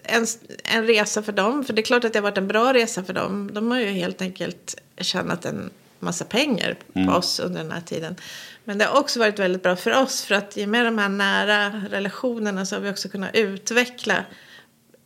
en, 0.03 0.25
en 0.63 0.87
resa 0.87 1.23
för 1.23 1.31
dem. 1.31 1.63
För 1.63 1.73
det 1.73 1.81
är 1.81 1.83
klart 1.83 2.03
att 2.03 2.13
det 2.13 2.19
har 2.19 2.23
varit 2.23 2.37
en 2.37 2.47
bra 2.47 2.73
resa 2.73 3.03
för 3.03 3.13
dem. 3.13 3.49
De 3.53 3.71
har 3.71 3.79
ju 3.79 3.85
helt 3.85 4.21
enkelt 4.21 4.75
tjänat 5.01 5.45
en 5.45 5.69
massa 5.99 6.25
pengar 6.25 6.77
på 6.93 7.11
oss 7.11 7.39
under 7.39 7.63
den 7.63 7.71
här 7.71 7.81
tiden. 7.81 8.15
Men 8.63 8.77
det 8.77 8.85
har 8.85 8.99
också 8.99 9.19
varit 9.19 9.39
väldigt 9.39 9.63
bra 9.63 9.75
för 9.75 10.01
oss. 10.03 10.23
För 10.23 10.35
att 10.35 10.57
i 10.57 10.65
och 10.65 10.69
med 10.69 10.85
de 10.85 10.97
här 10.97 11.09
nära 11.09 11.81
relationerna 11.89 12.65
så 12.65 12.75
har 12.75 12.81
vi 12.81 12.91
också 12.91 13.09
kunnat 13.09 13.35
utveckla 13.35 14.25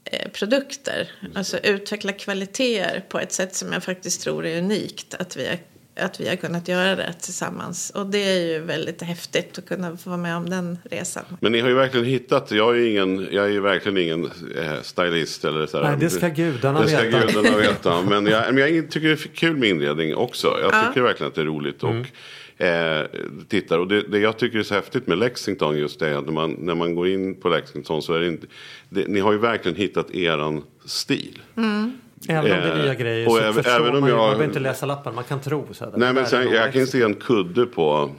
eh, 0.05 0.31
produkter. 0.31 1.11
Alltså 1.35 1.57
utveckla 1.57 2.11
kvaliteter 2.11 3.05
på 3.09 3.19
ett 3.19 3.31
sätt 3.31 3.55
som 3.55 3.73
jag 3.73 3.83
faktiskt 3.83 4.21
tror 4.21 4.45
är 4.45 4.57
unikt. 4.57 5.13
Att 5.13 5.37
vi 5.37 5.47
har, 5.47 5.57
att 6.01 6.19
vi 6.19 6.29
har 6.29 6.35
kunnat 6.35 6.67
göra 6.67 6.95
det 6.95 7.13
tillsammans. 7.21 7.89
Och 7.89 8.05
det 8.05 8.17
är 8.17 8.39
ju 8.39 8.59
väldigt 8.59 9.01
häftigt 9.01 9.57
att 9.57 9.65
kunna 9.65 9.97
få 9.97 10.09
vara 10.09 10.21
med 10.21 10.37
om 10.37 10.49
den 10.49 10.77
resan. 10.83 11.23
Men 11.39 11.51
ni 11.51 11.59
har 11.59 11.69
ju 11.69 11.75
verkligen 11.75 12.05
hittat, 12.05 12.51
jag 12.51 12.75
är 12.75 12.79
ju 12.79 12.91
ingen, 12.91 13.27
jag 13.31 13.45
är 13.45 13.49
ju 13.49 13.59
verkligen 13.59 13.97
ingen 13.97 14.25
eh, 14.25 14.81
stylist 14.81 15.45
eller 15.45 15.65
så 15.65 15.77
här. 15.77 15.89
Nej, 15.89 15.97
det 15.99 16.09
ska 16.09 16.27
gudarna 16.27 16.81
det 16.81 16.87
ska 16.87 17.01
veta. 17.01 17.27
gudarna 17.27 17.57
veta. 17.57 18.01
Men 18.01 18.25
jag, 18.25 18.53
men 18.53 18.75
jag 18.75 18.91
tycker 18.91 19.07
det 19.07 19.13
är 19.13 19.35
kul 19.35 19.57
med 19.57 19.69
inredning 19.69 20.15
också. 20.15 20.57
Jag 20.61 20.87
tycker 20.87 21.01
verkligen 21.01 21.27
att 21.27 21.35
det 21.35 21.41
är 21.41 21.45
roligt. 21.45 21.83
Och, 21.83 22.05
Eh, 22.61 23.05
tittar. 23.47 23.79
Och 23.79 23.87
det, 23.87 24.01
det 24.01 24.19
jag 24.19 24.37
tycker 24.37 24.59
är 24.59 24.63
så 24.63 24.73
häftigt 24.73 25.07
med 25.07 25.17
Lexington 25.17 25.77
just 25.77 25.99
det 25.99 26.07
är 26.07 26.17
att 26.17 26.25
när 26.25 26.31
man, 26.31 26.51
när 26.51 26.75
man 26.75 26.95
går 26.95 27.07
in 27.07 27.35
på 27.35 27.49
Lexington 27.49 28.01
så 28.01 28.13
är 28.13 28.19
det 28.19 28.27
inte, 28.27 28.47
det, 28.89 29.07
ni 29.07 29.19
har 29.19 29.31
ju 29.31 29.37
verkligen 29.37 29.77
hittat 29.77 30.11
eran 30.15 30.63
stil. 30.85 31.41
Även 32.29 32.41
om 32.43 32.47
det 32.49 32.53
är 32.55 32.77
Eh, 32.77 32.83
nya 32.83 32.95
grejer 32.95 33.25
och 33.27 33.31
så 33.33 33.39
även- 33.39 33.53
förstår 33.53 33.71
även 33.71 33.95
om 33.95 33.99
man 34.01 34.09
ju. 34.09 34.15
jag- 34.15 34.17
Man 34.17 34.27
behöver 34.29 34.45
inte 34.45 34.59
läsa 34.59 34.85
lappen, 34.85 35.15
man 35.15 35.23
kan 35.23 35.41
tro. 35.41 35.67
Så 35.71 35.85
här, 35.85 35.91
det 35.91 35.97
Nej 35.97 36.13
men 36.13 36.25
sen, 36.25 36.49
jag 36.51 36.73
kan 36.73 36.87
se 36.87 37.01
en 37.01 37.13
kudde 37.13 37.65
på 37.65 38.09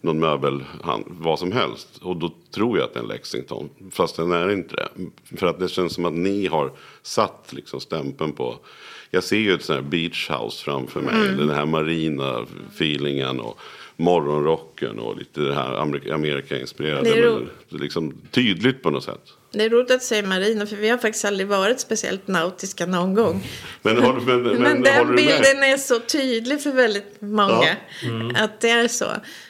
någon 0.00 0.18
möbel, 0.20 0.64
vad 1.06 1.38
som 1.38 1.52
helst. 1.52 1.88
Och 2.02 2.16
då 2.16 2.32
tror 2.54 2.78
jag 2.78 2.84
att 2.84 2.94
det 2.94 3.00
är 3.00 3.02
en 3.02 3.08
Lexington. 3.08 3.68
Fast 3.90 4.16
den 4.16 4.32
är 4.32 4.50
inte 4.50 4.76
det. 4.76 4.88
För 5.38 5.46
att 5.46 5.58
det 5.58 5.68
känns 5.68 5.94
som 5.94 6.04
att 6.04 6.12
ni 6.12 6.46
har 6.46 6.70
satt 7.02 7.48
liksom 7.52 7.80
stämpeln 7.80 8.32
på. 8.32 8.56
Jag 9.10 9.22
ser 9.24 9.36
ju 9.38 9.54
ett 9.54 9.62
sånt 9.64 9.80
här 9.80 9.90
beach 9.90 10.30
house 10.30 10.64
framför 10.64 11.00
mig. 11.00 11.14
Mm. 11.14 11.36
Den 11.36 11.50
här 11.50 11.66
marina 11.66 12.46
feelingen 12.76 13.40
och 13.40 13.58
morgonrocken 13.96 14.98
och 14.98 15.16
lite 15.18 15.40
det 15.40 15.54
här 15.54 15.74
Amerika- 15.74 16.14
Amerika-inspirerade. 16.14 17.02
Det 17.10 17.18
är 17.18 17.22
ro- 17.22 17.40
men 17.68 17.80
liksom 17.80 18.14
tydligt 18.30 18.82
på 18.82 18.90
något 18.90 19.04
sätt. 19.04 19.32
Det 19.58 19.64
är 19.64 19.70
roligt 19.70 19.90
att 19.90 20.02
säga 20.02 20.22
marina 20.22 20.66
för 20.66 20.76
vi 20.76 20.88
har 20.88 20.98
faktiskt 20.98 21.24
aldrig 21.24 21.46
varit 21.48 21.80
speciellt 21.80 22.28
nautiska 22.28 22.86
någon 22.86 23.14
gång. 23.14 23.46
Men, 23.82 23.96
har, 24.02 24.12
men, 24.12 24.42
men, 24.42 24.62
Men, 24.62 24.82
den 24.82 24.94
håller 24.94 25.10
du 25.16 25.24
med? 25.24 25.40
bilden 25.40 25.62
är 25.62 25.76
så 25.76 25.98
tydlig 26.00 26.62
för 26.62 26.70
väldigt 26.72 27.20
många. 27.20 27.76
Att 28.36 28.60
det 28.60 28.70
är 28.70 28.88
så. 28.88 29.06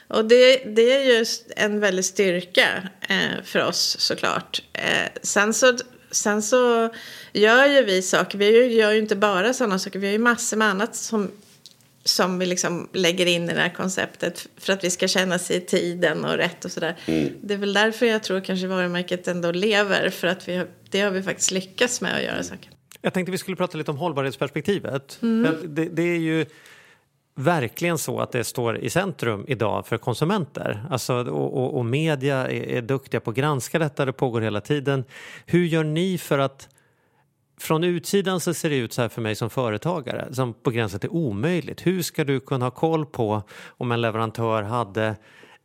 Och 0.09 0.25
det, 0.25 0.57
det 0.57 0.93
är 0.97 1.01
just 1.19 1.45
en 1.57 1.81
väldigt 1.81 2.05
styrka 2.07 2.69
eh, 3.09 3.43
för 3.45 3.65
oss 3.65 3.97
såklart. 4.01 4.63
Eh, 4.73 5.09
sen, 5.23 5.55
så, 5.55 5.77
sen 6.11 6.43
så 6.43 6.91
gör 7.33 7.67
ju 7.67 7.85
vi 7.85 8.03
saker. 8.03 8.39
Vi 8.39 8.51
gör- 8.51 8.65
gör 8.65 8.93
ju 8.93 8.99
inte 8.99 9.17
bara 9.17 9.53
sådana 9.55 9.79
saker. 9.79 9.99
Vi 9.99 10.07
har 10.07 10.13
ju 10.13 10.19
massor 10.19 10.57
med 10.57 10.69
annat 10.69 10.97
som, 10.97 11.31
som 12.05 12.39
vi 12.39 12.47
liksom 12.47 12.89
lägger 12.93 13.27
in 13.27 13.51
i 13.51 13.55
det 13.55 13.61
här 13.61 13.75
konceptet. 13.75 14.49
För 14.57 14.73
att 14.73 14.85
vi 14.85 14.91
ska 14.91 15.09
känna 15.09 15.39
sig 15.39 15.57
i 15.57 15.61
tiden 15.61 16.25
och 16.25 16.35
rätt 16.35 16.65
och 16.65 16.73
sådär. 16.73 16.97
Det 17.43 17.55
är 17.55 17.59
väl 17.59 17.73
därför 17.73 18.07
jag 18.07 18.23
tror 18.23 18.41
kanske 18.41 18.67
varumärket 18.67 19.29
ändå 19.29 19.53
lever. 19.53 20.11
För 20.11 20.29
att 20.29 20.49
vi 20.49 20.57
har, 20.57 20.67
det 20.91 21.01
har 21.01 21.11
vi 21.11 21.23
faktiskt 21.23 21.51
lyckats 21.51 22.01
med 22.01 22.15
att 22.17 22.23
göra 22.23 22.43
saker. 22.43 22.71
Jag 23.01 23.15
tänkte 23.15 23.33
vi 23.33 23.39
skulle 23.39 23.57
prata 23.57 23.79
lite 23.79 23.91
om 23.91 23.97
hållbarhetsperspektivet. 23.97 25.19
Mm. 25.23 25.57
Det, 25.65 25.85
det 25.85 26.03
är 26.03 26.19
ju 26.19 26.47
verkligen 27.35 27.99
så 27.99 28.21
att 28.21 28.33
det 28.33 28.45
står 28.45 28.79
i 28.79 28.91
centrum 28.91 29.45
idag 29.49 29.87
för 29.87 29.99
konsumenter. 29.99 30.85
Alltså, 30.91 31.15
och, 31.15 31.57
och, 31.57 31.79
och 31.79 31.85
media 31.85 32.37
är, 32.37 32.69
är 32.71 32.83
duktiga 32.83 33.21
på 33.21 33.31
att 33.31 33.37
granska 33.37 33.79
detta, 33.79 34.05
det 34.05 34.13
pågår 34.13 34.41
hela 34.41 34.61
tiden. 34.61 35.05
Hur 35.47 35.65
gör 35.65 35.85
ni 35.85 36.19
för 36.19 36.39
att 36.39 36.69
från 37.59 37.85
utsidan 37.85 38.41
så 38.41 38.55
ser 38.55 38.71
det 38.71 38.77
ut 38.77 38.93
så 38.93 39.03
här 39.03 39.09
för 39.09 39.23
mig 39.23 39.35
som 39.35 39.51
företagare, 39.51 40.35
som 40.35 40.55
på 40.55 40.71
gränsen 40.71 41.01
till 41.01 41.11
omöjligt. 41.11 41.87
Hur 41.87 42.03
ska 42.03 42.25
du 42.25 42.41
kunna 42.41 42.67
ha 42.67 42.71
koll 42.71 43.07
på 43.07 43.43
om 43.67 43.93
en 43.93 44.01
leverantör 44.01 44.63
hade 44.63 45.17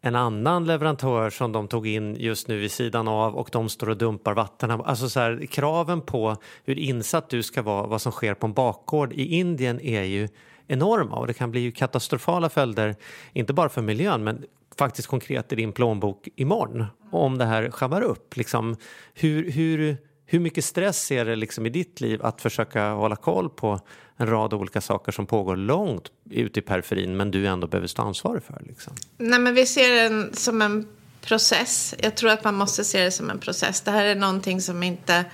en 0.02 0.15
annan 0.15 0.65
leverantör 0.65 1.30
som 1.30 1.52
de 1.52 1.67
tog 1.67 1.88
in 1.88 2.15
just 2.15 2.47
nu 2.47 2.60
vid 2.60 2.71
sidan 2.71 3.08
av 3.08 3.36
och 3.36 3.49
de 3.52 3.69
står 3.69 3.89
och 3.89 3.97
dumpar 3.97 4.34
vatten. 4.34 4.71
Alltså 4.71 5.10
så 5.10 5.19
här, 5.19 5.45
kraven 5.45 6.02
på 6.02 6.38
hur 6.63 6.80
insatt 6.80 7.30
du 7.30 7.43
ska 7.43 7.62
vara, 7.62 7.88
vad 7.88 8.02
som 8.02 8.12
sker 8.12 8.34
på 8.34 8.47
en 8.47 8.54
bakgård 8.54 9.13
i 9.13 9.36
Indien 9.36 9.82
är 9.82 10.04
ju 10.04 10.28
enorma 10.67 11.15
och 11.15 11.28
det 11.28 11.34
kan 11.34 11.52
bli 11.52 11.60
ju 11.60 11.71
katastrofala 11.71 12.49
följder, 12.49 12.95
inte 13.34 13.54
bara 13.54 13.69
för 13.69 13.82
miljön 13.82 14.23
men 14.23 14.45
faktiskt 14.78 15.08
konkret 15.08 15.54
i 15.54 15.56
din 15.56 15.71
plånbok 15.71 16.28
imorgon 16.36 16.86
om 17.12 17.38
det 17.38 17.45
här 17.45 17.71
sjabblar 17.71 18.02
upp. 18.02 18.38
Liksom, 18.38 18.75
hur, 19.13 19.52
hur, 19.52 19.97
hur 20.31 20.39
mycket 20.39 20.65
stress 20.65 21.11
är 21.11 21.25
det 21.25 21.35
liksom 21.35 21.65
i 21.65 21.69
ditt 21.69 22.01
liv 22.01 22.25
att 22.25 22.41
försöka 22.41 22.89
hålla 22.89 23.15
koll 23.15 23.49
på 23.49 23.79
en 24.17 24.27
rad 24.27 24.53
olika 24.53 24.81
saker 24.81 25.11
som 25.11 25.25
pågår 25.25 25.55
långt 25.55 26.11
ute 26.29 26.59
i 26.59 26.61
periferin 26.61 27.17
men 27.17 27.31
du 27.31 27.47
ändå 27.47 27.67
behöver 27.67 27.87
stå 27.87 28.01
ansvarig 28.01 28.43
för? 28.43 28.61
Liksom? 28.67 28.93
Nej, 29.17 29.39
men 29.39 29.53
vi 29.53 29.65
ser 29.65 29.95
den 29.95 30.33
som 30.33 30.61
en 30.61 30.87
process. 31.21 31.95
Jag 31.99 32.15
tror 32.15 32.30
att 32.30 32.43
man 32.43 32.55
måste 32.55 32.84
se 32.84 33.03
det 33.03 33.11
som 33.11 33.30
en 33.30 33.39
process. 33.39 33.82
Det 33.82 33.91
här 33.91 34.05
är 34.05 34.15
någonting 34.15 34.61
som 34.61 34.84
inte 34.84 35.25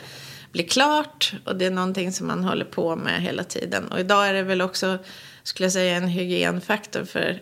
blir 0.52 0.68
klart 0.68 1.34
och 1.46 1.56
det 1.56 1.66
är 1.66 1.72
någonting 1.72 2.12
som 2.12 2.28
man 2.28 2.44
håller 2.44 2.66
på 2.66 2.96
med 2.96 3.22
hela 3.22 3.44
tiden. 3.44 3.88
Och 3.88 4.00
idag 4.00 4.28
är 4.28 4.34
det 4.34 4.44
väl 4.44 4.62
också, 4.62 4.98
skulle 5.44 5.66
jag 5.66 5.74
säga, 5.74 5.96
en 5.96 6.08
hygienfaktor 6.08 7.04
för 7.04 7.42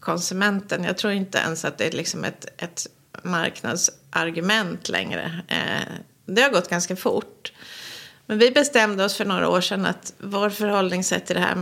konsumenten. 0.00 0.84
Jag 0.84 0.98
tror 0.98 1.12
inte 1.12 1.38
ens 1.38 1.64
att 1.64 1.78
det 1.78 1.84
är 1.84 1.92
liksom 1.92 2.24
ett, 2.24 2.62
ett 2.62 2.86
marknadsargument 3.22 4.88
längre. 4.88 5.42
Eh, 5.48 5.94
det 6.34 6.42
har 6.42 6.50
gått 6.50 6.68
ganska 6.68 6.96
fort. 6.96 7.52
Men 8.26 8.38
vi 8.38 8.50
bestämde 8.50 9.04
oss 9.04 9.16
för 9.16 9.24
några 9.24 9.48
år 9.48 9.60
sedan 9.60 9.86
att 9.86 10.12
vår 10.18 10.50
förhållningssätt 10.50 11.26
till 11.26 11.36
det 11.36 11.42
här 11.42 11.56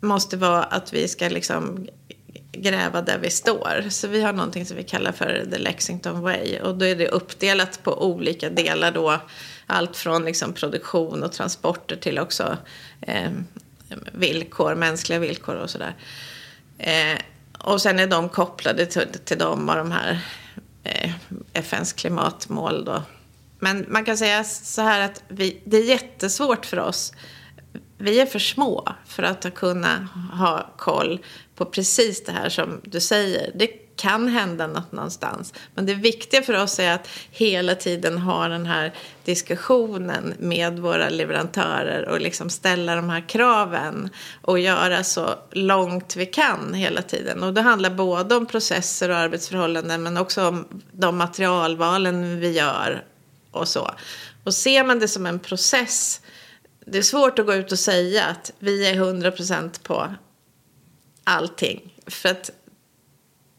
måste 0.00 0.36
vara 0.36 0.62
att 0.62 0.92
vi 0.92 1.08
ska 1.08 1.28
liksom 1.28 1.88
gräva 2.52 3.02
där 3.02 3.18
vi 3.18 3.30
står. 3.30 3.90
Så 3.90 4.08
vi 4.08 4.22
har 4.22 4.32
någonting 4.32 4.66
som 4.66 4.76
vi 4.76 4.82
kallar 4.82 5.12
för 5.12 5.46
The 5.50 5.58
Lexington 5.58 6.20
Way. 6.20 6.60
Och 6.60 6.78
då 6.78 6.84
är 6.84 6.96
det 6.96 7.08
uppdelat 7.08 7.82
på 7.82 8.02
olika 8.04 8.50
delar 8.50 8.92
då. 8.92 9.20
Allt 9.66 9.96
från 9.96 10.24
liksom 10.24 10.52
produktion 10.52 11.22
och 11.22 11.32
transporter 11.32 11.96
till 11.96 12.18
också 12.18 12.56
eh, 13.00 13.30
villkor, 14.12 14.74
mänskliga 14.74 15.18
villkor 15.18 15.54
och 15.54 15.70
sådär. 15.70 15.94
Eh, 16.78 17.18
och 17.58 17.82
sen 17.82 17.98
är 17.98 18.06
de 18.06 18.28
kopplade 18.28 18.86
till, 18.86 19.06
till 19.24 19.38
de 19.38 19.68
och 19.68 19.76
de 19.76 19.92
här 19.92 20.20
eh, 20.84 21.12
FNs 21.52 21.92
klimatmål 21.92 22.84
då. 22.84 23.02
Men 23.66 23.86
man 23.88 24.04
kan 24.04 24.16
säga 24.16 24.44
så 24.44 24.82
här 24.82 25.00
att 25.00 25.22
vi, 25.28 25.62
det 25.64 25.76
är 25.76 25.84
jättesvårt 25.84 26.66
för 26.66 26.78
oss. 26.78 27.12
Vi 27.98 28.20
är 28.20 28.26
för 28.26 28.38
små 28.38 28.88
för 29.06 29.22
att 29.22 29.54
kunna 29.54 30.08
ha 30.32 30.70
koll 30.76 31.20
på 31.54 31.64
precis 31.64 32.24
det 32.24 32.32
här 32.32 32.48
som 32.48 32.80
du 32.84 33.00
säger. 33.00 33.50
Det 33.54 33.66
kan 33.96 34.28
hända 34.28 34.66
något 34.66 34.92
någonstans. 34.92 35.54
Men 35.74 35.86
det 35.86 35.94
viktiga 35.94 36.42
för 36.42 36.62
oss 36.62 36.78
är 36.78 36.92
att 36.92 37.08
hela 37.30 37.74
tiden 37.74 38.18
ha 38.18 38.48
den 38.48 38.66
här 38.66 38.94
diskussionen 39.24 40.34
med 40.38 40.78
våra 40.78 41.08
leverantörer 41.08 42.08
och 42.08 42.20
liksom 42.20 42.50
ställa 42.50 42.94
de 42.94 43.10
här 43.10 43.28
kraven 43.28 44.10
och 44.42 44.58
göra 44.58 45.04
så 45.04 45.34
långt 45.50 46.16
vi 46.16 46.26
kan 46.26 46.74
hela 46.74 47.02
tiden. 47.02 47.42
Och 47.42 47.54
det 47.54 47.62
handlar 47.62 47.90
både 47.90 48.34
om 48.34 48.46
processer 48.46 49.08
och 49.08 49.16
arbetsförhållanden 49.16 50.02
men 50.02 50.16
också 50.16 50.48
om 50.48 50.82
de 50.92 51.16
materialvalen 51.16 52.40
vi 52.40 52.50
gör 52.50 53.02
och 53.56 53.68
så. 53.68 53.90
Och 54.44 54.54
ser 54.54 54.84
man 54.84 54.98
det 54.98 55.08
som 55.08 55.26
en 55.26 55.38
process 55.38 56.20
det 56.86 56.98
är 56.98 57.02
svårt 57.02 57.38
att 57.38 57.46
gå 57.46 57.54
ut 57.54 57.72
och 57.72 57.78
säga 57.78 58.24
att 58.24 58.52
vi 58.58 58.86
är 58.86 58.94
100% 58.94 59.82
på 59.82 60.14
allting. 61.24 61.94
För 62.06 62.28
att 62.28 62.50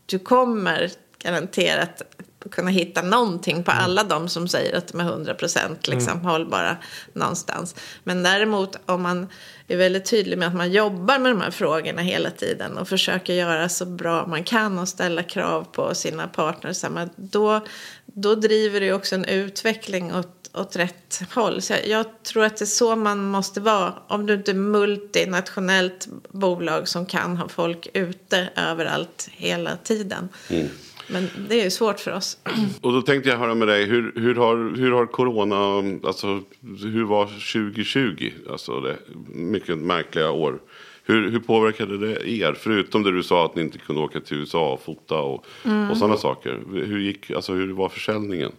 du 0.05 0.19
kommer 0.19 0.91
garanterat 1.17 2.01
kunna 2.49 2.71
hitta 2.71 3.01
någonting 3.01 3.63
på 3.63 3.71
alla 3.71 4.03
de 4.03 4.29
som 4.29 4.47
säger 4.47 4.77
att 4.77 4.87
de 4.87 4.99
är 4.99 5.05
100% 5.05 5.89
liksom 5.89 6.13
mm. 6.13 6.25
hållbara 6.25 6.77
någonstans. 7.13 7.75
Men 8.03 8.23
däremot 8.23 8.75
om 8.85 9.01
man 9.01 9.27
är 9.67 9.77
väldigt 9.77 10.05
tydlig 10.05 10.37
med 10.37 10.47
att 10.47 10.55
man 10.55 10.71
jobbar 10.71 11.19
med 11.19 11.31
de 11.31 11.41
här 11.41 11.51
frågorna 11.51 12.01
hela 12.01 12.31
tiden 12.31 12.77
och 12.77 12.87
försöker 12.87 13.33
göra 13.33 13.69
så 13.69 13.85
bra 13.85 14.27
man 14.27 14.43
kan 14.43 14.79
och 14.79 14.89
ställa 14.89 15.23
krav 15.23 15.63
på 15.71 15.95
sina 15.95 16.27
partners, 16.27 16.85
då, 17.15 17.65
då 18.05 18.35
driver 18.35 18.79
det 18.79 18.93
också 18.93 19.15
en 19.15 19.25
utveckling 19.25 20.15
åt 20.15 20.37
åt 20.57 20.75
rätt 20.75 21.21
håll. 21.33 21.61
Så 21.61 21.73
jag, 21.73 21.87
jag, 21.87 22.23
tror 22.23 22.43
att 22.43 22.57
det 22.57 22.63
är 22.63 22.65
så 22.65 22.95
man 22.95 23.25
måste 23.25 23.59
vara. 23.59 23.93
Om 24.07 24.25
du 24.25 24.33
inte 24.33 24.51
är 24.51 24.55
multinationellt 24.55 26.07
bolag 26.29 26.87
som 26.87 27.05
kan 27.05 27.37
ha 27.37 27.49
folk 27.49 27.87
ute 27.93 28.49
överallt 28.55 29.29
hela 29.31 29.77
tiden. 29.77 30.29
Mm. 30.49 30.67
Men 31.07 31.29
det 31.49 31.59
är 31.59 31.63
ju 31.63 31.69
svårt 31.69 31.99
för 31.99 32.11
oss. 32.11 32.37
Och 32.81 32.93
då 32.93 33.01
tänkte 33.01 33.29
jag 33.29 33.37
höra 33.37 33.55
med 33.55 33.67
dig, 33.67 33.85
hur, 33.85 34.13
hur, 34.15 34.35
har, 34.35 34.75
hur 34.77 34.91
har 34.91 35.05
corona, 35.05 35.99
alltså 36.07 36.41
hur 36.83 37.03
var 37.03 37.25
2020? 37.25 38.31
Alltså 38.49 38.79
det 38.79 38.97
mycket 39.29 39.77
märkliga 39.77 40.31
år. 40.31 40.59
Hur, 41.03 41.31
hur 41.31 41.39
påverkade 41.39 41.97
det 41.97 42.29
er? 42.29 42.53
Förutom 42.59 43.03
det 43.03 43.11
du 43.11 43.23
sa 43.23 43.45
att 43.45 43.55
ni 43.55 43.61
inte 43.61 43.77
kunde 43.77 44.01
åka 44.01 44.19
till 44.19 44.37
USA 44.37 44.73
och 44.73 44.81
fota 44.81 45.19
och, 45.19 45.45
mm. 45.65 45.91
och 45.91 45.97
sådana 45.97 46.17
saker. 46.17 46.59
Hur, 46.73 46.99
gick, 46.99 47.31
alltså, 47.31 47.53
hur 47.53 47.73
var 47.73 47.89
försäljningen? 47.89 48.51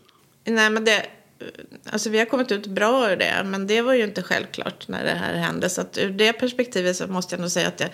Nej, 0.44 0.70
men 0.70 0.84
det, 0.84 1.06
Alltså 1.90 2.10
vi 2.10 2.18
har 2.18 2.26
kommit 2.26 2.52
ut 2.52 2.66
bra 2.66 3.10
ur 3.10 3.16
det, 3.16 3.42
men 3.44 3.66
det 3.66 3.82
var 3.82 3.94
ju 3.94 4.04
inte 4.04 4.22
självklart 4.22 4.88
när 4.88 5.04
det 5.04 5.10
här 5.10 5.34
hände. 5.34 5.68
Så 5.68 5.80
att 5.80 5.98
ur 5.98 6.10
det 6.10 6.32
perspektivet 6.32 6.96
så 6.96 7.06
måste 7.06 7.34
jag 7.34 7.40
nog 7.40 7.50
säga 7.50 7.68
att 7.68 7.80
jag, 7.80 7.90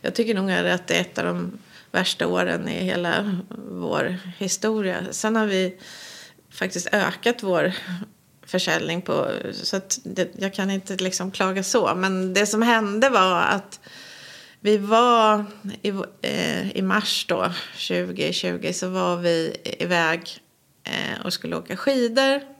jag 0.00 0.14
tycker 0.14 0.34
nog 0.34 0.50
att 0.50 0.86
det 0.86 0.94
är 0.94 1.00
ett 1.00 1.18
av 1.18 1.24
de 1.24 1.58
värsta 1.92 2.26
åren 2.26 2.68
i 2.68 2.84
hela 2.84 3.40
vår 3.70 4.16
historia. 4.38 5.04
Sen 5.10 5.36
har 5.36 5.46
vi 5.46 5.76
faktiskt 6.50 6.88
ökat 6.92 7.42
vår 7.42 7.72
försäljning 8.46 9.02
på, 9.02 9.30
så 9.52 9.76
att 9.76 9.98
det, 10.04 10.30
jag 10.38 10.54
kan 10.54 10.70
inte 10.70 10.96
liksom 10.96 11.30
klaga 11.30 11.62
så. 11.62 11.94
Men 11.94 12.34
det 12.34 12.46
som 12.46 12.62
hände 12.62 13.10
var 13.10 13.40
att 13.40 13.80
vi 14.60 14.76
var 14.76 15.44
i, 15.82 15.88
eh, 16.22 16.76
i 16.76 16.82
mars 16.82 17.26
då, 17.28 17.52
2020, 17.88 18.72
så 18.72 18.88
var 18.88 19.16
vi 19.16 19.56
iväg 19.64 20.20
eh, 20.84 21.24
och 21.24 21.32
skulle 21.32 21.56
åka 21.56 21.76
skidor 21.76 22.57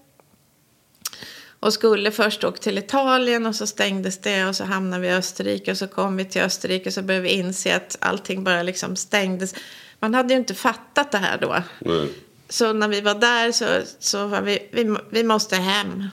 och 1.61 1.73
skulle 1.73 2.11
först 2.11 2.45
åka 2.45 2.59
till 2.59 2.79
Italien 2.79 3.47
och 3.47 3.55
så 3.55 3.67
stängdes 3.67 4.19
det 4.19 4.45
och 4.45 4.57
så 4.57 4.65
hamnade 4.65 5.03
vi 5.03 5.09
i 5.09 5.13
Österrike 5.13 5.71
och 5.71 5.79
så 5.79 5.87
kom 5.87 6.17
vi 6.17 6.25
till 6.25 6.43
Österrike 6.43 6.89
och 6.89 6.95
så 6.95 7.03
började 7.03 7.23
vi 7.23 7.31
inse 7.31 7.77
att 7.77 7.97
allting 8.01 8.45
bara 8.45 8.63
liksom 8.63 8.97
stängdes. 8.97 9.55
Man 10.01 10.15
hade 10.15 10.35
ju 10.35 10.41
inte 10.41 10.55
fattat 10.55 11.13
det 11.13 11.19
här 11.19 11.39
då. 11.39 11.63
Mm. 11.85 12.09
Så 12.49 12.73
när 12.73 12.89
vi 12.89 13.01
var 13.01 13.15
där 13.15 13.53
så, 13.53 13.67
så 13.99 14.27
var 14.27 14.41
vi, 14.41 14.69
vi, 14.73 14.97
vi 15.11 15.25
måste 15.25 15.57
hem. 15.57 16.05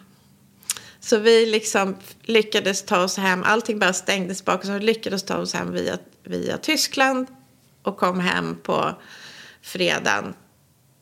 Så 0.99 1.17
vi 1.17 1.45
liksom 1.45 1.95
lyckades 2.21 2.83
ta 2.83 3.03
oss 3.03 3.17
hem. 3.17 3.43
Allting 3.43 3.79
bara 3.79 3.93
stängdes 3.93 4.45
bak. 4.45 4.65
Så 4.65 4.71
vi 4.71 4.79
lyckades 4.79 5.23
ta 5.23 5.37
oss 5.37 5.53
hem 5.53 5.71
via, 5.71 5.97
via 6.23 6.57
Tyskland. 6.57 7.27
Och 7.81 7.97
kom 7.97 8.19
hem 8.19 8.57
på 8.63 9.01
fredagen. 9.61 10.33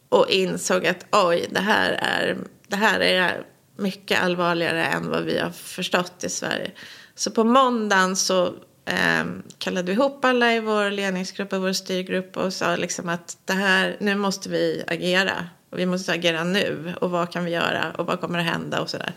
Och 0.09 0.29
insåg 0.29 0.85
att 0.85 1.05
oj, 1.11 1.47
det 1.51 1.59
här 1.59 1.91
är, 1.91 2.37
det 2.67 2.75
här 2.75 2.99
är 2.99 3.45
mycket 3.77 4.23
allvarligare 4.23 4.85
än 4.85 5.09
vad 5.09 5.23
vi 5.23 5.39
har 5.39 5.49
förstått 5.49 6.23
i 6.23 6.29
Sverige. 6.29 6.71
Så 7.15 7.31
på 7.31 7.43
måndagen 7.43 8.15
så 8.15 8.45
eh, 8.85 9.25
kallade 9.57 9.87
vi 9.87 9.91
ihop 9.91 10.25
alla 10.25 10.53
i 10.53 10.59
vår 10.59 10.91
ledningsgrupp 10.91 11.53
och 11.53 11.61
vår 11.61 11.73
styrgrupp 11.73 12.37
och 12.37 12.53
sa 12.53 12.75
liksom 12.75 13.09
att 13.09 13.37
det 13.45 13.53
här, 13.53 13.97
nu 13.99 14.15
måste 14.15 14.49
vi 14.49 14.83
agera. 14.87 15.49
Och 15.69 15.79
vi 15.79 15.85
måste 15.85 16.11
agera 16.11 16.43
nu. 16.43 16.93
Och 17.01 17.11
vad 17.11 17.31
kan 17.31 17.45
vi 17.45 17.51
göra? 17.51 17.91
Och 17.97 18.05
vad 18.05 18.21
kommer 18.21 18.39
att 18.39 18.45
hända? 18.45 18.81
Och 18.81 18.89
sådär. 18.89 19.13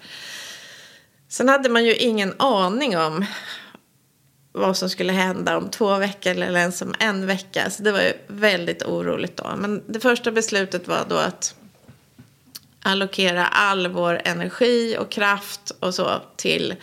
Sen 1.28 1.48
hade 1.48 1.68
man 1.68 1.84
ju 1.84 1.94
ingen 1.94 2.34
aning 2.38 2.98
om 2.98 3.24
vad 4.52 4.76
som 4.76 4.90
skulle 4.90 5.12
hända 5.12 5.56
om 5.56 5.70
två 5.70 5.96
veckor 5.96 6.32
eller 6.32 6.60
ens 6.60 6.82
om 6.82 6.94
en 6.98 7.26
vecka. 7.26 7.70
Så 7.70 7.82
det 7.82 7.92
var 7.92 8.00
ju 8.00 8.12
väldigt 8.26 8.82
oroligt 8.82 9.36
då. 9.36 9.50
Men 9.56 9.82
det 9.86 10.00
första 10.00 10.32
beslutet 10.32 10.88
var 10.88 11.04
då 11.08 11.16
att 11.16 11.54
allokera 12.86 13.46
all 13.46 13.88
vår 13.88 14.20
energi 14.24 14.96
och 14.98 15.10
kraft 15.10 15.72
och 15.80 15.94
så 15.94 16.22
till 16.36 16.74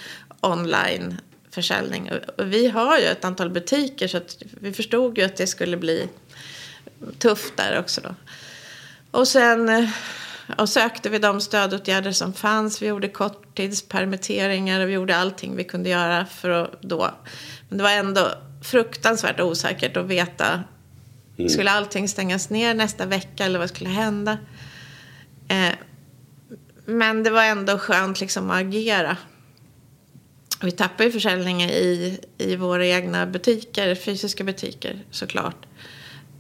onlineförsäljning. 0.42 2.12
Och 2.38 2.54
vi 2.54 2.68
har 2.68 3.00
ju 3.00 3.06
ett 3.06 3.26
antal 3.26 3.50
butiker 3.50 4.08
så 4.08 4.20
vi 4.62 4.74
förstod 4.74 5.18
ju 5.18 5.24
att 5.24 5.36
det 5.36 5.48
skulle 5.48 5.78
bli 5.78 6.10
tufft 7.20 7.58
där 7.58 7.80
också 7.80 8.02
då. 8.02 8.16
Och 9.12 9.28
sen 9.28 9.70
eh, 9.70 9.90
och 10.58 10.70
sökte 10.70 11.10
vi 11.10 11.20
de 11.20 11.42
stödåtgärder 11.42 12.12
som 12.12 12.34
fanns. 12.34 12.82
Vi 12.82 12.88
gjorde 12.88 13.08
korttidspermitteringar 13.08 14.82
och 14.82 14.90
vi 14.90 14.94
gjorde 14.94 15.18
allting 15.18 15.56
vi 15.56 15.64
kunde 15.64 15.90
göra 15.90 16.26
för 16.26 16.50
att 16.50 16.82
då. 16.82 17.12
Men 17.70 17.78
det 17.78 17.84
var 17.84 17.92
ändå 17.92 18.32
fruktansvärt 18.64 19.40
osäkert 19.40 19.98
att 19.98 20.06
veta. 20.06 20.64
Mm. 21.38 21.50
Skulle 21.50 21.72
allting 21.72 22.08
stängas 22.10 22.50
ner 22.50 22.74
nästa 22.74 23.06
vecka 23.06 23.46
eller 23.46 23.60
vad 23.60 23.70
skulle 23.70 23.90
hända? 23.90 24.38
Eh, 25.48 25.70
men 26.86 27.24
det 27.24 27.30
var 27.30 27.44
ändå 27.44 27.78
skönt 27.78 28.20
liksom 28.20 28.50
att 28.50 28.62
agera. 28.62 29.18
Vi 30.62 30.72
tappade 30.72 31.04
ju 31.04 31.12
försäljningen 31.12 31.70
i, 31.70 32.20
i 32.38 32.56
våra 32.56 32.88
egna 32.88 33.26
butiker, 33.26 33.96
fysiska 33.96 34.44
butiker 34.44 35.04
såklart. 35.12 35.66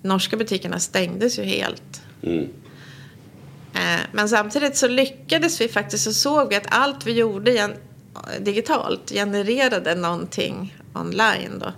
Norska 0.01 0.37
butikerna 0.37 0.79
stängdes 0.79 1.39
ju 1.39 1.43
helt. 1.43 2.01
Mm. 2.23 2.49
Eh, 3.73 4.01
men 4.11 4.29
samtidigt 4.29 4.77
så 4.77 4.87
lyckades 4.87 5.61
vi 5.61 5.67
faktiskt 5.67 6.07
och 6.07 6.13
såg 6.13 6.49
vi 6.49 6.55
att 6.55 6.67
allt 6.67 7.05
vi 7.05 7.11
gjorde 7.11 7.77
digitalt 8.39 9.09
genererade 9.09 9.95
någonting 9.95 10.77
online 10.93 11.59
då. 11.59 11.73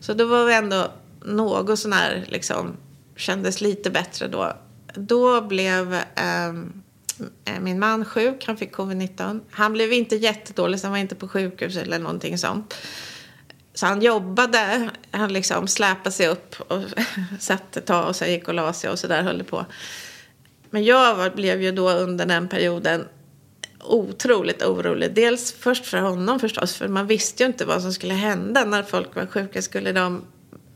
Så 0.00 0.14
då 0.14 0.26
var 0.26 0.44
vi 0.44 0.54
ändå 0.54 0.92
något 1.24 1.78
sån 1.78 1.92
här 1.92 2.24
liksom 2.28 2.76
kändes 3.16 3.60
lite 3.60 3.90
bättre 3.90 4.28
då. 4.28 4.56
Då 4.94 5.40
blev 5.40 5.94
Eh, 5.94 6.52
Eh, 7.44 7.60
min 7.60 7.78
man 7.78 8.04
sjuk, 8.04 8.46
han 8.46 8.56
fick 8.56 8.74
covid-19. 8.74 9.40
Han 9.50 9.72
blev 9.72 9.92
inte 9.92 10.16
jättedålig, 10.16 10.80
så 10.80 10.86
han 10.86 10.92
var 10.92 10.98
inte 10.98 11.14
på 11.14 11.28
sjukhus 11.28 11.76
eller 11.76 11.98
någonting 11.98 12.38
sånt. 12.38 12.74
Så 13.74 13.86
han 13.86 14.02
jobbade, 14.02 14.90
han 15.10 15.32
liksom 15.32 15.68
släpade 15.68 16.12
sig 16.12 16.28
upp 16.28 16.60
och 16.60 16.82
satt 17.38 17.76
ett 17.76 17.86
tag 17.86 18.08
och 18.08 18.16
sen 18.16 18.32
gick 18.32 18.48
och 18.48 18.54
la 18.54 18.72
sig 18.72 18.90
och 18.90 18.98
så 18.98 19.06
där 19.06 19.22
höll 19.22 19.38
det 19.38 19.44
på. 19.44 19.66
Men 20.70 20.84
jag 20.84 21.34
blev 21.34 21.62
ju 21.62 21.72
då 21.72 21.90
under 21.90 22.26
den 22.26 22.48
perioden 22.48 23.04
otroligt 23.84 24.62
orolig. 24.62 25.14
Dels 25.14 25.52
först 25.52 25.86
för 25.86 25.98
honom 25.98 26.40
förstås, 26.40 26.74
för 26.74 26.88
man 26.88 27.06
visste 27.06 27.42
ju 27.42 27.46
inte 27.46 27.64
vad 27.64 27.82
som 27.82 27.92
skulle 27.92 28.14
hända 28.14 28.64
när 28.64 28.82
folk 28.82 29.16
var 29.16 29.26
sjuka. 29.26 29.62
Skulle 29.62 29.92
de... 29.92 30.24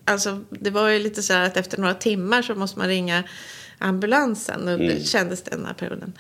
Alltså, 0.05 0.41
det 0.51 0.71
var 0.71 0.89
ju 0.89 0.99
lite 0.99 1.23
så 1.23 1.33
här 1.33 1.47
att 1.47 1.57
efter 1.57 1.79
några 1.79 1.95
timmar 1.95 2.43
så 2.43 2.55
måste 2.55 2.79
man 2.79 2.89
ringa 2.89 3.25
ambulansen. 3.79 4.69
Och 4.69 4.75
mm. 4.75 5.05
kändes 5.05 5.43
den 5.43 5.67
här 5.67 5.75
perioden. 5.75 6.13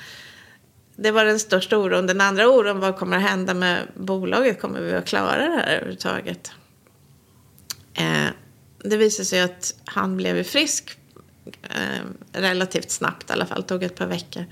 Det 0.96 1.11
var 1.11 1.24
den 1.24 1.38
största 1.38 1.78
oron. 1.78 2.07
Den 2.07 2.20
andra 2.20 2.48
oron, 2.48 2.80
vad 2.80 2.96
kommer 2.96 3.16
att 3.16 3.22
hända 3.22 3.55
med 3.55 3.88
bolaget? 3.94 4.61
Kommer 4.61 4.80
vi 4.80 4.94
att 4.94 5.07
klara 5.07 5.36
det 5.36 5.57
här 5.57 5.66
överhuvudtaget? 5.66 6.50
Eh, 7.94 8.26
det 8.78 8.96
visade 8.96 9.26
sig 9.26 9.40
att 9.40 9.74
han 9.84 10.16
blev 10.16 10.42
frisk 10.42 10.98
eh, 11.62 12.02
relativt 12.32 12.90
snabbt 12.90 13.30
i 13.30 13.32
alla 13.32 13.46
fall, 13.46 13.62
tog 13.62 13.82
ett 13.82 13.96
par 13.96 14.07
veckor. 14.07 14.44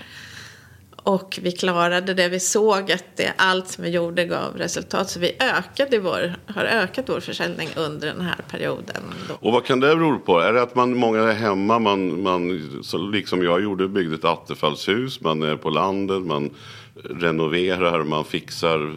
Och 1.05 1.39
vi 1.43 1.53
klarade 1.53 2.15
det. 2.15 2.29
Vi 2.29 2.41
såg 2.41 2.93
att 2.93 3.05
det, 3.17 3.33
allt 3.37 3.69
som 3.69 3.85
vi 3.85 3.91
gjorde 3.91 4.25
gav 4.25 4.57
resultat. 4.57 5.11
Så 5.11 5.21
vi 5.21 5.37
ökade 5.41 5.99
vår, 5.99 6.35
har 6.47 6.65
ökat 6.65 7.09
vår 7.09 7.21
försäljning 7.21 7.69
under 7.77 8.07
den 8.07 8.21
här 8.21 8.39
perioden. 8.51 9.03
Då. 9.29 9.35
Och 9.49 9.53
vad 9.53 9.65
kan 9.65 9.81
det 9.81 9.97
bero 9.97 10.19
på? 10.19 10.41
Är 10.41 10.53
det 10.53 10.63
att 10.63 10.75
man, 10.75 10.97
många 10.97 11.23
är 11.23 11.33
hemma, 11.33 11.79
man, 11.79 12.23
man 12.23 12.81
så 12.83 12.99
liksom 12.99 13.43
jag 13.43 13.63
gjorde, 13.63 13.89
byggde 13.89 14.15
ett 14.15 14.25
attefallshus, 14.25 15.21
man 15.21 15.43
är 15.43 15.57
på 15.57 15.71
landet, 15.71 16.23
man 16.23 16.51
renoverar, 16.95 18.05
man 18.05 18.25
fixar 18.25 18.95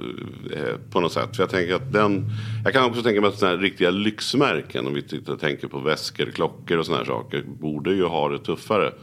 eh, 0.54 0.76
på 0.92 1.00
något 1.00 1.14
sätt. 1.14 1.36
För 1.36 1.44
jag, 1.44 1.50
tänker 1.50 1.76
att 1.76 1.94
den, 1.94 2.26
jag 2.64 2.74
kan 2.74 2.86
också 2.86 3.04
tänka 3.04 3.22
mig 3.22 3.28
att 3.28 3.40
sådana 3.40 3.56
här 3.56 3.64
riktiga 3.64 3.90
lyxmärken, 3.90 4.88
om 4.88 4.94
vi 4.94 5.02
tittar, 5.02 5.36
tänker 5.36 5.68
på 5.68 5.80
väskor, 5.80 6.32
klockor 6.32 6.78
och 6.78 6.86
sådana 6.86 7.04
här 7.04 7.12
saker, 7.12 7.44
borde 7.48 7.94
ju 7.94 8.04
ha 8.04 8.30
det 8.30 8.40
tuffare. 8.40 8.94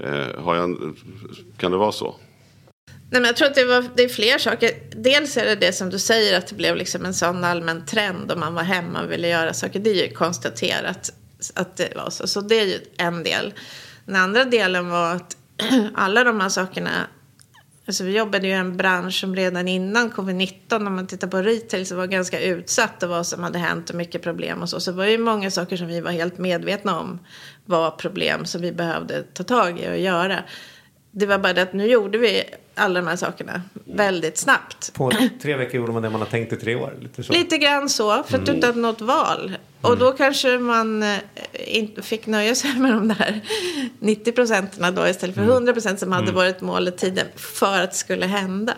Eh, 0.00 0.42
har 0.42 0.56
jag, 0.56 0.96
kan 1.56 1.70
det 1.70 1.76
vara 1.76 1.92
så? 1.92 2.14
Nej, 3.12 3.20
men 3.20 3.24
jag 3.24 3.36
tror 3.36 3.48
att 3.48 3.54
det, 3.54 3.64
var, 3.64 3.84
det 3.96 4.02
är 4.02 4.08
fler 4.08 4.38
saker. 4.38 4.70
Dels 4.96 5.36
är 5.36 5.44
det 5.44 5.54
det 5.54 5.72
som 5.72 5.90
du 5.90 5.98
säger 5.98 6.38
att 6.38 6.46
det 6.46 6.54
blev 6.54 6.76
liksom 6.76 7.04
en 7.04 7.14
sån 7.14 7.44
allmän 7.44 7.86
trend 7.86 8.32
om 8.32 8.40
man 8.40 8.54
var 8.54 8.62
hemma 8.62 9.02
och 9.02 9.12
ville 9.12 9.28
göra 9.28 9.54
saker. 9.54 9.80
Det 9.80 9.90
är 9.90 10.08
ju 10.08 10.12
konstaterat 10.12 11.10
att 11.54 11.76
det 11.76 11.92
var 11.96 12.10
så. 12.10 12.26
Så 12.26 12.40
det 12.40 12.60
är 12.60 12.64
ju 12.64 12.78
en 12.96 13.22
del. 13.22 13.54
Den 14.06 14.16
andra 14.16 14.44
delen 14.44 14.88
var 14.88 15.14
att 15.14 15.36
alla 15.94 16.24
de 16.24 16.40
här 16.40 16.48
sakerna 16.48 17.06
Alltså 17.90 18.04
vi 18.04 18.16
jobbade 18.16 18.46
ju 18.46 18.52
i 18.52 18.56
en 18.56 18.76
bransch 18.76 19.20
som 19.20 19.36
redan 19.36 19.68
innan 19.68 20.10
covid-19, 20.10 20.86
om 20.86 20.94
man 20.94 21.06
tittar 21.06 21.28
på 21.28 21.42
retail, 21.42 21.86
så 21.86 21.96
var 21.96 22.06
ganska 22.06 22.40
utsatt 22.40 23.02
och 23.02 23.08
vad 23.08 23.26
som 23.26 23.42
hade 23.42 23.58
hänt 23.58 23.90
och 23.90 23.96
mycket 23.96 24.22
problem 24.22 24.62
och 24.62 24.68
så. 24.68 24.80
Så 24.80 24.90
det 24.90 24.96
var 24.96 25.04
ju 25.04 25.18
många 25.18 25.50
saker 25.50 25.76
som 25.76 25.86
vi 25.86 26.00
var 26.00 26.10
helt 26.10 26.38
medvetna 26.38 27.00
om 27.00 27.18
var 27.64 27.90
problem 27.90 28.44
som 28.44 28.62
vi 28.62 28.72
behövde 28.72 29.22
ta 29.22 29.44
tag 29.44 29.80
i 29.80 29.88
och 29.88 29.98
göra. 29.98 30.44
Det 31.10 31.26
var 31.26 31.38
bara 31.38 31.52
det 31.52 31.62
att 31.62 31.72
nu 31.72 31.86
gjorde 31.86 32.18
vi 32.18 32.44
alla 32.74 33.00
de 33.00 33.06
här 33.06 33.16
sakerna 33.16 33.62
väldigt 33.84 34.38
snabbt. 34.38 34.94
På 34.94 35.12
tre 35.42 35.56
veckor 35.56 35.80
gjorde 35.80 35.92
man 35.92 36.02
det 36.02 36.10
man 36.10 36.20
har 36.20 36.28
tänkt 36.28 36.52
i 36.52 36.56
tre 36.56 36.74
år. 36.74 36.94
Lite 37.00 37.22
så. 37.22 37.32
Lite 37.32 37.58
grann 37.58 37.88
så, 37.88 38.22
för 38.22 38.38
att 38.38 38.46
du 38.46 38.52
inte 38.52 38.66
hade 38.66 38.80
något 38.80 39.00
val. 39.00 39.56
Och 39.80 39.98
då 39.98 40.12
kanske 40.12 40.58
man 40.58 41.02
eh, 41.02 42.02
fick 42.02 42.26
nöja 42.26 42.54
sig 42.54 42.78
med 42.78 42.92
de 42.92 43.08
där 43.08 43.40
90 43.98 44.32
procenten 44.32 44.94
då 44.94 45.08
istället 45.08 45.34
för 45.34 45.42
100 45.42 45.72
procent 45.72 45.98
som 45.98 46.12
hade 46.12 46.32
varit 46.32 46.60
målet 46.60 46.98
tiden 46.98 47.26
för 47.36 47.80
att 47.80 47.90
det 47.90 47.96
skulle 47.96 48.26
hända. 48.26 48.74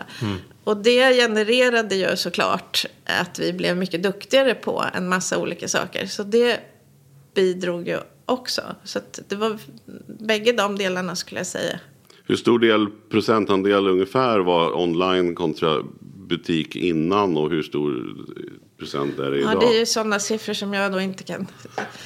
Och 0.63 0.77
det 0.77 1.15
genererade 1.15 1.95
ju 1.95 2.15
såklart 2.15 2.85
att 3.05 3.39
vi 3.39 3.53
blev 3.53 3.77
mycket 3.77 4.03
duktigare 4.03 4.55
på 4.55 4.85
en 4.93 5.09
massa 5.09 5.37
olika 5.37 5.67
saker. 5.67 6.05
Så 6.05 6.23
det 6.23 6.59
bidrog 7.35 7.87
ju 7.87 7.97
också. 8.25 8.61
Så 8.83 8.99
det 9.27 9.35
var 9.35 9.57
bägge 10.19 10.51
de 10.51 10.77
delarna 10.77 11.15
skulle 11.15 11.39
jag 11.39 11.47
säga. 11.47 11.79
Hur 12.25 12.35
stor 12.35 12.59
del, 12.59 12.87
procentandel 13.09 13.87
ungefär 13.87 14.39
var 14.39 14.77
online 14.77 15.35
kontra 15.35 15.83
butik 16.29 16.75
innan 16.75 17.37
och 17.37 17.49
hur 17.49 17.63
stor 17.63 18.15
procent 18.83 19.19
är 19.19 19.31
det 19.31 19.37
idag? 19.39 19.53
Ja, 19.55 19.59
det 19.59 19.65
är 19.75 19.79
ju 19.79 19.85
sådana 19.85 20.19
siffror 20.19 20.53
som 20.53 20.73
jag 20.73 20.91
då 20.91 21.01
inte 21.01 21.23
kan 21.23 21.47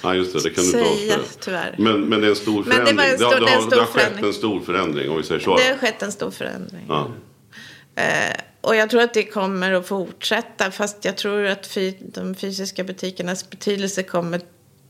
Ja, 0.03 0.15
just 0.15 0.33
det, 0.33 0.43
det 0.43 0.49
kan 0.49 0.63
du 0.63 0.69
inte 0.79 0.97
säga 0.99 1.19
tyvärr. 1.39 1.75
Men, 1.77 2.01
men 2.01 2.21
det 2.21 2.27
är 2.27 2.29
en 2.29 2.35
stor 2.35 2.63
Men 2.67 2.85
det 2.85 2.93
var 2.93 3.03
förändring. 3.03 3.09
en 3.09 3.17
stor- 3.17 3.29
det, 3.29 3.35
har- 3.35 3.41
det 3.45 3.51
har, 3.51 3.61
stor 3.61 3.69
det 3.69 3.77
har 3.77 3.85
skett 3.85 4.01
förändring. 4.01 4.25
en 4.25 4.33
stor 4.33 4.59
förändring 4.61 5.09
om 5.09 5.17
vi 5.17 5.23
säger 5.23 5.41
så. 5.41 5.57
Det 5.57 5.63
har 5.63 5.77
skett 5.77 6.01
en 6.01 6.11
stor 6.11 6.31
förändring. 6.31 6.85
Ja. 6.87 7.11
Eh, 7.95 8.35
och 8.61 8.75
jag 8.75 8.89
tror 8.89 9.01
att 9.01 9.13
det 9.13 9.23
kommer 9.23 9.71
att 9.73 9.87
fortsätta. 9.87 10.71
Fast 10.71 11.05
jag 11.05 11.17
tror 11.17 11.45
att 11.45 11.67
fy, 11.67 11.93
de 11.99 12.35
fysiska 12.35 12.83
butikernas 12.83 13.49
betydelse 13.49 14.03
kommer 14.03 14.41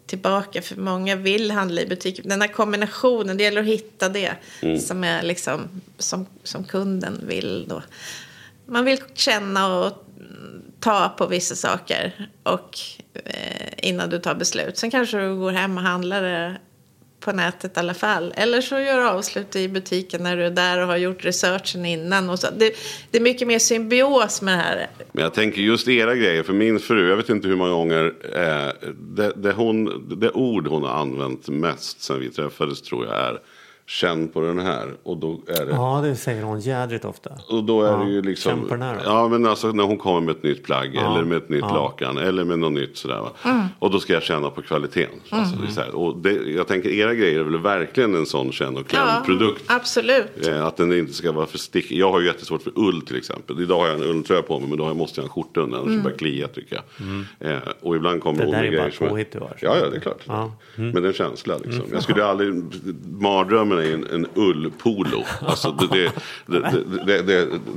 tillbaka. 0.07 0.61
För 0.61 0.75
många 0.75 1.15
vill 1.15 1.51
handla 1.51 1.81
i 1.81 1.85
butik. 1.87 2.19
Den 2.23 2.41
här 2.41 2.47
kombinationen, 2.47 3.37
det 3.37 3.43
gäller 3.43 3.61
att 3.61 3.67
hitta 3.67 4.09
det. 4.09 4.31
Som, 4.81 5.03
är 5.03 5.23
liksom, 5.23 5.61
som, 5.97 6.25
som 6.43 6.63
kunden 6.63 7.21
vill 7.27 7.65
då. 7.69 7.81
Man 8.65 8.85
vill 8.85 8.99
känna 9.13 9.77
och 9.79 10.05
mm, 10.17 10.61
ta 10.79 11.09
på 11.09 11.27
vissa 11.27 11.55
saker. 11.55 12.29
Och 12.43 12.79
eh, 13.13 13.89
innan 13.89 14.09
du 14.09 14.19
tar 14.19 14.35
beslut. 14.35 14.77
Sen 14.77 14.91
kanske 14.91 15.17
du 15.17 15.35
går 15.35 15.51
hem 15.51 15.77
och 15.77 15.83
handlar 15.83 16.21
det 16.21 16.57
på 17.19 17.31
nätet 17.31 17.77
i 17.77 17.79
alla 17.79 17.93
fall. 17.93 18.33
Eller 18.37 18.61
så 18.61 18.79
gör 18.79 18.97
du 18.97 19.07
avslut 19.07 19.55
i 19.55 19.69
butiken 19.69 20.23
när 20.23 20.37
du 20.37 20.45
är 20.45 20.51
där 20.51 20.81
och 20.81 20.87
har 20.87 20.97
gjort 20.97 21.25
researchen 21.25 21.85
innan. 21.85 22.29
Och 22.29 22.39
så. 22.39 22.47
Det, 22.57 22.73
det 23.11 23.17
är 23.17 23.21
mycket 23.21 23.47
mer 23.47 23.59
symbios 23.59 24.41
med 24.41 24.57
det 24.57 24.63
här. 24.63 24.87
Men 25.11 25.23
jag 25.23 25.33
tänker 25.33 25.61
just 25.61 25.87
era 25.87 26.15
grejer, 26.15 26.43
för 26.43 26.53
min 26.53 26.79
fru, 26.79 27.09
jag 27.09 27.17
vet 27.17 27.29
inte 27.29 27.47
hur 27.47 27.55
många 27.55 27.71
gånger, 27.71 28.13
eh, 28.33 28.89
det, 28.99 29.33
det, 29.35 29.51
hon, 29.51 30.05
det 30.19 30.31
ord 30.31 30.67
hon 30.67 30.83
har 30.83 30.95
använt 30.95 31.47
mest 31.47 32.01
sen 32.01 32.19
vi 32.19 32.29
träffades 32.29 32.81
tror 32.81 33.05
jag 33.05 33.15
är 33.15 33.39
känn 33.89 34.27
på 34.27 34.41
den 34.41 34.59
här. 34.59 34.87
Och 35.03 35.17
då 35.17 35.39
är 35.47 35.65
det, 35.65 35.71
Ja, 35.71 36.01
det 36.03 36.15
säger 36.15 36.43
hon 36.43 36.59
jädrigt 36.59 37.05
ofta. 37.05 37.29
och 37.49 37.63
då 37.63 37.81
är 37.83 37.91
Ja, 37.91 37.97
det 37.97 38.11
ju 38.11 38.21
liksom, 38.21 38.51
känn 38.51 38.61
på 38.67 38.73
den 38.73 38.81
här 38.81 38.93
då. 38.95 39.01
ja 39.05 39.27
men 39.27 39.45
alltså 39.45 39.67
när 39.71 39.83
hon 39.83 39.97
kommer 39.97 40.21
med 40.21 40.35
ett 40.35 40.43
nytt 40.43 40.63
plagg 40.63 40.89
Ja, 40.93 41.11
eller 41.13 41.23
med 41.25 41.37
ett 41.37 41.49
nytt 41.49 41.61
ja. 41.61 41.73
lakan 41.75 42.17
eller 42.17 42.43
med 42.43 42.59
något 42.59 42.71
nytt 42.71 42.97
sådär 42.97 43.19
va. 43.19 43.67
Och 43.79 43.91
då 43.91 43.99
ska 43.99 44.13
jag 44.13 44.23
känna 44.23 44.49
på 44.49 44.61
kvaliteten. 44.61 45.19
Alltså, 45.29 45.55
Mm. 45.55 45.65
det 45.65 45.71
är 45.71 45.73
så 45.75 45.81
här. 45.81 45.95
Och 45.95 46.17
det, 46.17 46.31
jag 46.33 46.67
tänker 46.67 46.89
era 46.89 47.13
grejer 47.13 47.39
är 47.39 47.43
väl 47.43 47.57
verkligen 47.61 48.15
en 48.15 48.25
sån 48.25 48.51
känn 48.51 48.77
och 48.77 48.87
kläm-produkt. 48.87 49.63
absolut. 49.67 50.47
Eh, 50.47 50.65
Att 50.65 50.77
den 50.77 50.93
inte 50.93 51.13
ska 51.13 51.31
vara 51.31 51.45
för 51.45 51.57
stickig. 51.57 51.97
Jag 51.97 52.11
har 52.11 52.19
ju 52.19 52.25
jättesvårt 52.27 52.61
för 52.61 52.71
ull 52.75 53.01
till 53.01 53.17
exempel. 53.17 53.61
Idag 53.61 53.79
har 53.79 53.87
jag 53.87 53.95
en 53.95 54.03
ulltröja 54.03 54.41
på 54.41 54.59
mig 54.59 54.69
men 54.69 54.77
då 54.77 54.93
måste 54.93 55.21
jag 55.21 55.23
ha 55.23 55.27
en 55.27 55.33
skjorta 55.43 55.61
under 55.61 55.77
annars 55.77 55.87
mm. 55.89 56.03
börjar 56.03 56.17
klia 56.17 56.47
tycker 56.47 56.81
jag. 57.39 57.51
Eh, 57.51 57.57
och 57.81 57.95
ibland 57.95 58.21
kommer 58.21 58.37
Det 58.39 58.45
hon 58.45 58.51
där 58.53 58.61
med 58.61 58.67
är 58.67 58.71
bara 58.77 58.81
grejer 58.83 58.91
som 58.97 59.07
påhitt 59.07 59.31
du 59.31 59.39
har. 59.39 59.57
Ja, 59.61 59.75
ja, 59.83 59.89
det 59.89 59.95
är 59.95 59.99
klart. 60.01 60.21
Ja. 60.25 60.51
Mm. 60.77 60.89
Men 60.91 61.01
det 61.03 61.07
är 61.07 61.11
en 61.11 61.13
känsla 61.13 61.57
liksom. 61.57 61.83
Jag 61.93 62.03
skulle 62.03 62.25
aldrig, 62.25 62.53
mardrömmen 63.21 63.76
är 63.77 63.93
en, 63.93 64.07
en 64.07 64.27
ullpolo. 64.35 65.25
Alltså 65.41 65.71
det, 65.71 66.11
det, 67.05 67.21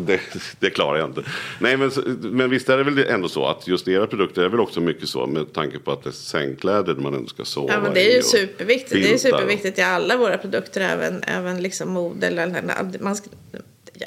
det, 0.06 0.20
det, 0.58 0.70
klarar 0.70 0.98
jag 0.98 1.08
inte. 1.08 1.22
Nej 1.58 1.76
men, 1.76 1.90
men 2.20 2.50
visst 2.50 2.68
är 2.68 2.76
det 2.76 2.84
väl 2.84 2.98
ändå 2.98 3.28
så 3.28 3.46
att 3.46 3.68
just 3.68 3.88
era 3.88 4.06
produkter 4.06 4.42
är 4.42 4.48
väl 4.48 4.60
också 4.60 4.80
mycket 4.80 5.08
så 5.08 5.26
med 5.26 5.52
tanke 5.52 5.78
på 5.78 5.92
att 5.92 6.04
det 6.04 6.10
är 6.10 6.12
sängkläder 6.12 6.94
man 6.94 7.14
ändå 7.14 7.28
ska 7.28 7.44
sova 7.44 7.72
Ja, 7.72 7.80
men 7.80 7.94
det 7.94 8.12
är 8.12 8.16
ju 8.16 8.22
superviktigt. 8.22 8.92
Det 8.92 9.14
är 9.14 9.18
superviktigt 9.18 9.78
i 9.78 9.82
alla 9.82 10.16
våra 10.16 10.38
produkter, 10.38 10.80
även, 10.80 11.22
även 11.22 11.62
liksom 11.62 11.90
mode. 11.90 12.26
Eller, 12.26 12.62
man 13.00 13.16
ska, 13.16 13.30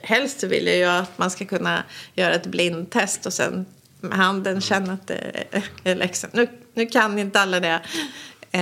helst 0.04 0.44
vill 0.44 0.68
jag 0.68 0.78
ju 0.78 0.84
att 0.84 1.18
man 1.18 1.32
ska 1.32 1.46
kunna 1.46 1.84
göra 2.16 2.34
ett 2.34 2.46
blindtest 2.46 3.26
och 3.26 3.34
sen 3.34 3.66
med 4.00 4.18
handen 4.18 4.62
känna 4.62 4.94
att 4.94 5.08
det 5.08 5.48
är 5.84 5.96
läxan. 5.96 6.30
Nu, 6.34 6.48
nu 6.74 6.86
kan 6.86 7.20
inte 7.20 7.40
alla 7.40 7.60
det. 7.60 7.82
Eh, 8.56 8.62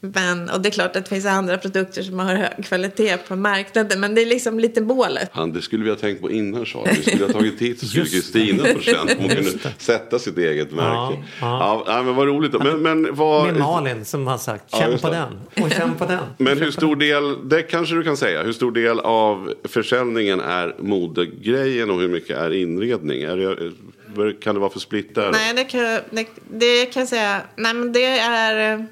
men, 0.00 0.50
och 0.50 0.60
det 0.60 0.68
är 0.68 0.70
klart 0.70 0.96
att 0.96 1.04
det 1.04 1.08
finns 1.08 1.26
andra 1.26 1.58
produkter 1.58 2.02
som 2.02 2.18
har 2.18 2.34
hög 2.34 2.64
kvalitet 2.64 3.16
på 3.16 3.36
marknaden. 3.36 4.00
Men 4.00 4.14
det 4.14 4.22
är 4.22 4.26
liksom 4.26 4.60
lite 4.60 4.80
målet. 4.80 5.30
Han, 5.32 5.52
det 5.52 5.62
skulle 5.62 5.84
vi 5.84 5.90
ha 5.90 5.96
tänkt 5.96 6.20
på 6.20 6.30
innan 6.30 6.66
Sara. 6.66 6.90
Vi 6.92 7.02
skulle 7.02 7.24
ha 7.24 7.32
tagit 7.32 7.60
hit 7.60 7.80
så 7.80 7.86
skulle 7.86 8.02
Just 8.04 8.14
Kristina 8.14 8.64
få 8.64 8.80
känna 8.80 9.02
om 9.02 9.08
hon 9.18 9.28
kunde 9.28 9.50
sätta 9.78 10.18
sitt 10.18 10.38
eget 10.38 10.72
märke. 10.72 10.86
Ja, 10.86 11.14
Ja, 11.40 11.84
ja. 11.86 12.02
men 12.02 12.14
vad 12.14 12.26
roligt. 12.26 12.52
Men, 12.52 12.82
men, 12.82 13.14
vad, 13.14 13.46
Med 13.46 13.56
Malin 13.56 14.04
som 14.04 14.26
har 14.26 14.38
sagt 14.38 14.64
Ja, 14.72 14.78
känn 14.78 14.98
på 14.98 15.10
den 15.10 15.40
och 15.64 15.70
känn 15.72 15.94
på 15.94 16.04
den. 16.06 16.24
men 16.38 16.58
hur 16.58 16.70
stor 16.70 16.96
del, 16.96 17.48
det 17.48 17.62
kanske 17.62 17.94
du 17.94 18.02
kan 18.02 18.16
säga, 18.16 18.42
hur 18.42 18.52
stor 18.52 18.72
del 18.72 19.00
av 19.00 19.54
försäljningen 19.64 20.40
är 20.40 20.74
modegrejen 20.78 21.90
och 21.90 22.00
hur 22.00 22.08
mycket 22.08 22.38
är 22.38 22.52
inredning? 22.52 23.22
Är 23.22 23.36
det, 23.36 24.32
kan 24.40 24.54
det 24.54 24.60
vara 24.60 24.70
för 24.70 24.80
split 24.80 25.14
där? 25.14 25.32
Nej, 25.32 25.54
det 25.54 25.64
kan, 25.64 25.80
det, 26.10 26.26
det 26.50 26.86
kan 26.86 27.00
jag 27.00 27.08
säga. 27.08 27.40
Nej, 27.56 27.74
men 27.74 27.92
det 27.92 28.04
är, 28.18 28.86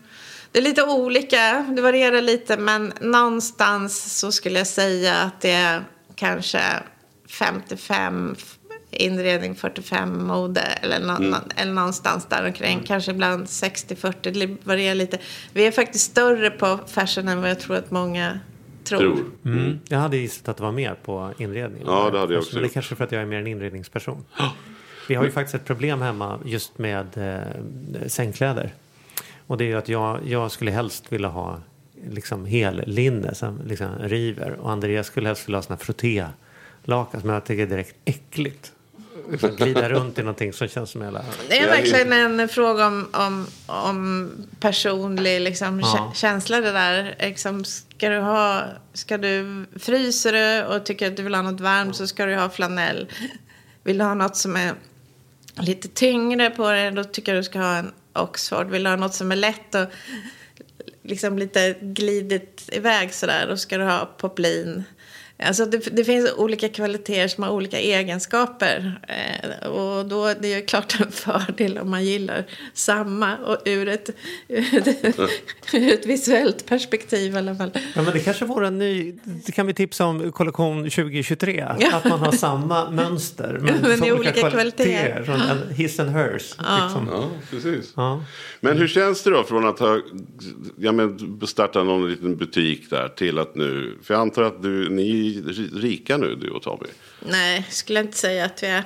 det 0.52 0.58
är 0.58 0.62
lite 0.62 0.82
olika. 0.82 1.66
Det 1.76 1.82
varierar 1.82 2.20
lite. 2.22 2.56
Men 2.56 2.92
någonstans 3.00 4.18
så 4.20 4.32
skulle 4.32 4.58
jag 4.58 4.66
säga 4.66 5.14
att 5.16 5.40
det 5.40 5.50
är 5.50 5.84
kanske 6.14 6.60
55 7.28 8.36
inredning, 8.90 9.54
45 9.54 10.26
mode. 10.26 10.60
Eller, 10.60 11.00
nå, 11.00 11.16
Mm. 11.16 11.34
eller 11.56 11.72
någonstans 11.72 12.26
där 12.26 12.46
omkring. 12.46 12.82
Kanske 12.86 13.10
ibland 13.10 13.44
60-40. 13.46 14.30
Det 14.30 14.56
varierar 14.66 14.94
lite. 14.94 15.18
Vi 15.52 15.66
är 15.66 15.70
faktiskt 15.70 16.10
större 16.10 16.50
på 16.50 16.78
fashion 16.86 17.28
än 17.28 17.40
vad 17.40 17.50
jag 17.50 17.60
tror 17.60 17.76
att 17.76 17.90
många 17.90 18.40
tror. 18.84 18.98
Tror. 18.98 19.24
Mm. 19.44 19.78
Jag 19.88 19.98
hade 19.98 20.16
gissat 20.16 20.48
att 20.48 20.56
det 20.56 20.62
var 20.62 20.72
mer 20.72 20.94
på 20.94 21.32
inredning. 21.38 21.82
Ja, 21.86 22.10
det 22.10 22.18
hade 22.18 22.34
jag 22.34 22.40
också 22.40 22.54
Men 22.54 22.62
det 22.62 22.68
är 22.68 22.72
kanske 22.72 22.96
för 22.96 23.04
att 23.04 23.12
jag 23.12 23.22
är 23.22 23.26
mer 23.26 23.38
en 23.38 23.46
inredningsperson. 23.46 24.24
Vi 25.08 25.14
har 25.14 25.24
ju 25.24 25.30
faktiskt 25.30 25.54
ett 25.54 25.64
problem 25.64 26.02
hemma 26.02 26.38
just 26.44 26.78
med 26.78 27.06
eh, 27.16 28.08
sängkläder. 28.08 28.74
Och 29.50 29.56
det 29.58 29.64
är 29.64 29.68
ju 29.68 29.78
att 29.78 29.88
jag, 29.88 30.20
jag 30.26 30.52
skulle 30.52 30.70
helst 30.70 31.12
vilja 31.12 31.28
ha 31.28 31.60
liksom 32.10 32.46
hel 32.46 32.82
linne 32.86 33.34
som 33.34 33.60
liksom 33.66 33.88
river. 34.00 34.50
Och 34.60 34.70
Andreas 34.70 35.06
skulle 35.06 35.28
helst 35.28 35.48
vilja 35.48 35.58
ha 35.58 35.62
såna 35.62 35.76
frottélakan 35.76 37.20
som 37.20 37.30
jag 37.30 37.44
tycker 37.44 37.62
är 37.62 37.66
direkt 37.66 37.96
äckligt. 38.04 38.72
Liksom 39.30 39.56
glida 39.56 39.88
runt 39.88 40.18
i 40.18 40.22
någonting 40.22 40.52
som 40.52 40.68
känns 40.68 40.90
som 40.90 41.02
hela... 41.02 41.24
Det 41.48 41.58
är 41.58 41.66
verkligen 41.66 42.40
en 42.40 42.48
fråga 42.48 42.86
om, 42.86 43.06
om, 43.12 43.46
om 43.66 44.30
personlig 44.60 45.40
liksom, 45.40 45.80
Ja. 45.80 46.12
kä- 46.12 46.14
känsla 46.20 46.60
det 46.60 46.72
där. 46.72 47.16
Liksom, 47.20 47.64
ska 47.64 48.08
du 48.08 48.18
ha, 48.18 48.62
ska 48.92 49.18
du, 49.18 49.64
fryser 49.78 50.32
du 50.32 50.74
och 50.76 50.84
tycker 50.86 51.06
att 51.06 51.16
du 51.16 51.22
vill 51.22 51.34
ha 51.34 51.42
något 51.42 51.60
varmt 51.60 51.96
så 51.96 52.06
ska 52.06 52.26
du 52.26 52.36
ha 52.36 52.50
flanell. 52.50 53.08
Vill 53.82 53.98
du 53.98 54.04
ha 54.04 54.14
något 54.14 54.36
som 54.36 54.56
är 54.56 54.74
lite 55.60 55.88
tyngre 55.88 56.50
på 56.50 56.70
det 56.70 56.90
då 56.90 57.04
tycker 57.04 57.34
jag 57.34 57.38
du 57.40 57.44
ska 57.44 57.58
ha 57.58 57.76
en 57.76 57.92
Oxford. 58.12 58.70
Vill 58.70 58.84
du 58.84 58.90
ha 58.90 58.96
något 58.96 59.14
som 59.14 59.32
är 59.32 59.36
lätt 59.36 59.74
och 59.74 59.86
liksom 61.02 61.38
lite 61.38 61.76
glidit 61.80 62.68
iväg 62.72 63.14
sådär. 63.14 63.46
Då 63.48 63.56
ska 63.56 63.78
du 63.78 63.84
ha 63.84 64.06
poplin. 64.16 64.84
Alltså 65.42 65.66
det, 65.66 65.96
det 65.96 66.04
finns 66.04 66.32
olika 66.36 66.68
kvaliteter 66.68 67.28
som 67.28 67.44
har 67.44 67.50
olika 67.50 67.78
egenskaper. 67.78 69.00
Eh, 69.08 69.68
och 69.68 70.06
då 70.06 70.34
det 70.40 70.52
är 70.52 70.56
ju 70.56 70.62
klart 70.62 71.00
en 71.00 71.12
fördel 71.12 71.78
om 71.78 71.90
man 71.90 72.04
gillar 72.04 72.46
samma. 72.74 73.36
Och 73.36 73.56
ur 73.64 73.88
ett, 73.88 74.10
ur 74.48 74.78
ett, 74.88 75.18
ur 75.72 75.92
ett 75.92 76.06
visuellt 76.06 76.66
perspektiv 76.66 77.34
i 77.34 77.38
alla 77.38 77.54
fall. 77.54 77.70
Ja, 77.74 78.02
men 78.02 78.12
det 78.12 78.20
kanske 78.20 78.44
vore 78.44 78.66
en 78.66 78.78
ny, 78.78 79.14
det 79.46 79.52
kan 79.52 79.66
vi 79.66 79.74
tipsa 79.74 80.06
om 80.06 80.32
kollektion 80.32 80.90
2023. 80.90 81.66
Ja. 81.80 81.96
Att 81.96 82.04
man 82.04 82.20
har 82.20 82.32
samma 82.32 82.90
mönster 82.90 83.58
men, 83.60 83.74
Men 83.82 83.92
olika, 83.92 84.14
olika 84.14 84.50
kvaliteter. 84.50 85.24
kvaliteter. 85.24 85.66
En 85.68 85.74
his 85.74 86.00
and 86.00 86.10
hers. 86.10 86.54
Liksom. 86.58 87.08
Ja, 87.12 87.30
precis. 87.50 87.92
Ja. 87.96 88.24
Men 88.60 88.78
hur 88.78 88.88
känns 88.88 89.22
det 89.22 89.30
då 89.30 89.44
från 89.44 89.68
att 89.68 89.78
ha 89.78 90.00
ja, 90.76 90.92
men 90.92 91.40
startat 91.46 91.86
någon 91.86 92.10
liten 92.10 92.36
butik 92.36 92.90
där 92.90 93.08
till 93.08 93.38
att 93.38 93.54
nu, 93.54 93.98
för 94.02 94.14
jag 94.14 94.20
antar 94.20 94.42
att 94.42 94.62
du, 94.62 94.90
ni 94.90 95.29
är 95.38 95.80
rika 95.80 96.16
nu 96.16 96.34
du 96.34 96.50
och 96.50 96.62
Tommy. 96.62 96.86
Nej, 97.20 97.66
skulle 97.70 98.00
inte 98.00 98.16
säga 98.16 98.44
att 98.44 98.62
vi 98.62 98.66
är. 98.66 98.84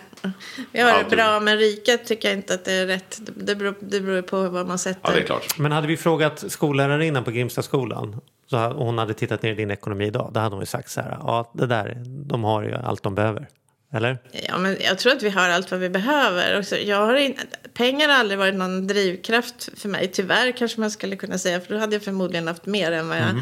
Vi 0.72 0.80
har 0.80 0.90
Alltid. 0.90 1.10
det 1.10 1.16
bra, 1.16 1.40
men 1.40 1.58
rika 1.58 1.98
tycker 1.98 2.28
jag 2.28 2.38
inte 2.38 2.54
att 2.54 2.64
det 2.64 2.72
är 2.72 2.86
rätt. 2.86 3.20
Det 3.36 3.56
beror, 3.56 3.74
det 3.80 4.00
beror 4.00 4.22
på 4.22 4.48
vad 4.48 4.66
man 4.66 4.78
sätter. 4.78 5.00
Ja, 5.02 5.10
det 5.14 5.20
är 5.20 5.26
klart. 5.26 5.58
Men 5.58 5.72
hade 5.72 5.86
vi 5.86 5.96
frågat 5.96 6.44
skollärarinnan 6.52 7.24
på 7.24 7.30
Grimstaskolan 7.30 8.20
så 8.46 8.72
och 8.72 8.86
hon 8.86 8.98
hade 8.98 9.14
tittat 9.14 9.42
ner 9.42 9.52
i 9.52 9.54
din 9.54 9.70
ekonomi 9.70 10.06
idag, 10.06 10.30
då 10.34 10.40
hade 10.40 10.54
hon 10.54 10.62
ju 10.62 10.66
sagt 10.66 10.90
så 10.90 11.00
här, 11.00 11.18
ja 11.20 11.50
det 11.54 11.66
där, 11.66 12.02
de 12.06 12.44
har 12.44 12.62
ju 12.62 12.74
allt 12.74 13.02
de 13.02 13.14
behöver. 13.14 13.48
Eller? 13.94 14.18
Ja, 14.48 14.58
men 14.58 14.76
jag 14.80 14.98
tror 14.98 15.12
att 15.12 15.22
vi 15.22 15.30
har 15.30 15.48
allt 15.48 15.70
vad 15.70 15.80
vi 15.80 15.88
behöver. 15.88 16.58
Och 16.58 16.66
så, 16.66 16.76
jag 16.84 17.06
har 17.06 17.14
in, 17.14 17.38
pengar 17.74 18.08
har 18.08 18.14
aldrig 18.14 18.38
varit 18.38 18.54
någon 18.54 18.86
drivkraft 18.86 19.68
för 19.76 19.88
mig. 19.88 20.10
Tyvärr 20.12 20.52
kanske 20.52 20.80
man 20.80 20.90
skulle 20.90 21.16
kunna 21.16 21.38
säga. 21.38 21.60
För 21.60 21.74
då 21.74 21.80
hade 21.80 21.94
jag 21.94 22.02
förmodligen 22.02 22.48
haft 22.48 22.66
mer 22.66 22.92
än 22.92 23.08
vad 23.08 23.18
jag 23.18 23.34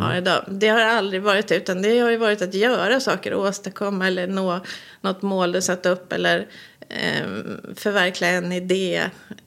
har 0.00 0.16
idag. 0.16 0.44
Det 0.48 0.68
har 0.68 0.80
aldrig 0.80 1.22
varit 1.22 1.52
utan 1.52 1.82
det 1.82 1.98
har 1.98 2.10
ju 2.10 2.16
varit 2.16 2.42
att 2.42 2.54
göra 2.54 3.00
saker. 3.00 3.34
Åstadkomma 3.34 4.06
eller 4.06 4.26
nå 4.26 4.60
något 5.00 5.22
mål 5.22 5.52
du 5.52 5.62
satt 5.62 5.86
upp. 5.86 6.12
Eller 6.12 6.46
eh, 6.88 7.26
förverkliga 7.76 8.30
en 8.30 8.52
idé. 8.52 9.02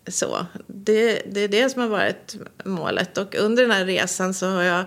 Så. 0.07 0.45
Det, 0.67 1.21
det 1.31 1.41
är 1.41 1.47
det 1.47 1.69
som 1.69 1.81
har 1.81 1.89
varit 1.89 2.35
målet. 2.63 3.17
Och 3.17 3.35
under 3.35 3.63
den 3.63 3.71
här 3.71 3.85
resan 3.85 4.33
så 4.33 4.47
har 4.49 4.63
jag 4.63 4.85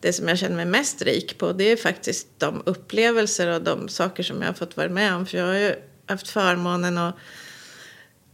det 0.00 0.12
som 0.12 0.28
jag 0.28 0.38
känner 0.38 0.56
mig 0.56 0.66
mest 0.66 1.02
rik 1.02 1.38
på 1.38 1.52
det 1.52 1.72
är 1.72 1.76
faktiskt 1.76 2.28
de 2.38 2.62
upplevelser 2.66 3.54
och 3.54 3.62
de 3.62 3.88
saker 3.88 4.22
som 4.22 4.40
jag 4.40 4.48
har 4.48 4.54
fått 4.54 4.76
vara 4.76 4.88
med 4.88 5.14
om. 5.14 5.26
För 5.26 5.38
jag 5.38 5.46
har 5.46 5.54
ju 5.54 5.74
haft 6.06 6.28
förmånen 6.28 6.98
att 6.98 7.14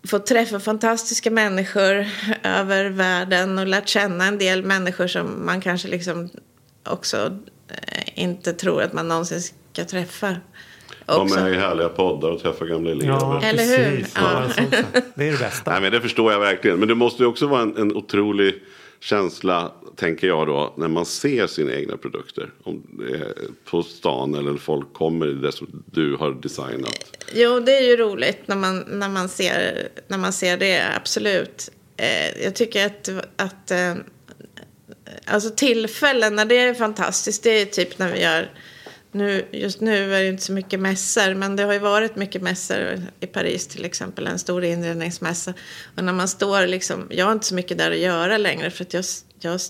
få 0.08 0.18
träffa 0.18 0.60
fantastiska 0.60 1.30
människor 1.30 2.06
över 2.42 2.84
världen 2.84 3.58
och 3.58 3.66
lärt 3.66 3.88
känna 3.88 4.26
en 4.26 4.38
del 4.38 4.64
människor 4.64 5.06
som 5.06 5.46
man 5.46 5.60
kanske 5.60 5.88
liksom 5.88 6.30
också 6.84 7.38
eh, 7.68 8.22
inte 8.22 8.52
tror 8.52 8.82
att 8.82 8.92
man 8.92 9.08
någonsin 9.08 9.40
ska 9.72 9.84
träffa. 9.84 10.36
Vara 11.06 11.22
Också. 11.22 11.40
med 11.40 11.52
i 11.52 11.56
härliga 11.56 11.88
poddar 11.88 12.30
och 12.30 12.42
träffa 12.42 12.64
gamla 12.64 12.90
elever. 12.90 13.44
Eller 13.44 13.64
hur? 13.64 14.06
Ja. 14.14 14.44
Ja. 14.56 15.00
Det 15.14 15.28
är 15.28 15.32
det 15.32 15.38
bästa. 15.38 15.70
Nej, 15.70 15.80
men 15.80 15.92
det 15.92 16.00
förstår 16.00 16.32
jag 16.32 16.40
verkligen. 16.40 16.78
Men 16.78 16.88
det 16.88 16.94
måste 16.94 17.22
ju 17.22 17.28
också 17.28 17.46
vara 17.46 17.62
en, 17.62 17.76
en 17.76 17.96
otrolig 17.96 18.62
känsla, 19.02 19.72
tänker 19.96 20.26
jag 20.26 20.46
då, 20.46 20.74
när 20.76 20.88
man 20.88 21.06
ser 21.06 21.46
sina 21.46 21.74
egna 21.74 21.96
produkter. 21.96 22.50
Om 22.62 23.06
eh, 23.14 23.26
på 23.64 23.82
stan 23.82 24.34
eller 24.34 24.56
folk 24.56 24.92
kommer 24.92 25.26
i 25.26 25.34
det 25.34 25.52
som 25.52 25.84
du 25.92 26.16
har 26.16 26.30
designat. 26.30 27.16
Jo, 27.34 27.60
det 27.60 27.76
är 27.76 27.82
ju 27.82 27.96
roligt 27.96 28.38
när 28.46 28.56
man, 28.56 28.84
när 28.88 29.08
man, 29.08 29.28
ser, 29.28 29.88
när 30.08 30.18
man 30.18 30.32
ser 30.32 30.56
det, 30.56 30.96
absolut. 30.96 31.70
Eh, 31.96 32.44
jag 32.44 32.54
tycker 32.54 32.86
att, 32.86 33.08
att 33.36 33.70
eh, 33.70 33.94
alltså 35.24 35.50
tillfällen 35.50 36.36
när 36.36 36.44
det 36.44 36.58
är 36.58 36.74
fantastiskt, 36.74 37.42
det 37.42 37.50
är 37.50 37.66
typ 37.66 37.98
när 37.98 38.12
vi 38.12 38.22
gör 38.22 38.50
nu, 39.14 39.46
just 39.52 39.80
nu 39.80 40.14
är 40.14 40.22
det 40.22 40.28
inte 40.28 40.42
så 40.42 40.52
mycket 40.52 40.80
mässor, 40.80 41.34
men 41.34 41.56
det 41.56 41.62
har 41.62 41.72
ju 41.72 41.78
varit 41.78 42.16
mycket 42.16 42.42
mässor 42.42 43.02
i 43.20 43.26
Paris 43.26 43.66
till 43.66 43.84
exempel, 43.84 44.26
en 44.26 44.38
stor 44.38 44.64
inredningsmässa. 44.64 45.54
Och 45.96 46.04
när 46.04 46.12
man 46.12 46.28
står 46.28 46.66
liksom, 46.66 47.06
jag 47.10 47.24
har 47.24 47.32
inte 47.32 47.46
så 47.46 47.54
mycket 47.54 47.78
där 47.78 47.90
att 47.90 47.98
göra 47.98 48.38
längre 48.38 48.70
för 48.70 48.84
att 48.84 48.94
jag, 48.94 49.04
jag 49.44 49.60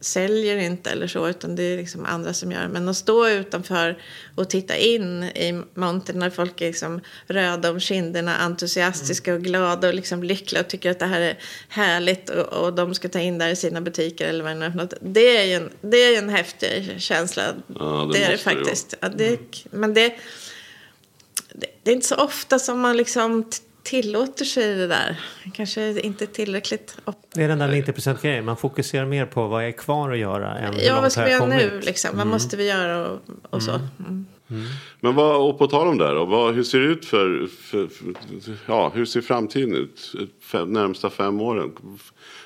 säljer 0.00 0.56
inte 0.56 0.90
eller 0.90 1.06
så, 1.06 1.28
utan 1.28 1.56
det 1.56 1.62
är 1.62 1.76
liksom 1.76 2.04
andra 2.04 2.34
som 2.34 2.52
gör. 2.52 2.68
Men 2.68 2.88
att 2.88 2.96
stå 2.96 3.28
utanför 3.28 4.02
och 4.34 4.50
titta 4.50 4.76
in 4.76 5.24
i 5.24 5.62
montern 5.74 6.18
när 6.18 6.30
folk 6.30 6.60
är 6.60 6.66
liksom 6.66 7.00
röda 7.26 7.70
om 7.70 7.80
kinderna, 7.80 8.36
entusiastiska 8.36 9.34
och 9.34 9.42
glada 9.42 9.88
och 9.88 9.94
liksom 9.94 10.22
lyckliga 10.22 10.62
och 10.62 10.68
tycker 10.68 10.90
att 10.90 10.98
det 10.98 11.06
här 11.06 11.20
är 11.20 11.38
härligt 11.68 12.30
och, 12.30 12.46
och 12.46 12.72
de 12.72 12.94
ska 12.94 13.08
ta 13.08 13.20
in 13.20 13.38
det 13.38 13.44
här 13.44 13.52
i 13.52 13.56
sina 13.56 13.80
butiker 13.80 14.28
eller 14.28 14.44
vad 14.44 14.56
det 14.56 14.66
är 14.66 14.70
för 14.70 14.78
något. 14.78 14.94
Det 15.00 15.36
är 15.36 15.44
ju 15.44 15.54
en, 15.54 15.70
det 15.80 15.96
är 15.96 16.18
en 16.18 16.28
häftig 16.28 16.94
känsla. 16.98 17.42
Ja, 17.78 18.10
det 18.12 18.18
det 18.18 18.24
är 18.24 18.30
det 18.30 18.38
faktiskt. 18.38 18.94
Ja, 19.00 19.08
det, 19.08 19.38
men 19.70 19.94
det, 19.94 20.14
det, 21.82 21.90
är 21.90 21.94
inte 21.94 22.06
så 22.06 22.16
ofta 22.16 22.58
som 22.58 22.80
man 22.80 22.96
liksom 22.96 23.50
tillåter 23.82 24.44
sig 24.44 24.74
det 24.74 24.86
där. 24.86 25.20
Kanske 25.54 26.00
inte 26.00 26.26
tillräckligt. 26.26 26.96
Det 27.34 27.42
är 27.42 27.48
den 27.48 27.58
där 27.58 27.68
90% 27.68 28.22
grejen. 28.22 28.44
Man 28.44 28.56
fokuserar 28.56 29.06
mer 29.06 29.26
på 29.26 29.46
vad 29.46 29.64
är 29.64 29.72
kvar 29.72 30.10
att 30.10 30.18
göra 30.18 30.58
än 30.58 30.74
hur 30.74 30.82
Ja, 30.82 30.92
långt 30.92 31.02
vad 31.02 31.12
ska 31.12 31.24
vi 31.24 31.30
jag 31.30 31.40
göra 31.40 31.58
nu 31.58 31.80
liksom? 31.80 32.10
Vad 32.16 32.26
måste 32.26 32.56
vi 32.56 32.68
göra 32.68 33.08
och, 33.08 33.20
och 33.50 33.62
så? 33.62 33.80
Mm. 33.98 34.26
Men 35.00 35.14
vad, 35.14 35.48
och 35.48 35.58
på 35.58 35.66
tal 35.66 35.88
om 35.88 35.98
det 35.98 36.06
här 36.06 36.14
då, 36.14 36.24
vad, 36.24 36.54
hur 36.54 36.62
ser 36.62 36.78
det 36.78 36.86
ut 36.86 37.04
för, 37.04 37.48
för, 37.60 37.86
för 37.86 38.54
ja, 38.66 38.92
hur 38.94 39.04
ser 39.04 39.20
framtiden 39.20 39.74
ut? 39.74 40.12
Fem, 40.42 40.72
närmsta 40.72 41.10
fem 41.10 41.40
åren? 41.40 41.72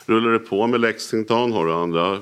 Rullar 0.07 0.31
det 0.31 0.39
på 0.39 0.67
med 0.67 0.81
Lexington? 0.81 1.53
Har 1.53 1.67
du 1.67 1.73
andra 1.73 2.19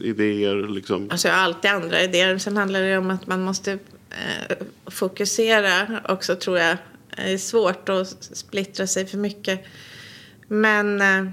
idéer 0.00 0.68
liksom? 0.68 1.08
Alltså 1.10 1.28
jag 1.28 1.34
har 1.34 1.42
alltid 1.42 1.70
andra 1.70 2.02
idéer. 2.02 2.38
Sen 2.38 2.56
handlar 2.56 2.80
det 2.80 2.98
om 2.98 3.10
att 3.10 3.26
man 3.26 3.42
måste 3.42 3.72
eh, 3.72 4.56
fokusera 4.86 6.00
också 6.08 6.36
tror 6.36 6.58
jag. 6.58 6.76
Det 7.16 7.32
är 7.32 7.38
svårt 7.38 7.88
att 7.88 8.28
splittra 8.32 8.86
sig 8.86 9.06
för 9.06 9.18
mycket. 9.18 9.60
Men 10.48 11.00
eh, 11.00 11.32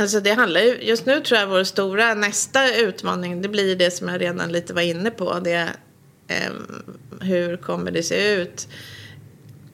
alltså 0.00 0.20
det 0.20 0.32
handlar 0.32 0.60
ju, 0.60 0.82
just 0.82 1.06
nu 1.06 1.20
tror 1.20 1.40
jag 1.40 1.46
vår 1.46 1.64
stora 1.64 2.14
nästa 2.14 2.76
utmaning 2.76 3.42
det 3.42 3.48
blir 3.48 3.76
det 3.76 3.90
som 3.90 4.08
jag 4.08 4.20
redan 4.20 4.52
lite 4.52 4.74
var 4.74 4.82
inne 4.82 5.10
på. 5.10 5.38
Det 5.44 5.52
är, 5.52 5.70
eh, 6.28 6.52
hur 7.20 7.56
kommer 7.56 7.90
det 7.90 8.02
se 8.02 8.34
ut 8.34 8.68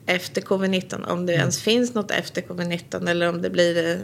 efter 0.05 0.41
covid-19? 0.41 1.05
Om 1.07 1.25
det 1.25 1.33
ens 1.33 1.61
finns 1.61 1.93
något 1.93 2.11
efter 2.11 2.41
covid-19 2.41 3.09
eller 3.09 3.29
om 3.29 3.41
det 3.41 3.49
blir 3.49 3.75
det 3.75 3.99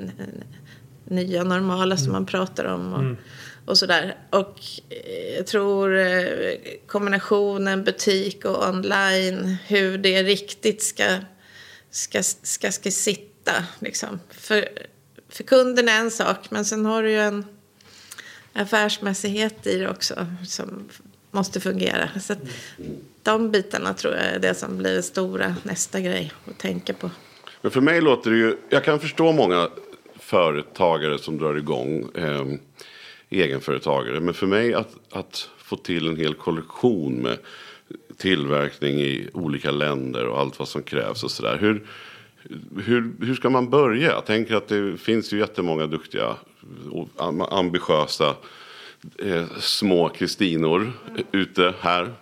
nya 1.03 1.43
normala 1.43 1.97
som 1.97 2.11
man 2.11 2.25
pratar 2.25 2.65
om. 2.65 2.93
Och, 2.93 3.15
och 3.67 3.77
sådär. 3.77 4.15
Och 4.29 4.59
eh, 4.89 5.35
jag 5.35 5.47
tror 5.47 5.97
eh, 5.97 6.53
kombinationen 6.87 7.83
butik 7.83 8.45
och 8.45 8.69
online, 8.69 9.57
hur 9.67 9.97
det 9.97 10.23
riktigt 10.23 10.83
ska, 10.83 11.17
ska, 11.91 12.23
ska, 12.23 12.71
ska 12.71 12.91
sitta. 12.91 13.51
Liksom. 13.79 14.19
För, 14.29 14.69
för 15.29 15.43
kunden 15.43 15.89
är 15.89 15.99
en 15.99 16.11
sak, 16.11 16.51
men 16.51 16.65
sen 16.65 16.85
har 16.85 17.03
du 17.03 17.11
ju 17.11 17.19
en 17.19 17.45
affärsmässighet 18.53 19.67
i 19.67 19.77
det 19.77 19.89
också 19.89 20.27
som 20.47 20.89
måste 21.31 21.59
fungera. 21.59 22.09
Så 22.21 22.33
att 22.33 22.39
de 23.23 23.51
bitarna 23.51 23.93
tror 23.93 24.13
jag 24.13 24.25
är 24.25 24.39
det 24.39 24.55
som 24.55 24.77
blir 24.77 24.93
det 24.93 25.03
stora 25.03 25.55
nästa 25.63 25.99
grej 25.99 26.31
att 26.45 26.57
tänka 26.57 26.93
på. 26.93 27.09
Men 27.61 27.71
för 27.71 27.81
mig 27.81 28.01
låter 28.01 28.31
det 28.31 28.37
ju, 28.37 28.57
jag 28.69 28.83
kan 28.83 28.99
förstå 28.99 29.31
många 29.31 29.69
företagare 30.19 31.19
som 31.19 31.37
drar 31.37 31.55
igång 31.55 32.09
eh, 32.15 32.45
egenföretagare. 33.29 34.19
Men 34.19 34.33
för 34.33 34.47
mig 34.47 34.73
att, 34.73 34.95
att 35.11 35.49
få 35.57 35.75
till 35.75 36.07
en 36.07 36.17
hel 36.17 36.33
kollektion 36.33 37.13
med 37.15 37.37
tillverkning 38.17 38.99
i 38.99 39.29
olika 39.33 39.71
länder 39.71 40.27
och 40.27 40.39
allt 40.39 40.59
vad 40.59 40.67
som 40.67 40.83
krävs 40.83 41.23
och 41.23 41.31
sådär. 41.31 41.57
Hur, 41.61 41.87
hur, 42.83 43.25
hur 43.25 43.35
ska 43.35 43.49
man 43.49 43.69
börja? 43.69 44.11
Jag 44.11 44.25
tänker 44.25 44.55
att 44.55 44.67
det 44.67 44.97
finns 44.97 45.33
ju 45.33 45.39
jättemånga 45.39 45.87
duktiga 45.87 46.35
och 46.91 47.09
ambitiösa 47.49 48.35
eh, 49.23 49.45
små 49.59 50.09
Kristinor 50.09 50.91
ute 51.31 51.73
här. 51.79 52.13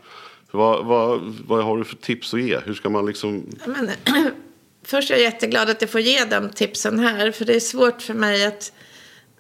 Vad, 0.51 0.85
vad, 0.85 1.21
vad 1.47 1.63
har 1.63 1.77
du 1.77 1.83
för 1.83 1.95
tips 1.95 2.33
att 2.33 2.41
ge? 2.41 2.59
Hur 2.65 2.73
ska 2.73 2.89
man 2.89 3.05
liksom 3.05 3.49
Men, 3.65 3.89
först 4.83 5.11
är 5.11 5.15
jag 5.15 5.23
jätteglad 5.23 5.69
att 5.69 5.81
jag 5.81 5.89
får 5.89 6.01
ge 6.01 6.25
de 6.25 6.49
tipsen 6.49 6.99
här. 6.99 7.31
För 7.31 7.45
det 7.45 7.55
är 7.55 7.59
svårt 7.59 8.01
för 8.01 8.13
mig 8.13 8.45
att, 8.45 8.73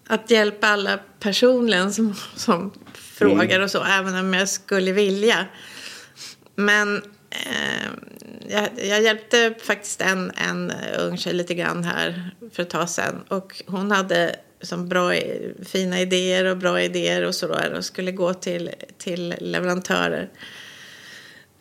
att 0.07 0.31
hjälpa 0.31 0.67
alla 0.67 0.99
personligen 1.19 1.93
som, 1.93 2.15
som 2.35 2.71
frågar 2.93 3.59
och 3.59 3.71
så. 3.71 3.83
Även 3.83 4.15
om 4.15 4.33
jag 4.33 4.49
skulle 4.49 4.91
vilja. 4.91 5.45
Men 6.55 6.97
eh, 7.29 7.89
jag, 8.49 8.69
jag 8.77 9.01
hjälpte 9.01 9.53
faktiskt 9.63 10.01
en, 10.01 10.31
en 10.35 10.73
ung 10.99 11.17
tjej 11.17 11.33
lite 11.33 11.53
grann 11.53 11.83
här 11.83 12.31
för 12.53 12.63
ett 12.63 12.69
tag 12.69 12.89
sedan. 12.89 13.23
Och 13.27 13.63
hon 13.67 13.91
hade 13.91 14.35
som 14.61 14.89
bra, 14.89 15.13
fina 15.65 16.01
idéer 16.01 16.45
och 16.45 16.57
bra 16.57 16.81
idéer 16.81 17.25
och 17.25 17.35
så 17.35 17.47
där. 17.47 17.73
Och 17.73 17.85
skulle 17.85 18.11
gå 18.11 18.33
till, 18.33 18.71
till 18.97 19.35
leverantörer 19.39 20.29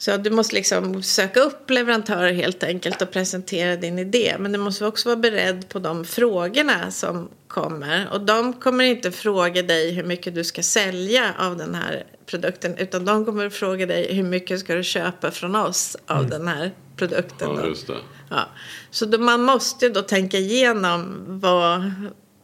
Så 0.05 0.17
du 0.17 0.31
måste 0.31 0.55
liksom 0.55 1.03
söka 1.03 1.41
upp 1.41 1.71
leverantörer 1.71 2.33
helt 2.33 2.63
enkelt 2.63 3.03
och 3.03 3.11
presentera 3.11 3.77
din 3.77 3.99
idé. 3.99 4.37
Men 4.39 4.53
du 4.53 4.59
måste 4.59 4.87
också 4.87 5.09
vara 5.09 5.17
beredd 5.17 5.69
på 5.69 5.79
de 5.79 6.05
frågorna 6.05 6.91
som 6.91 7.29
kommer. 7.49 8.09
Och 8.13 8.21
de 8.21 8.53
kommer 8.53 8.85
inte 8.85 9.13
fråga 9.13 9.63
dig 9.63 9.93
hur 9.93 10.05
mycket 10.05 10.35
du 10.35 10.45
ska 10.45 10.63
sälja 10.63 11.35
av 11.39 11.57
den 11.57 11.75
här 11.75 12.05
produkten. 12.27 12.79
Utan 12.79 13.05
de 13.05 13.25
kommer 13.25 13.51
fråga 13.51 13.87
dig 13.87 14.15
hur 14.15 14.23
mycket 14.23 14.61
ska 14.61 14.75
du 14.75 14.83
köpa 14.83 15.31
från 15.31 15.57
oss 15.57 15.97
av 16.07 16.29
den 16.29 16.49
här 16.49 16.73
produkten. 16.97 17.49
Ja, 17.57 17.67
just 17.67 17.87
det. 17.87 17.97
Ja. 18.31 18.49
Så 18.91 19.07
då, 19.07 19.19
man 19.19 19.43
måste 19.43 19.89
då 19.89 20.03
tänka 20.03 20.39
igenom 20.39 21.25
vad, 21.27 21.93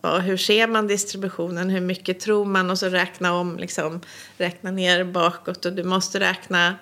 vad, 0.00 0.22
hur 0.22 0.36
ser 0.36 0.66
man 0.66 0.86
distributionen, 0.86 1.70
hur 1.70 1.80
mycket 1.80 2.20
tror 2.20 2.44
man 2.44 2.70
och 2.70 2.78
så 2.78 2.88
räkna 2.88 3.32
om, 3.32 3.58
liksom, 3.58 4.00
räkna 4.38 4.70
ner 4.70 5.04
bakåt 5.04 5.66
och 5.66 5.72
du 5.72 5.84
måste 5.84 6.20
räkna, 6.20 6.74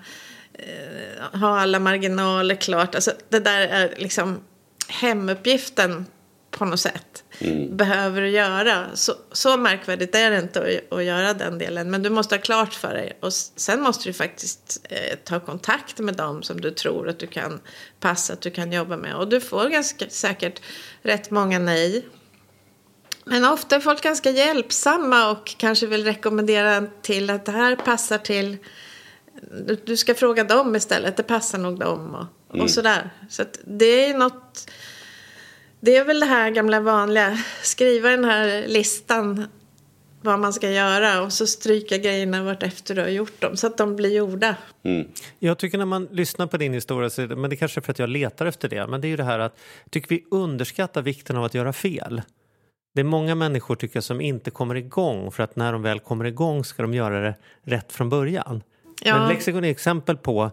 eh, 0.58 1.38
ha 1.40 1.60
alla 1.60 1.78
marginaler 1.78 2.54
klart. 2.54 2.94
Alltså, 2.94 3.12
det 3.28 3.38
där 3.38 3.60
är 3.60 3.94
liksom 3.96 4.40
hemuppgiften 4.88 6.06
på 6.50 6.64
något 6.64 6.80
sätt. 6.80 7.24
Behöver 7.70 8.20
du 8.20 8.28
göra. 8.28 8.86
Så, 8.94 9.12
så 9.32 9.56
märkvärdigt 9.56 10.14
är 10.14 10.30
det 10.30 10.38
inte 10.38 10.60
att, 10.60 10.98
att 10.98 11.04
göra 11.04 11.34
den 11.34 11.58
delen. 11.58 11.90
Men 11.90 12.02
du 12.02 12.10
måste 12.10 12.34
ha 12.34 12.42
klart 12.42 12.74
för 12.74 12.94
dig. 12.94 13.18
Och 13.20 13.32
sen 13.32 13.80
måste 13.80 14.08
du 14.08 14.12
faktiskt 14.12 14.86
eh, 14.90 15.18
ta 15.24 15.40
kontakt 15.40 15.98
med 15.98 16.14
dem 16.14 16.42
som 16.42 16.60
du 16.60 16.70
tror 16.70 17.08
att 17.08 17.18
du 17.18 17.26
kan 17.26 17.60
passa, 18.00 18.32
att 18.32 18.40
du 18.40 18.50
kan 18.50 18.72
jobba 18.72 18.96
med. 18.96 19.14
Och 19.14 19.28
du 19.28 19.40
får 19.40 19.68
ganska 19.68 20.04
säkert 20.08 20.60
rätt 21.02 21.30
många 21.30 21.58
nej. 21.58 22.06
Men 23.24 23.44
ofta 23.44 23.76
är 23.76 23.80
folk 23.80 24.02
ganska 24.02 24.30
hjälpsamma 24.30 25.30
och 25.30 25.54
kanske 25.58 25.86
vill 25.86 26.04
rekommendera 26.04 26.86
till 27.02 27.30
att 27.30 27.44
det 27.44 27.52
här 27.52 27.76
passar 27.76 28.18
till 28.18 28.56
du, 29.66 29.78
du 29.84 29.96
ska 29.96 30.14
fråga 30.14 30.44
dem 30.44 30.76
istället, 30.76 31.16
det 31.16 31.22
passar 31.22 31.58
nog 31.58 31.78
dem 31.78 32.14
och, 32.48 32.60
och 32.60 32.70
sådär. 32.70 33.10
Så 33.28 33.42
att 33.42 33.58
det 33.64 34.10
är 34.10 34.18
något, 34.18 34.70
det 35.80 35.96
är 35.96 36.04
väl 36.04 36.20
det 36.20 36.26
här 36.26 36.50
gamla 36.50 36.80
vanliga, 36.80 37.38
skriva 37.62 38.10
den 38.10 38.24
här 38.24 38.66
listan 38.66 39.46
vad 40.20 40.38
man 40.38 40.52
ska 40.52 40.70
göra 40.70 41.22
och 41.22 41.32
så 41.32 41.46
stryka 41.46 41.98
grejerna 41.98 42.42
vart 42.42 42.62
efter 42.62 42.94
du 42.94 43.00
har 43.00 43.08
gjort 43.08 43.40
dem 43.40 43.56
så 43.56 43.66
att 43.66 43.78
de 43.78 43.96
blir 43.96 44.16
gjorda. 44.16 44.56
Jag 45.38 45.58
tycker 45.58 45.78
när 45.78 45.84
man 45.84 46.08
lyssnar 46.10 46.46
på 46.46 46.56
din 46.56 46.72
historia, 46.72 47.10
så 47.10 47.22
men 47.22 47.50
det 47.50 47.56
kanske 47.56 47.80
är 47.80 47.82
för 47.82 47.92
att 47.92 47.98
jag 47.98 48.08
letar 48.08 48.46
efter 48.46 48.68
det, 48.68 48.86
men 48.86 49.00
det 49.00 49.06
är 49.06 49.10
ju 49.10 49.16
det 49.16 49.24
här 49.24 49.38
att 49.38 49.58
jag 49.84 49.90
tycker 49.90 50.08
vi 50.08 50.24
underskattar 50.30 51.02
vikten 51.02 51.36
av 51.36 51.44
att 51.44 51.54
göra 51.54 51.72
fel. 51.72 52.22
Det 52.94 53.00
är 53.00 53.04
många 53.04 53.34
människor 53.34 53.76
tycker 53.76 53.96
jag 53.96 54.04
som 54.04 54.20
inte 54.20 54.50
kommer 54.50 54.74
igång 54.74 55.32
för 55.32 55.42
att 55.42 55.56
när 55.56 55.72
de 55.72 55.82
väl 55.82 56.00
kommer 56.00 56.24
igång 56.24 56.64
ska 56.64 56.82
de 56.82 56.94
göra 56.94 57.20
det 57.20 57.34
rätt 57.62 57.92
från 57.92 58.08
början. 58.08 58.62
Ja. 59.02 59.18
Men 59.18 59.28
Lexikon 59.28 59.64
är 59.64 59.70
exempel 59.70 60.16
på 60.16 60.50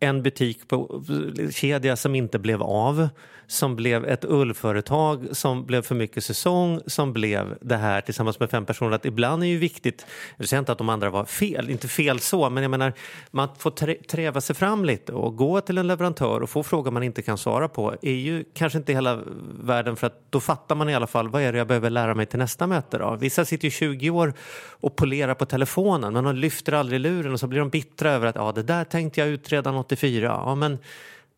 en 0.00 0.22
butik 0.22 0.68
på 0.68 1.02
eh, 1.38 1.50
kedja 1.50 1.96
som 1.96 2.14
inte 2.14 2.38
blev 2.38 2.62
av, 2.62 3.08
som 3.46 3.76
blev 3.76 4.04
ett 4.04 4.24
ullföretag, 4.24 5.28
som 5.32 5.66
blev 5.66 5.82
för 5.82 5.94
mycket 5.94 6.24
säsong, 6.24 6.80
som 6.86 7.12
blev 7.12 7.58
det 7.60 7.76
här 7.76 8.00
tillsammans 8.00 8.40
med 8.40 8.50
fem 8.50 8.66
personer. 8.66 8.90
Att 8.90 9.04
ibland 9.04 9.42
är 9.42 9.46
ju 9.46 9.58
viktigt, 9.58 10.06
jag 10.36 10.48
säger 10.48 10.58
inte 10.58 10.72
att 10.72 10.78
de 10.78 10.88
andra 10.88 11.10
var 11.10 11.24
fel, 11.24 11.70
inte 11.70 11.88
fel 11.88 12.20
så, 12.20 12.50
men 12.50 12.62
jag 12.62 12.70
menar 12.70 12.92
man 13.30 13.48
får 13.58 13.70
trä, 13.70 13.94
träva 13.94 14.40
sig 14.40 14.56
fram 14.56 14.84
lite 14.84 15.12
och 15.12 15.36
gå 15.36 15.60
till 15.60 15.78
en 15.78 15.86
leverantör 15.86 16.40
och 16.40 16.50
få 16.50 16.62
frågor 16.62 16.90
man 16.90 17.02
inte 17.02 17.22
kan 17.22 17.38
svara 17.38 17.68
på 17.68 17.94
är 18.02 18.12
ju 18.12 18.44
kanske 18.54 18.78
inte 18.78 18.92
hela 18.92 19.22
världen 19.60 19.96
för 19.96 20.06
att 20.06 20.22
då 20.30 20.40
fattar 20.40 20.74
man 20.74 20.88
i 20.88 20.94
alla 20.94 21.06
fall 21.06 21.28
vad 21.28 21.42
är 21.42 21.52
det 21.52 21.58
jag 21.58 21.66
behöver 21.66 21.90
lära 21.90 22.14
mig 22.14 22.26
till 22.26 22.38
nästa 22.38 22.66
möte 22.66 22.98
då. 22.98 23.16
Vissa 23.20 23.44
sitter 23.44 23.64
ju 23.64 23.70
20 23.70 24.10
år 24.10 24.34
och 24.68 24.96
polerar 24.96 25.34
på 25.34 25.46
telefonen 25.46 26.12
men 26.12 26.24
de 26.24 26.36
lyfter 26.36 26.72
aldrig 26.72 27.00
luren 27.00 27.32
och 27.32 27.40
så 27.40 27.46
blir 27.46 27.60
de 27.60 27.68
bittra 27.68 28.10
över 28.10 28.26
att 28.26 28.36
ja 28.36 28.52
det 28.52 28.62
där 28.62 28.84
tänkte 28.84 29.20
jag 29.20 29.28
utreda 29.28 29.72
något 29.72 29.85
84. 29.86 30.26
Ja 30.26 30.54
men 30.54 30.78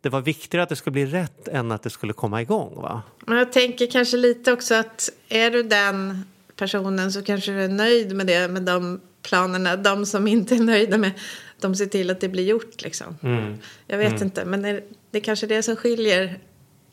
det 0.01 0.09
var 0.09 0.20
viktigare 0.20 0.62
att 0.62 0.68
det 0.68 0.76
skulle 0.76 0.92
bli 0.92 1.07
rätt 1.07 1.49
än 1.49 1.72
att 1.72 1.82
det 1.82 1.90
skulle 1.90 2.12
komma 2.12 2.42
igång 2.42 2.74
va? 2.76 3.03
Men 3.26 3.38
jag 3.38 3.53
tänker 3.53 3.86
kanske 3.86 4.16
lite 4.16 4.53
också 4.53 4.74
att 4.74 5.11
är 5.28 5.51
du 5.51 5.62
den 5.62 6.24
personen 6.57 7.12
så 7.12 7.22
kanske 7.22 7.53
du 7.53 7.64
är 7.64 7.68
nöjd 7.68 8.16
med 8.16 8.26
det, 8.26 8.49
med 8.49 8.62
de 8.62 9.01
planerna. 9.22 9.76
De 9.76 10.07
som 10.07 10.26
inte 10.26 10.55
är 10.55 10.59
nöjda 10.59 10.99
med, 10.99 11.11
de 11.61 11.74
ser 11.74 11.86
till 11.86 12.11
att 12.11 12.20
det 12.20 12.28
blir 12.28 12.44
gjort 12.44 12.82
liksom. 12.82 13.16
Jag 13.86 13.99
vet 13.99 14.20
inte, 14.22 14.44
men 14.44 14.62
det, 14.62 14.82
det 15.11 15.18
är 15.18 15.22
kanske 15.22 15.46
det 15.46 15.62
som 15.62 15.76
skiljer 15.76 16.38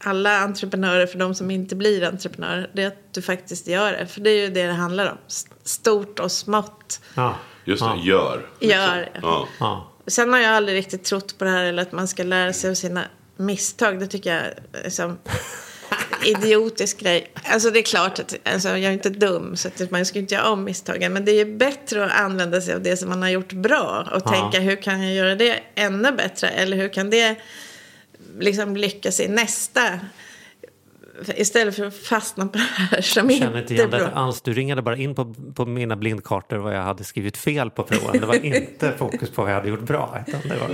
alla 0.03 0.39
entreprenörer 0.39 1.07
för 1.07 1.19
de 1.19 1.35
som 1.35 1.51
inte 1.51 1.75
blir 1.75 2.03
entreprenörer. 2.03 2.69
Det 2.73 2.83
är 2.83 2.87
att 2.87 3.13
du 3.13 3.21
faktiskt 3.21 3.67
gör 3.67 3.91
det, 3.91 4.07
för 4.07 4.21
det 4.21 4.29
är 4.29 4.41
ju 4.41 4.49
det 4.53 4.67
det 4.67 4.73
handlar 4.73 5.11
om. 5.11 5.17
Stort 5.63 6.19
och 6.19 6.31
smått. 6.31 7.01
Ja. 7.15 7.35
Just 7.65 7.83
det, 7.83 7.85
Ja. 7.85 8.03
gör. 8.03 8.49
liksom. 8.59 8.79
Gör. 8.79 9.09
Ja. 9.21 9.47
Ja. 9.59 9.91
Sen 10.07 10.33
har 10.33 10.39
jag 10.39 10.51
aldrig 10.51 10.77
riktigt 10.77 11.03
trott 11.03 11.37
på 11.37 11.45
det 11.45 11.51
här 11.51 11.63
eller 11.63 11.81
att 11.81 11.91
man 11.91 12.07
ska 12.07 12.23
lära 12.23 12.53
sig 12.53 12.69
av 12.69 12.73
sina 12.73 13.05
misstag. 13.37 13.99
Det 13.99 14.07
tycker 14.07 14.33
jag 14.35 14.43
är 14.85 14.89
som 14.89 15.17
idiotisk 16.25 16.99
grej. 16.99 17.31
Alltså 17.43 17.69
det 17.71 17.79
är 17.79 17.83
klart 17.83 18.19
att 18.19 18.35
alltså, 18.43 18.69
jag 18.69 18.79
är 18.83 18.91
inte 18.91 19.09
dum 19.09 19.55
så 19.55 19.67
att 19.67 19.91
man 19.91 20.05
ska 20.05 20.19
inte 20.19 20.35
göra 20.35 20.49
om 20.49 20.63
misstagen. 20.63 21.13
Men 21.13 21.25
det 21.25 21.31
är 21.31 21.45
ju 21.45 21.57
bättre 21.57 22.05
att 22.05 22.11
använda 22.11 22.61
sig 22.61 22.73
av 22.73 22.81
det 22.81 22.97
som 22.97 23.09
man 23.09 23.21
har 23.21 23.29
gjort 23.29 23.51
bra 23.53 24.07
och 24.13 24.21
Ja. 24.25 24.31
tänka 24.31 24.59
hur 24.59 24.75
kan 24.75 25.03
jag 25.03 25.13
göra 25.15 25.35
det 25.35 25.59
ännu 25.75 26.11
bättre? 26.11 26.49
Eller 26.49 26.77
hur 26.77 26.89
kan 26.89 27.09
det 27.09 27.35
liksom 28.39 28.77
lyckas 28.77 29.19
i 29.19 29.27
nästa? 29.27 29.99
Istället 31.36 31.76
för 31.76 31.86
att 31.86 31.95
fastna 31.95 32.47
på 32.47 32.57
det 32.57 32.63
här 32.63 33.01
som 33.01 33.30
Jag 33.30 33.39
känner 33.39 33.47
inte 33.47 33.59
inte 33.59 33.74
igen 33.74 33.89
det 33.89 33.97
bra. 33.97 34.07
alls. 34.07 34.41
Du 34.41 34.53
ringade 34.53 34.82
bara 34.82 34.97
in 34.97 35.16
på, 35.16 35.36
på 35.55 35.66
mina 35.66 35.95
blindkartor 35.95 36.57
vad 36.57 36.76
jag 36.76 36.84
hade 36.84 37.03
skrivit 37.03 37.38
fel 37.38 37.70
på 37.70 37.84
proven. 37.84 38.22
Det 38.22 38.26
var 38.26 38.36
inte 38.45 38.93
fokus 38.97 39.30
på 39.30 39.41
vad 39.41 39.51
jag 39.51 39.55
hade 39.55 39.70
gjort 39.70 39.80
bra. 39.80 40.24
Var... 40.43 40.72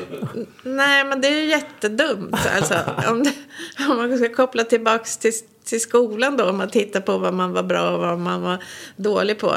Nej, 0.64 1.06
men 1.06 1.22
det 1.22 1.28
är 1.28 1.42
ju 1.42 1.46
jättedumt. 1.50 2.36
Alltså, 2.56 2.76
om, 3.10 3.24
det, 3.24 3.34
om 3.90 3.98
man 3.98 4.18
ska 4.18 4.30
koppla 4.30 4.64
tillbaks 4.64 5.18
till, 5.18 5.34
till 5.64 5.82
skolan 5.82 6.38
då, 6.38 6.50
om 6.50 6.58
man 6.58 6.70
tittar 6.70 7.02
på 7.02 7.18
vad 7.18 7.34
man 7.34 7.54
var 7.54 7.64
bra 7.64 7.90
och 7.90 8.00
vad 8.00 8.20
man 8.20 8.42
var 8.42 8.64
dålig 8.96 9.40
på. 9.40 9.56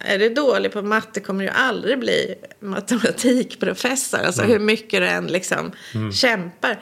Är 0.00 0.18
du 0.18 0.28
dålig 0.28 0.72
på 0.72 0.82
matte 0.82 1.20
kommer 1.20 1.44
du 1.44 1.50
aldrig 1.50 1.98
bli 1.98 2.34
matematikprofessor. 2.60 4.18
Alltså 4.18 4.42
hur 4.42 4.58
mycket 4.58 5.00
du 5.00 5.06
än 5.06 5.26
liksom 5.26 5.72
kämpar. 6.12 6.78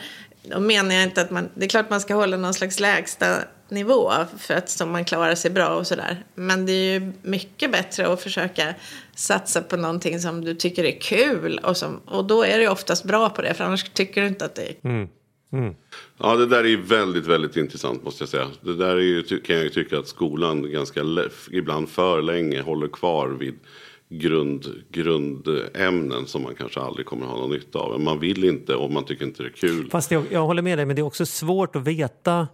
Då 0.51 0.61
menar 0.61 0.95
jag 0.95 1.05
inte 1.05 1.21
att 1.21 1.31
man, 1.31 1.49
det 1.55 1.65
är 1.65 1.69
klart 1.69 1.91
man 1.91 2.01
ska 2.01 2.15
hålla 2.15 2.37
någon 2.37 2.55
slags 2.55 2.81
lägsta 2.81 3.39
nivå 3.69 4.13
för 4.39 4.55
att 4.55 4.71
så 4.71 4.87
man 4.87 5.05
klarar 5.05 5.35
sig 5.35 5.51
bra 5.51 5.69
och 5.69 5.87
sådär. 5.87 6.25
Men 6.35 6.67
det 6.67 6.73
är 6.73 7.01
ju 7.01 7.13
mycket 7.23 7.73
bättre 7.73 8.13
att 8.13 8.23
försöka 8.23 8.75
satsa 9.15 9.63
på 9.63 9.77
någonting 9.77 10.21
som 10.21 10.45
du 10.45 10.55
tycker 10.55 10.85
är 10.85 11.01
kul 11.01 11.59
och, 11.59 11.77
som, 11.77 12.01
och 12.05 12.25
då 12.25 12.45
är 12.45 12.59
du 12.59 12.69
oftast 12.69 13.05
bra 13.05 13.31
på 13.31 13.43
det 13.43 13.55
för 13.55 13.65
annars 13.65 13.91
tycker 13.93 14.21
du 14.21 14.27
inte 14.27 14.45
att 14.45 14.55
det 14.55 14.63
är 14.63 15.09
Ja, 16.19 16.37
det 16.37 16.47
där 16.47 16.67
är 16.67 16.77
väldigt, 16.77 17.27
väldigt 17.27 17.57
intressant 17.57 18.05
måste 18.05 18.23
jag 18.23 18.29
säga. 18.29 18.51
Det 18.61 18.77
där 18.77 18.97
är 18.97 19.01
ju, 19.01 19.23
kan 19.23 19.57
jag 19.57 19.65
ju 19.65 19.71
tycka 19.71 19.99
att 19.99 20.09
skolan 20.09 20.73
ganska 20.73 21.01
ibland 21.51 21.89
för 21.89 22.23
länge 22.23 22.61
håller 22.61 22.89
kvar 22.89 23.29
vid 23.29 23.55
grund, 24.09 24.67
grundämnen 24.91 26.27
som 26.27 26.43
man 26.43 26.55
kanske 26.55 26.81
aldrig 26.81 27.07
kommer 27.07 27.27
ha 27.27 27.37
någon 27.37 27.51
nytta 27.51 27.79
av. 27.79 28.01
Man 28.01 28.21
vill 28.21 28.45
inte 28.45 28.75
och 28.75 28.91
man 28.91 29.05
tycker 29.05 29.25
inte 29.25 29.43
det 29.43 29.49
är 29.49 29.53
kul. 29.53 29.91
Fast 29.91 30.11
jag, 30.11 30.25
jag 30.31 30.47
håller 30.47 30.63
med 30.63 30.79
dig, 30.79 30.87
men 30.87 30.97
det 30.97 31.03
är 31.03 31.07
också 31.07 31.27
svårt 31.27 31.77
att 31.77 31.83
veta 31.83 32.49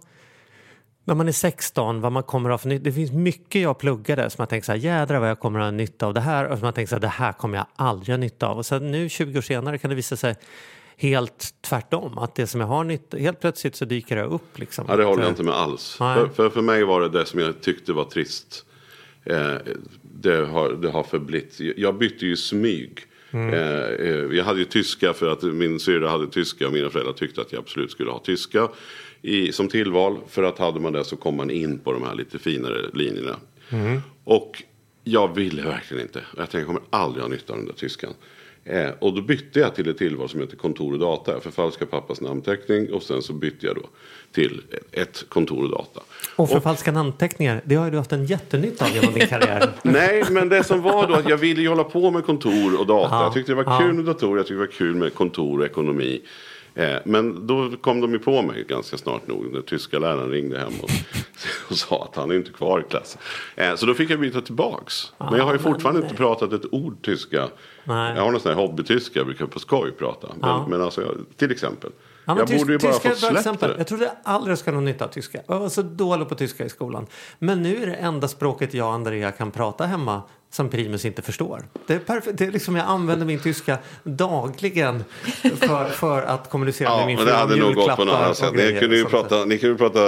när 1.03 1.15
man 1.15 1.27
är 1.27 1.31
16 1.31 2.01
vad 2.01 2.11
man 2.11 2.23
kommer 2.23 2.49
att 2.49 2.53
ha 2.53 2.57
för 2.57 2.69
nytta. 2.69 2.83
Det 2.83 2.91
finns 2.91 3.11
mycket 3.11 3.61
jag 3.61 3.79
pluggade 3.79 4.29
som 4.29 4.41
jag 4.41 4.49
tänkte 4.49 4.65
så 4.65 4.71
här, 4.71 4.79
jädrar 4.79 5.19
vad 5.19 5.29
jag 5.29 5.39
kommer 5.39 5.59
att 5.59 5.65
ha 5.65 5.71
nytta 5.71 6.05
av 6.05 6.13
det 6.13 6.19
här. 6.19 6.47
Och 6.47 6.57
som 6.57 6.65
jag 6.65 6.75
tänkte 6.75 6.89
så 6.89 6.95
här, 6.95 7.01
det 7.01 7.07
här 7.07 7.33
kommer 7.33 7.57
jag 7.57 7.67
aldrig 7.75 8.13
ha 8.13 8.17
nytta 8.17 8.47
av. 8.47 8.57
Och 8.57 8.65
sen 8.65 8.91
nu 8.91 9.09
20 9.09 9.37
år 9.37 9.41
senare 9.41 9.77
kan 9.77 9.89
det 9.89 9.95
visa 9.95 10.15
sig 10.15 10.35
helt 10.97 11.53
tvärtom. 11.61 12.17
Att 12.17 12.35
det 12.35 12.47
som 12.47 12.61
jag 12.61 12.67
har 12.67 12.83
nytta, 12.83 13.17
helt 13.17 13.39
plötsligt 13.39 13.75
så 13.75 13.85
dyker 13.85 14.15
det 14.15 14.23
upp. 14.23 14.59
Liksom. 14.59 14.85
Ja, 14.89 14.95
det 14.95 15.03
håller 15.03 15.23
jag 15.23 15.31
inte 15.31 15.43
med 15.43 15.53
alls. 15.53 15.97
Nej. 15.99 16.15
För, 16.15 16.27
för, 16.27 16.49
för 16.49 16.61
mig 16.61 16.83
var 16.83 17.01
det 17.01 17.09
det 17.09 17.25
som 17.25 17.39
jag 17.39 17.61
tyckte 17.61 17.93
var 17.93 18.05
trist. 18.05 18.65
Eh, 19.23 19.55
det, 20.21 20.45
har, 20.45 20.69
det 20.69 20.89
har 20.89 21.03
förblitt. 21.03 21.59
Jag 21.77 21.97
bytte 21.97 22.25
ju 22.25 22.37
smyg. 22.37 22.99
Mm. 23.31 23.53
Eh, 23.53 24.07
eh, 24.07 24.37
jag 24.37 24.43
hade 24.43 24.59
ju 24.59 24.65
tyska 24.65 25.13
för 25.13 25.27
att 25.27 25.43
min 25.43 25.79
syrra 25.79 26.09
hade 26.09 26.27
tyska 26.27 26.67
och 26.67 26.73
mina 26.73 26.89
föräldrar 26.89 27.13
tyckte 27.13 27.41
att 27.41 27.51
jag 27.51 27.59
absolut 27.59 27.91
skulle 27.91 28.11
ha 28.11 28.19
tyska 28.19 28.69
i, 29.21 29.51
som 29.51 29.67
tillval. 29.67 30.17
För 30.29 30.43
att 30.43 30.57
hade 30.57 30.79
man 30.79 30.93
det 30.93 31.03
så 31.03 31.15
kom 31.15 31.37
man 31.37 31.49
in 31.49 31.79
på 31.79 31.93
de 31.93 32.03
här 32.03 32.15
lite 32.15 32.39
finare 32.39 32.89
linjerna. 32.93 33.35
Mm. 33.69 34.01
Och 34.23 34.63
jag 35.03 35.35
ville 35.35 35.61
verkligen 35.61 36.03
inte. 36.03 36.21
Jag 36.37 36.37
tänkte 36.37 36.57
jag 36.57 36.67
kommer 36.67 36.81
aldrig 36.89 37.23
ha 37.23 37.29
nytta 37.29 37.53
av 37.53 37.59
den 37.59 37.67
där 37.67 37.73
tyskan. 37.73 38.13
Eh, 38.65 38.89
och 38.99 39.13
då 39.13 39.21
bytte 39.21 39.59
jag 39.59 39.75
till 39.75 39.89
ett 39.89 39.97
tillval 39.97 40.29
som 40.29 40.39
heter 40.39 40.57
kontor 40.57 40.93
och 40.93 40.99
data. 40.99 41.31
Jag 41.31 41.43
förfalskade 41.43 41.91
pappas 41.91 42.21
namnteckning 42.21 42.93
och 42.93 43.03
sen 43.03 43.21
så 43.21 43.33
bytte 43.33 43.65
jag 43.65 43.75
då 43.75 43.81
till 44.31 44.61
ett 44.91 45.25
kontor 45.29 45.63
och 45.63 45.69
data. 45.69 46.01
Och 46.35 46.49
förfalska 46.49 46.91
namnteckningar, 46.91 47.61
det 47.65 47.75
har 47.75 47.85
ju 47.85 47.91
du 47.91 47.97
haft 47.97 48.11
en 48.11 48.25
jättenytta 48.25 48.85
av 48.85 48.91
genom 48.91 49.13
din 49.13 49.27
karriär. 49.27 49.69
Nej, 49.83 50.23
men 50.31 50.49
det 50.49 50.63
som 50.63 50.81
var 50.81 51.07
då 51.07 51.13
att 51.13 51.29
jag 51.29 51.37
ville 51.37 51.61
ju 51.61 51.67
hålla 51.67 51.83
på 51.83 52.11
med 52.11 52.25
kontor 52.25 52.79
och 52.79 52.87
data. 52.87 53.15
Ja, 53.15 53.23
Jag 53.23 53.33
tyckte 53.33 53.51
det 53.51 53.55
var 53.55 53.73
ja. 53.73 53.79
kul 53.79 53.93
med 53.93 54.05
datorer, 54.05 54.37
jag 54.37 54.45
tyckte 54.45 54.53
det 54.53 54.67
var 54.67 54.73
kul 54.73 54.95
med 54.95 55.13
kontor 55.13 55.59
och 55.59 55.65
ekonomi. 55.65 56.21
Eh, 56.75 56.95
men 57.05 57.47
då 57.47 57.71
kom 57.81 58.01
de 58.01 58.11
ju 58.11 58.19
på 58.19 58.41
mig 58.41 58.65
ganska 58.69 58.97
snart 58.97 59.27
nog. 59.27 59.53
Den 59.53 59.63
tyska 59.63 59.99
läraren 59.99 60.29
ringde 60.29 60.59
hem 60.59 60.73
och, 60.81 60.89
och 61.69 61.77
sa 61.77 62.03
att 62.09 62.15
han 62.15 62.31
är 62.31 62.35
inte 62.35 62.51
kvar 62.51 62.79
i 62.79 62.83
klassen. 62.89 63.21
Eh, 63.55 63.75
så 63.75 63.85
då 63.85 63.93
fick 63.93 64.09
jag 64.09 64.19
byta 64.19 64.41
tillbaks. 64.41 65.13
Men 65.17 65.33
jag 65.33 65.43
har 65.45 65.53
ju 65.53 65.59
fortfarande 65.59 66.01
inte 66.01 66.15
pratat 66.15 66.53
ett 66.53 66.65
ord 66.73 67.01
tyska. 67.01 67.47
Nej. 67.83 68.15
Jag 68.15 68.23
har 68.23 68.31
någon 68.31 68.39
sån 68.41 68.51
här 68.55 68.61
hobbytyska 68.61 69.19
jag 69.19 69.25
brukar 69.25 69.45
på 69.45 69.59
skoj 69.59 69.91
prata. 69.91 70.27
Men, 70.39 70.49
Ja. 70.49 70.67
men 70.69 70.81
alltså, 70.81 71.01
jag- 71.01 71.15
till 71.37 71.51
exempel. 71.51 71.91
Ja, 72.25 72.37
jag 72.37 72.47
borde 72.59 72.73
ju 72.73 72.79
bara 72.79 72.91
tyska 72.93 72.99
få 73.01 73.07
är 73.09 73.13
ett 73.13 73.21
bra 73.21 73.29
släppt 73.29 73.39
exempel. 73.39 73.69
det. 73.69 73.75
Jag 73.77 73.87
trodde 73.87 74.11
aldrig 74.23 74.51
jag 74.51 74.59
skulle 74.59 74.77
ha 74.77 74.81
nytta 74.81 75.05
av 75.05 75.09
tyska. 75.09 75.41
Jag 75.47 75.59
var 75.59 75.69
så 75.69 75.81
dålig 75.81 76.29
på 76.29 76.35
tyska 76.35 76.65
i 76.65 76.69
skolan. 76.69 77.07
Men 77.39 77.63
nu 77.63 77.83
är 77.83 77.87
det 77.87 77.93
enda 77.95 78.27
språket 78.27 78.73
jag 78.73 78.87
och 78.87 78.93
Andrea 78.93 79.31
kan 79.31 79.51
prata 79.51 79.85
hemma 79.85 80.21
som 80.51 80.69
Primus 80.69 81.05
inte 81.05 81.21
förstår. 81.21 81.63
Det 81.87 81.93
är 81.93 81.99
perfekt. 81.99 82.37
Det 82.37 82.45
är 82.45 82.51
liksom 82.51 82.75
jag 82.75 82.85
använder 82.87 83.25
min 83.25 83.39
tyska 83.39 83.77
dagligen 84.03 85.03
för, 85.41 85.85
för 85.85 86.21
att 86.21 86.49
kommunicera 86.49 86.89
med 86.89 87.01
Ja, 87.01 87.05
min 87.05 87.15
men 87.15 87.25
fru 87.25 87.31
det 87.31 87.37
hade 87.37 87.55
nog 87.55 87.75
gått 87.75 87.95
på 87.95 88.05
något 88.05 88.15
annat 88.15 88.37
sätt. 88.37 88.53
Ni 88.53 88.79
kunde 88.79 88.97
ju 88.97 89.05
prata, 89.05 89.45
ni 89.45 89.57
kunde 89.57 89.77
prata 89.77 89.99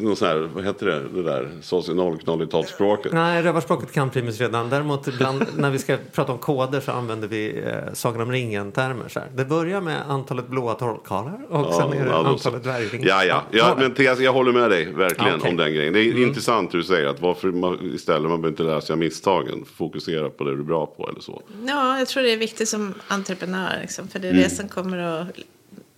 någon 0.00 0.16
sån 0.16 0.28
här, 0.28 0.48
vad 0.54 0.64
heter 0.64 0.86
det, 0.86 1.02
det 1.14 1.22
där, 1.22 1.94
nollknolligtalsspråket. 1.94 3.12
Nej, 3.12 3.42
rövarspråket 3.42 3.92
kan 3.92 4.10
Primus 4.10 4.40
redan. 4.40 4.70
Däremot 4.70 5.08
ibland 5.08 5.46
när 5.56 5.70
vi 5.70 5.78
ska 5.78 5.96
prata 6.14 6.32
om 6.32 6.38
koder 6.38 6.80
så 6.80 6.92
använder 6.92 7.28
vi 7.28 7.62
eh, 7.66 7.92
Sagan 7.92 8.20
om 8.20 8.32
ringen-termer. 8.32 9.28
Det 9.34 9.44
börjar 9.44 9.80
med 9.80 10.10
antalet 10.10 10.48
blåa 10.48 10.74
trollkarlar 10.74 11.46
och 11.48 11.74
sen 11.74 11.92
är 11.92 12.04
det 12.04 12.10
ja, 12.10 12.26
antalet 12.26 12.62
dvärgringar. 12.62 13.08
Ja, 13.08 13.24
ja, 13.24 13.42
ja 13.50 13.76
men 13.78 13.94
Therese, 13.94 14.20
jag 14.20 14.32
håller 14.32 14.52
med 14.52 14.70
dig 14.70 14.92
verkligen 14.92 15.30
Ja, 15.30 15.36
okej. 15.38 15.50
om 15.50 15.56
den 15.56 15.74
grejen. 15.74 15.92
Det 15.92 16.00
är 16.00 16.22
intressant 16.22 16.74
hur 16.74 16.78
du 16.78 16.84
säger 16.84 17.06
att 17.06 17.20
varför 17.20 17.48
man, 17.48 17.94
istället 17.94 18.22
man 18.22 18.40
behöver 18.40 18.48
inte 18.48 18.62
lära 18.62 18.80
sig 18.80 18.92
av 18.92 18.98
misstagen. 18.98 19.65
Fokusera 19.76 20.30
på 20.30 20.44
det 20.44 20.50
du 20.54 20.58
är 20.60 20.64
bra 20.64 20.86
på 20.86 21.08
eller 21.08 21.20
så. 21.20 21.42
Ja, 21.66 21.98
jag 21.98 22.08
tror 22.08 22.22
det 22.22 22.32
är 22.32 22.36
viktigt 22.36 22.68
som 22.68 22.94
entreprenör. 23.08 23.78
Liksom, 23.80 24.08
för 24.08 24.18
det 24.18 24.28
är 24.28 24.32
Mm. 24.32 24.42
det 24.44 24.50
som 24.50 24.68
kommer 24.68 24.98
att 24.98 25.28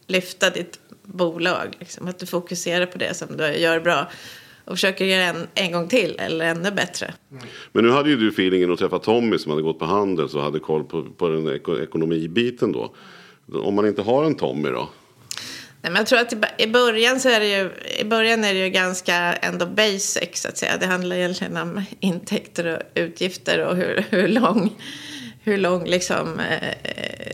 lyfta 0.07 0.51
ditt 0.51 0.79
bolag. 1.03 1.77
Liksom, 1.79 2.09
att 2.09 2.19
du 2.19 2.27
fokuserar 2.27 2.87
på 2.87 2.99
det 2.99 3.14
som 3.16 3.37
du 3.37 3.45
gör 3.47 3.81
bra. 3.81 4.09
Och 4.64 4.73
försöker 4.75 5.05
göra 5.05 5.23
en, 5.25 5.47
en 5.55 5.73
gång 5.73 5.89
till 5.89 6.16
eller 6.19 6.45
ännu 6.45 6.71
bättre. 6.71 7.14
Men 7.73 7.85
nu 7.85 7.91
hade 7.91 8.11
ju 8.11 8.16
du 8.16 8.29
feelingen 8.29 8.73
att 8.73 8.79
träffa 8.79 8.99
Tommy 8.99 9.39
som 9.39 9.51
hade 9.51 9.62
gått 9.62 9.79
på 9.79 9.85
Handels 9.85 10.35
och 10.35 10.43
hade 10.43 10.59
koll 10.59 10.85
på, 10.85 11.03
på 11.16 11.29
den 11.29 11.55
eko, 11.55 11.79
ekonomibiten 11.79 12.73
då. 12.73 12.95
Om 13.53 13.75
man 13.75 13.87
inte 13.87 14.03
har 14.03 14.25
en 14.25 14.35
Tommy 14.35 14.69
då? 14.69 14.89
Nej, 15.83 15.93
men 15.93 15.97
jag 15.97 16.07
tror 16.07 16.18
att 16.18 16.61
i 16.61 16.66
början 16.66 17.20
så 17.20 17.29
är 17.29 17.41
det 17.41 17.47
ju, 17.47 17.70
i 17.99 18.05
början 18.05 18.45
är 18.45 18.55
det 18.55 18.61
ju 18.61 18.70
ganska 18.70 19.14
ändå 19.14 19.66
basic 19.66 20.31
så 20.33 20.49
att 20.49 20.59
säga. 20.59 20.76
Det 20.76 20.87
handlar 20.87 21.16
egentligen 21.16 21.57
om 21.57 21.85
intäkter 22.01 22.66
och 22.66 22.83
utgifter 22.95 23.59
och 23.59 23.76
hur, 23.76 24.05
hur 24.11 24.29
lång, 24.29 24.76
hur 25.43 25.57
lång 25.57 25.87
liksom, 25.87 26.41
eh, 26.41 26.74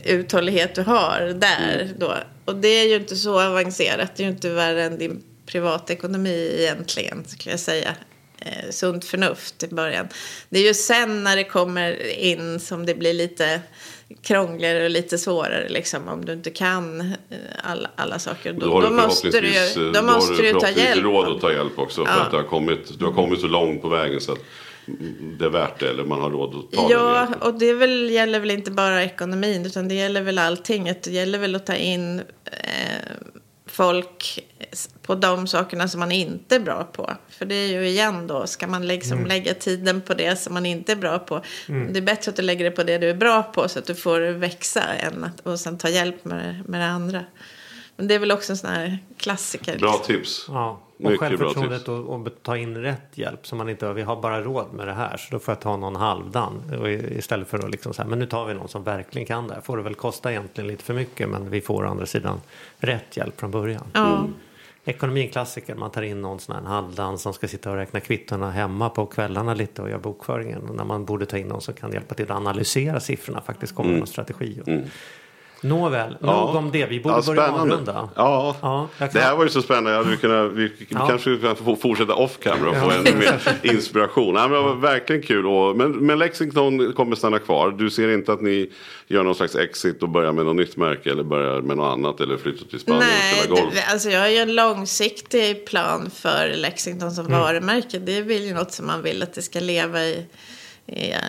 uthållighet 0.03 0.75
du 0.75 0.81
har 0.81 1.33
där 1.35 1.93
då. 1.97 2.15
Och 2.45 2.55
det 2.55 2.67
är 2.67 2.87
ju 2.87 2.95
inte 2.95 3.15
så 3.15 3.41
avancerat. 3.41 4.15
Det 4.15 4.23
är 4.23 4.25
ju 4.25 4.33
inte 4.33 4.49
värre 4.49 4.83
än 4.83 4.97
din 4.97 5.23
privatekonomi 5.45 6.55
egentligen 6.59 7.25
skulle 7.25 7.53
jag 7.53 7.59
säga. 7.59 7.95
Eh, 8.39 8.69
sunt 8.69 9.05
förnuft 9.05 9.63
i 9.63 9.67
början. 9.67 10.07
Det 10.49 10.59
är 10.59 10.63
ju 10.63 10.73
sen 10.73 11.23
när 11.23 11.35
det 11.35 11.43
kommer 11.43 12.07
in 12.07 12.59
som 12.59 12.85
det 12.85 12.95
blir 12.95 13.13
lite 13.13 13.61
krångligare 14.23 14.83
och 14.83 14.89
lite 14.89 15.17
svårare 15.17 15.69
liksom 15.69 16.07
om 16.07 16.25
du 16.25 16.33
inte 16.33 16.49
kan 16.49 17.01
eh, 17.01 17.37
alla, 17.63 17.89
alla 17.95 18.19
saker. 18.19 18.53
Då, 18.53 18.71
har 18.73 18.81
du 18.81 18.89
måste 18.89 19.41
du 19.41 19.47
ju 19.47 19.57
eh, 19.57 19.75
då 19.75 19.91
då 19.91 19.99
har 19.99 20.13
måste 20.15 20.41
du 20.41 20.51
ta 20.53 20.69
hjälp. 20.69 21.03
råd 21.03 21.35
att 21.35 21.41
ta 21.41 21.51
hjälp 21.51 21.79
också. 21.79 22.05
För 22.05 22.11
Ja. 22.13 22.21
att 22.21 22.31
du 22.31 22.37
har, 22.37 22.43
kommit, 22.43 22.99
du 22.99 23.05
har 23.05 23.11
kommit 23.13 23.39
så 23.41 23.47
långt 23.47 23.81
på 23.81 23.89
vägen 23.89 24.21
så 24.21 24.31
att 24.31 24.39
det 25.39 25.45
är 25.45 25.49
värt 25.49 25.79
det. 25.79 25.89
Eller 25.89 26.03
man 26.03 26.21
har 26.21 26.29
råd 26.29 26.55
att 26.55 26.71
ta 26.71 26.87
Ja, 26.91 27.27
och 27.41 27.53
det 27.53 27.73
väl, 27.73 28.09
gäller 28.09 28.39
väl 28.39 28.51
inte 28.51 28.71
bara 28.71 29.03
ekonomin 29.03 29.65
utan 29.65 29.87
det 29.87 29.95
gäller 29.95 30.21
väl 30.21 30.37
allting. 30.37 30.83
Det 30.83 31.07
gäller 31.07 31.37
väl 31.39 31.55
att 31.55 31.65
ta 31.65 31.75
in 31.75 32.19
eh, 32.19 32.23
folk 33.75 34.39
på 35.01 35.15
de 35.15 35.47
sakerna 35.47 35.87
som 35.87 35.99
man 35.99 36.11
inte 36.11 36.55
är 36.55 36.59
bra 36.59 36.83
på. 36.83 37.11
För 37.29 37.45
det 37.45 37.55
är 37.55 37.67
ju 37.67 37.87
igen 37.87 38.27
då, 38.27 38.47
ska 38.47 38.67
man 38.67 38.87
liksom 38.87 39.25
lägga 39.25 39.53
tiden 39.53 40.01
på 40.01 40.13
det 40.13 40.39
som 40.39 40.53
man 40.53 40.65
inte 40.65 40.91
är 40.91 40.95
bra 40.95 41.19
på. 41.19 41.41
Det 41.67 41.99
är 41.99 42.01
bättre 42.01 42.29
att 42.29 42.35
du 42.35 42.41
lägger 42.41 42.65
det 42.65 42.71
på 42.71 42.83
det 42.83 42.97
du 42.97 43.09
är 43.09 43.15
bra 43.15 43.43
på 43.43 43.69
så 43.69 43.79
att 43.79 43.85
du 43.85 43.95
får 43.95 44.19
växa 44.19 44.83
än 44.83 45.23
att, 45.23 45.39
och 45.39 45.59
sen 45.59 45.77
ta 45.77 45.89
hjälp 45.89 46.25
med, 46.25 46.69
med 46.69 46.81
det 46.81 46.87
andra. 46.87 47.25
Men 47.95 48.07
det 48.07 48.15
är 48.15 48.19
väl 48.19 48.31
också 48.31 48.53
en 48.53 48.57
sån 48.57 48.69
här 48.69 48.99
klassiker. 49.17 49.79
Bra 49.79 50.01
tips. 50.05 50.45
Ja, 50.47 50.81
och 51.03 51.19
självförtroendet 51.19 51.89
att 51.89 52.27
att 52.27 52.43
ta 52.43 52.57
in 52.57 52.77
rätt 52.77 53.17
hjälp. 53.17 53.47
Så 53.47 53.55
man 53.55 53.69
inte, 53.69 53.93
vi 53.93 54.01
har 54.01 54.21
bara 54.21 54.41
råd 54.41 54.73
med 54.73 54.87
det 54.87 54.93
här 54.93 55.17
så 55.17 55.27
då 55.31 55.39
får 55.39 55.51
jag 55.51 55.61
ta 55.61 55.77
någon 55.77 55.95
halvdan. 55.95 56.61
Och 56.81 56.89
Istället 56.89 57.47
för 57.47 57.57
att 57.57 57.71
liksom 57.71 57.93
så 57.93 58.01
här, 58.01 58.09
men 58.09 58.19
nu 58.19 58.25
tar 58.25 58.45
vi 58.45 58.53
någon 58.53 58.67
som 58.67 58.83
verkligen 58.83 59.25
kan 59.25 59.47
det 59.47 59.53
här. 59.53 59.61
Får 59.61 59.77
det 59.77 59.83
väl 59.83 59.95
kosta 59.95 60.31
egentligen 60.31 60.67
lite 60.67 60.83
för 60.83 60.93
mycket 60.93 61.29
men 61.29 61.49
vi 61.49 61.61
får 61.61 61.85
å 61.85 61.87
andra 61.87 62.05
sidan 62.05 62.41
rätt 62.77 63.17
hjälp 63.17 63.39
från 63.39 63.51
början. 63.51 63.87
Ja. 63.93 64.27
Ekonomi 64.87 65.21
är 65.21 65.25
en 65.25 65.31
klassiker. 65.31 65.75
Man 65.75 65.91
tar 65.91 66.01
in 66.01 66.21
någon 66.21 66.39
sån 66.39 66.55
här 66.55 66.63
halvdan 66.63 67.17
som 67.17 67.33
ska 67.33 67.47
sitta 67.47 67.71
och 67.71 67.75
räkna 67.75 67.99
kvittorna 67.99 68.51
hemma 68.51 68.89
på 68.89 69.05
kvällarna 69.05 69.53
lite 69.53 69.81
och 69.81 69.89
göra 69.89 69.99
bokföringen. 69.99 70.61
Och 70.61 70.75
när 70.75 70.83
man 70.83 71.05
borde 71.05 71.25
ta 71.25 71.37
in 71.37 71.47
någon 71.47 71.61
som 71.61 71.73
kan 71.73 71.91
hjälpa 71.91 72.15
till 72.15 72.31
att 72.31 72.37
analysera 72.37 72.99
siffrorna 72.99 73.41
faktiskt 73.41 73.75
kommer 73.75 73.89
med 73.89 73.99
någon 73.99 74.07
strategi. 74.07 74.61
Och... 74.61 74.67
Nåväl, 75.61 76.17
nog 76.21 76.55
om 76.55 76.71
det. 76.71 76.85
Vi 76.85 76.99
borde 76.99 77.15
Ja, 77.15 77.21
börja 77.25 77.51
avrunda. 77.51 78.09
Ja, 78.15 78.55
Ja, 78.61 78.87
jag 78.97 79.09
det 79.09 79.13
kan- 79.13 79.21
här 79.21 79.35
var 79.35 79.43
ju 79.43 79.49
så 79.49 79.61
spännande. 79.61 79.91
Jag 79.91 80.03
hade 80.03 80.17
kunnat, 80.17 80.51
vi, 80.51 80.63
vi 80.77 80.85
Ja. 80.89 81.07
kanske 81.07 81.37
kan 81.37 81.55
få 81.55 81.75
fortsätta 81.75 82.13
off 82.15 82.39
camera 82.43 82.69
och 82.69 82.75
få 82.75 82.89
ännu 82.91 83.15
mer 83.17 83.39
inspiration. 83.63 84.33
Nej, 84.33 84.43
men 84.49 84.51
det 84.51 84.59
var 84.67 84.75
verkligen 84.75 85.21
kul. 85.21 85.45
Och, 85.47 85.75
men, 85.77 85.91
men 85.91 86.19
Lexington 86.19 86.93
kommer 86.93 87.15
stanna 87.15 87.39
kvar. 87.39 87.71
Du 87.71 87.89
ser 87.89 88.13
inte 88.13 88.33
att 88.33 88.41
ni 88.41 88.69
gör 89.07 89.23
någon 89.23 89.35
slags 89.35 89.55
exit 89.55 90.03
och 90.03 90.09
börjar 90.09 90.31
med 90.31 90.45
något 90.45 90.55
nytt 90.55 90.77
märke 90.77 91.11
eller 91.11 91.23
börjar 91.23 91.61
med 91.61 91.77
något 91.77 91.93
annat 91.93 92.19
eller 92.21 92.37
flyttar 92.37 92.65
till 92.65 92.79
Spanien 92.79 93.01
och 93.03 93.07
Nej, 93.09 93.39
spelar 93.43 93.61
golf? 93.61 93.73
det, 93.75 93.83
alltså 93.91 94.09
jag 94.09 94.19
har 94.19 94.27
ju 94.29 94.37
en 94.37 94.55
långsiktig 94.55 95.65
plan 95.65 96.09
för 96.15 96.53
Lexington 96.55 97.11
som 97.11 97.25
Mm. 97.25 97.39
varumärke. 97.39 97.99
Det 97.99 98.17
är 98.17 98.23
väl 98.23 98.43
ju 98.43 98.53
något 98.53 98.71
som 98.71 98.87
man 98.87 99.01
vill 99.01 99.23
att 99.23 99.33
det 99.33 99.41
ska 99.41 99.59
leva 99.59 100.01
i 100.03 100.25
ja, 100.85 101.19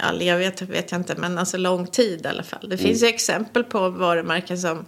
all 0.00 0.22
evighet 0.22 0.62
vet 0.62 0.92
jag 0.92 1.00
inte, 1.00 1.14
men 1.18 1.38
alltså 1.38 1.56
lång 1.56 1.86
tid 1.86 2.24
i 2.24 2.28
alla 2.28 2.42
fall. 2.42 2.68
Det 2.68 2.78
finns 2.78 3.02
ju 3.02 3.06
Mm. 3.06 3.14
exempel 3.14 3.64
på 3.64 3.90
varumärken 3.90 4.58
som, 4.58 4.84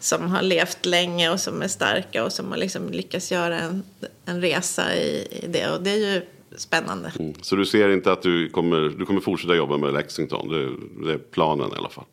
som 0.00 0.30
har 0.30 0.42
levt 0.42 0.86
länge 0.86 1.30
och 1.30 1.40
som 1.40 1.62
är 1.62 1.68
starka 1.68 2.24
och 2.24 2.32
som 2.32 2.50
har 2.50 2.56
liksom 2.56 2.88
lyckats 2.90 3.32
göra 3.32 3.60
en, 3.60 3.82
en 4.24 4.40
resa 4.40 4.94
i, 4.94 5.28
i 5.42 5.46
det. 5.48 5.70
Och 5.70 5.82
det 5.82 5.90
är 5.90 6.14
ju 6.14 6.22
spännande. 6.56 7.12
Så 7.42 7.56
du 7.56 7.66
ser 7.66 7.88
inte 7.88 8.12
att 8.12 8.22
du 8.22 8.48
kommer, 8.48 8.80
du 8.98 9.06
kommer 9.06 9.20
fortsätta 9.20 9.54
jobba 9.54 9.76
med 9.76 9.92
Lexington? 9.92 10.48
Det, 10.48 10.64
det 11.06 11.12
är 11.14 11.18
planen 11.18 11.70
i 11.72 11.76
alla 11.78 11.88
fall. 11.90 12.04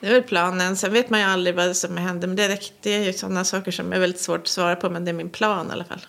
Det 0.00 0.06
är 0.06 0.12
väl 0.12 0.22
planen. 0.22 0.76
Sen 0.76 0.92
vet 0.92 1.10
man 1.10 1.20
ju 1.20 1.26
aldrig 1.26 1.54
vad 1.56 1.76
som 1.76 1.96
händer. 1.96 2.26
Men 2.28 2.36
det, 2.36 2.60
det 2.82 2.94
är 2.94 3.04
ju 3.04 3.12
sådana 3.12 3.44
saker 3.44 3.70
som 3.70 3.92
är 3.92 3.98
väldigt 3.98 4.20
svårt 4.20 4.40
att 4.40 4.48
svara 4.48 4.76
på. 4.76 4.90
Men 4.90 5.04
det 5.04 5.10
är 5.10 5.12
min 5.12 5.30
plan 5.30 5.66
i 5.68 5.72
alla 5.72 5.84
fall. 5.84 6.00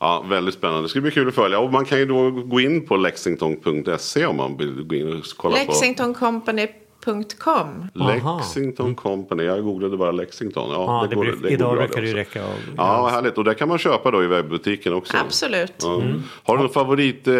Ja, 0.00 0.24
väldigt 0.28 0.54
spännande. 0.54 0.82
Det 0.82 0.88
ska 0.88 1.00
bli 1.00 1.10
kul 1.10 1.28
att 1.28 1.34
följa. 1.34 1.58
Och 1.58 1.72
man 1.72 1.84
kan 1.84 1.98
ju 1.98 2.06
då 2.06 2.30
gå 2.30 2.60
in 2.60 2.86
på 2.86 2.96
lexington.se 2.96 4.26
om 4.26 4.36
man 4.36 4.56
vill 4.56 4.82
gå 4.82 4.94
in 4.94 5.08
och 5.18 5.24
kolla 5.36 5.56
på 5.56 5.60
Lexingtoncompany.com. 5.62 7.88
Aha. 8.00 8.36
Lexington 8.38 8.94
Company. 8.94 9.42
Jag 9.44 9.62
googlade 9.64 9.96
bara 9.96 10.12
Lexington. 10.12 10.70
Ja, 10.70 10.76
Ja, 11.02 11.06
det 11.10 11.16
går- 11.16 11.24
bruk, 11.24 11.40
går 11.42 11.50
idag 11.50 11.76
brukar 11.76 12.00
det 12.00 12.06
ju 12.08 12.20
också. 12.20 12.38
räcka. 12.38 12.44
Och, 12.46 12.54
Ja, 12.76 13.02
vad 13.02 13.12
härligt. 13.12 13.38
Och 13.38 13.44
där 13.44 13.54
kan 13.54 13.68
man 13.68 13.78
köpa 13.78 14.10
då 14.10 14.24
i 14.24 14.26
webbutiken 14.26 14.94
också. 14.94 15.16
Absolut. 15.16 15.72
Ja. 15.82 16.02
Har 16.44 16.56
du 16.56 16.62
någon 16.62 16.72
favorit? 16.72 17.26
eh, 17.28 17.34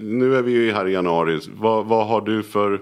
Nu 0.00 0.36
är 0.36 0.42
vi 0.42 0.52
ju 0.52 0.72
här 0.72 0.88
i 0.88 0.92
januari. 0.92 1.40
Vad, 1.58 1.86
vad 1.86 2.06
har 2.06 2.20
du 2.20 2.42
för... 2.42 2.80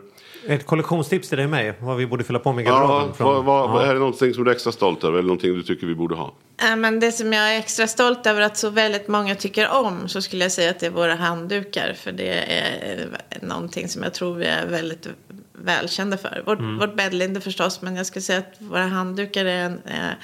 Ett 0.48 0.66
kollektionstips 0.66 1.28
till 1.28 1.36
dig 1.36 1.44
och 1.44 1.50
mig, 1.50 1.74
vad 1.80 1.96
vi 1.96 2.06
borde 2.06 2.24
fylla 2.24 2.38
på 2.38 2.52
med 2.52 2.64
i 2.64 2.68
Ja, 2.68 2.72
garderoben. 2.80 3.14
vad, 3.18 3.44
vad, 3.44 3.82
ja. 3.82 3.86
Är 3.86 3.92
det 3.94 3.98
någonting 4.00 4.34
som 4.34 4.44
du 4.44 4.50
är 4.50 4.54
extra 4.54 4.72
stolt 4.72 5.04
över? 5.04 5.18
Eller 5.18 5.26
någonting 5.28 5.54
du 5.54 5.62
tycker 5.62 5.86
vi 5.86 5.94
borde 5.94 6.14
ha? 6.14 6.34
Äh, 6.70 6.76
Men 6.76 7.00
det 7.00 7.12
som 7.12 7.32
jag 7.32 7.54
är 7.54 7.58
extra 7.58 7.86
stolt 7.86 8.26
över 8.26 8.40
att 8.40 8.56
så 8.56 8.70
väldigt 8.70 9.08
många 9.08 9.34
tycker 9.34 9.68
om 9.70 10.08
så 10.08 10.22
skulle 10.22 10.44
jag 10.44 10.52
säga 10.52 10.70
att 10.70 10.80
det 10.80 10.86
är 10.86 10.90
våra 10.90 11.14
handdukar. 11.14 11.92
För 11.92 12.12
det 12.12 12.28
är 12.28 13.08
någonting 13.42 13.88
som 13.88 14.02
jag 14.02 14.14
tror 14.14 14.34
vi 14.34 14.46
är 14.46 14.66
väldigt 14.66 15.08
välkända 15.52 16.16
för. 16.16 16.42
Vårt, 16.46 16.58
vårt 16.80 16.96
bäddlinde 16.96 17.40
förstås, 17.40 17.82
men 17.82 17.96
jag 17.96 18.06
skulle 18.06 18.22
säga 18.22 18.38
att 18.38 18.54
våra 18.58 18.86
handdukar 18.86 19.44
är, 19.44 19.64
en, 19.64 19.80
är 19.84 20.16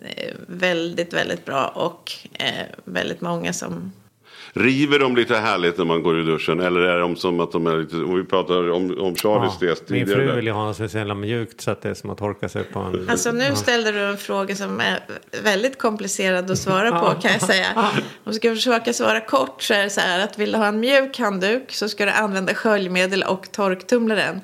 är 0.00 0.36
väldigt, 0.46 1.12
väldigt 1.12 1.44
bra 1.44 1.66
och 1.66 2.12
eh, 2.32 2.66
väldigt 2.84 3.20
många 3.20 3.52
som 3.52 3.92
River 4.52 4.98
de 4.98 5.16
lite 5.16 5.36
härligt 5.36 5.78
när 5.78 5.84
man 5.84 6.02
går 6.02 6.20
i 6.20 6.24
duschen? 6.24 6.60
Eller 6.60 6.80
är 6.80 7.00
de 7.00 7.16
som 7.16 7.40
att 7.40 7.52
de 7.52 7.66
är 7.66 7.76
lite... 7.76 7.96
Om 7.96 8.16
vi 8.16 8.24
pratar 8.24 8.70
om, 8.70 8.98
om 9.00 9.14
Charlies 9.14 9.52
Ja, 9.60 9.74
tes 9.74 9.88
min 9.88 10.06
tidigare. 10.06 10.26
fru 10.26 10.36
vill 10.36 10.46
ju 10.46 10.52
ha 10.52 10.70
är 10.84 10.88
så 10.88 10.98
jävla 10.98 11.14
mjukt 11.14 11.60
så 11.60 11.70
att 11.70 11.82
det 11.82 11.88
är 11.88 11.94
som 11.94 12.10
att 12.10 12.18
torka 12.18 12.48
sig 12.48 12.64
på 12.64 12.78
en... 12.78 13.08
Alltså 13.10 13.32
nu 13.32 13.54
ställde 13.54 13.92
du 13.92 14.00
en 14.00 14.16
fråga 14.16 14.56
som 14.56 14.80
är 14.80 15.00
väldigt 15.42 15.78
komplicerad 15.78 16.50
att 16.50 16.58
svara 16.58 17.00
på 17.00 17.20
kan 17.20 17.32
jag 17.32 17.42
säga. 17.42 17.66
Om 17.76 18.02
jag 18.24 18.34
ska 18.34 18.54
försöka 18.54 18.92
svara 18.92 19.20
kort 19.20 19.62
så 19.62 19.74
är 19.74 19.82
det 19.82 19.90
så 19.90 20.00
här 20.00 20.24
att 20.24 20.38
vill 20.38 20.52
du 20.52 20.58
ha 20.58 20.66
en 20.66 20.80
mjuk 20.80 21.18
handduk 21.18 21.72
så 21.72 21.88
ska 21.88 22.04
du 22.04 22.10
använda 22.10 22.54
sköljmedel 22.54 23.22
och 23.22 23.52
torktumlaren. 23.52 24.40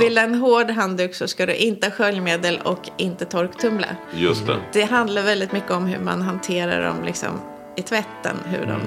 Vill 0.00 0.14
du 0.14 0.20
ha 0.20 0.28
en 0.28 0.34
hård 0.34 0.70
handduk 0.70 1.14
så 1.14 1.28
ska 1.28 1.46
du 1.46 1.54
inte 1.54 1.86
ha 1.86 1.92
sköljmedel 1.92 2.58
och 2.64 2.88
inte 2.96 3.24
torktumla. 3.24 3.86
Just 4.14 4.46
det. 4.46 4.56
Det 4.72 4.82
handlar 4.84 5.22
väldigt 5.22 5.52
mycket 5.52 5.70
om 5.70 5.86
hur 5.86 6.04
man 6.04 6.22
hanterar 6.22 6.84
dem 6.84 6.96
liksom 7.04 7.40
i 7.76 7.82
tvätten, 7.82 8.36
hur 8.44 8.66
de 8.66 8.80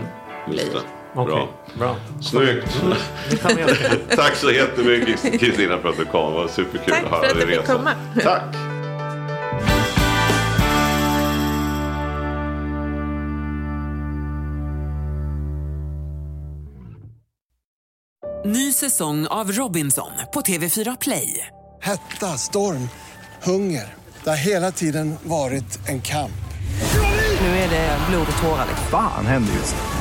blir. 0.48 0.72
Bra. 1.14 1.24
Okay, 1.24 1.48
bra. 1.78 1.96
Snyggt. 2.22 2.82
Tack 4.16 4.36
så 4.36 4.52
jättemycket 4.52 5.40
Kristina 5.40 5.78
för 5.78 5.90
att 5.90 5.98
du 5.98 6.06
kom. 6.06 6.34
Det 6.34 6.40
var 6.40 6.48
superkul 6.48 6.94
Tack 6.94 7.04
att 7.04 7.12
höra 7.12 7.34
dig 7.34 7.46
resa. 7.46 7.62
Tack 7.62 7.84
för 7.84 7.90
att 7.90 7.98
du 8.14 8.20
fick 8.20 8.24
komma. 8.24 8.40
Tack. 8.40 8.72
Ny 18.46 18.72
säsong 18.74 19.28
av 19.28 19.52
Robinson 19.52 20.12
på 20.34 20.42
TV4 20.42 20.98
Play. 21.02 21.48
Hetta, 21.82 22.38
storm, 22.38 22.90
hunger. 23.44 23.94
Det 24.24 24.30
har 24.30 24.38
hela 24.38 24.72
tiden 24.72 25.16
varit 25.24 25.90
en 25.90 26.02
kamp. 26.02 26.32
Nu 27.42 27.48
är 27.48 27.70
det 27.70 27.98
blod 28.10 28.28
och 28.32 28.42
tårar. 28.44 28.66
Vad 28.92 29.02
fan 29.02 29.26
händer 29.26 29.54
just 29.54 29.76
nu? 29.76 30.01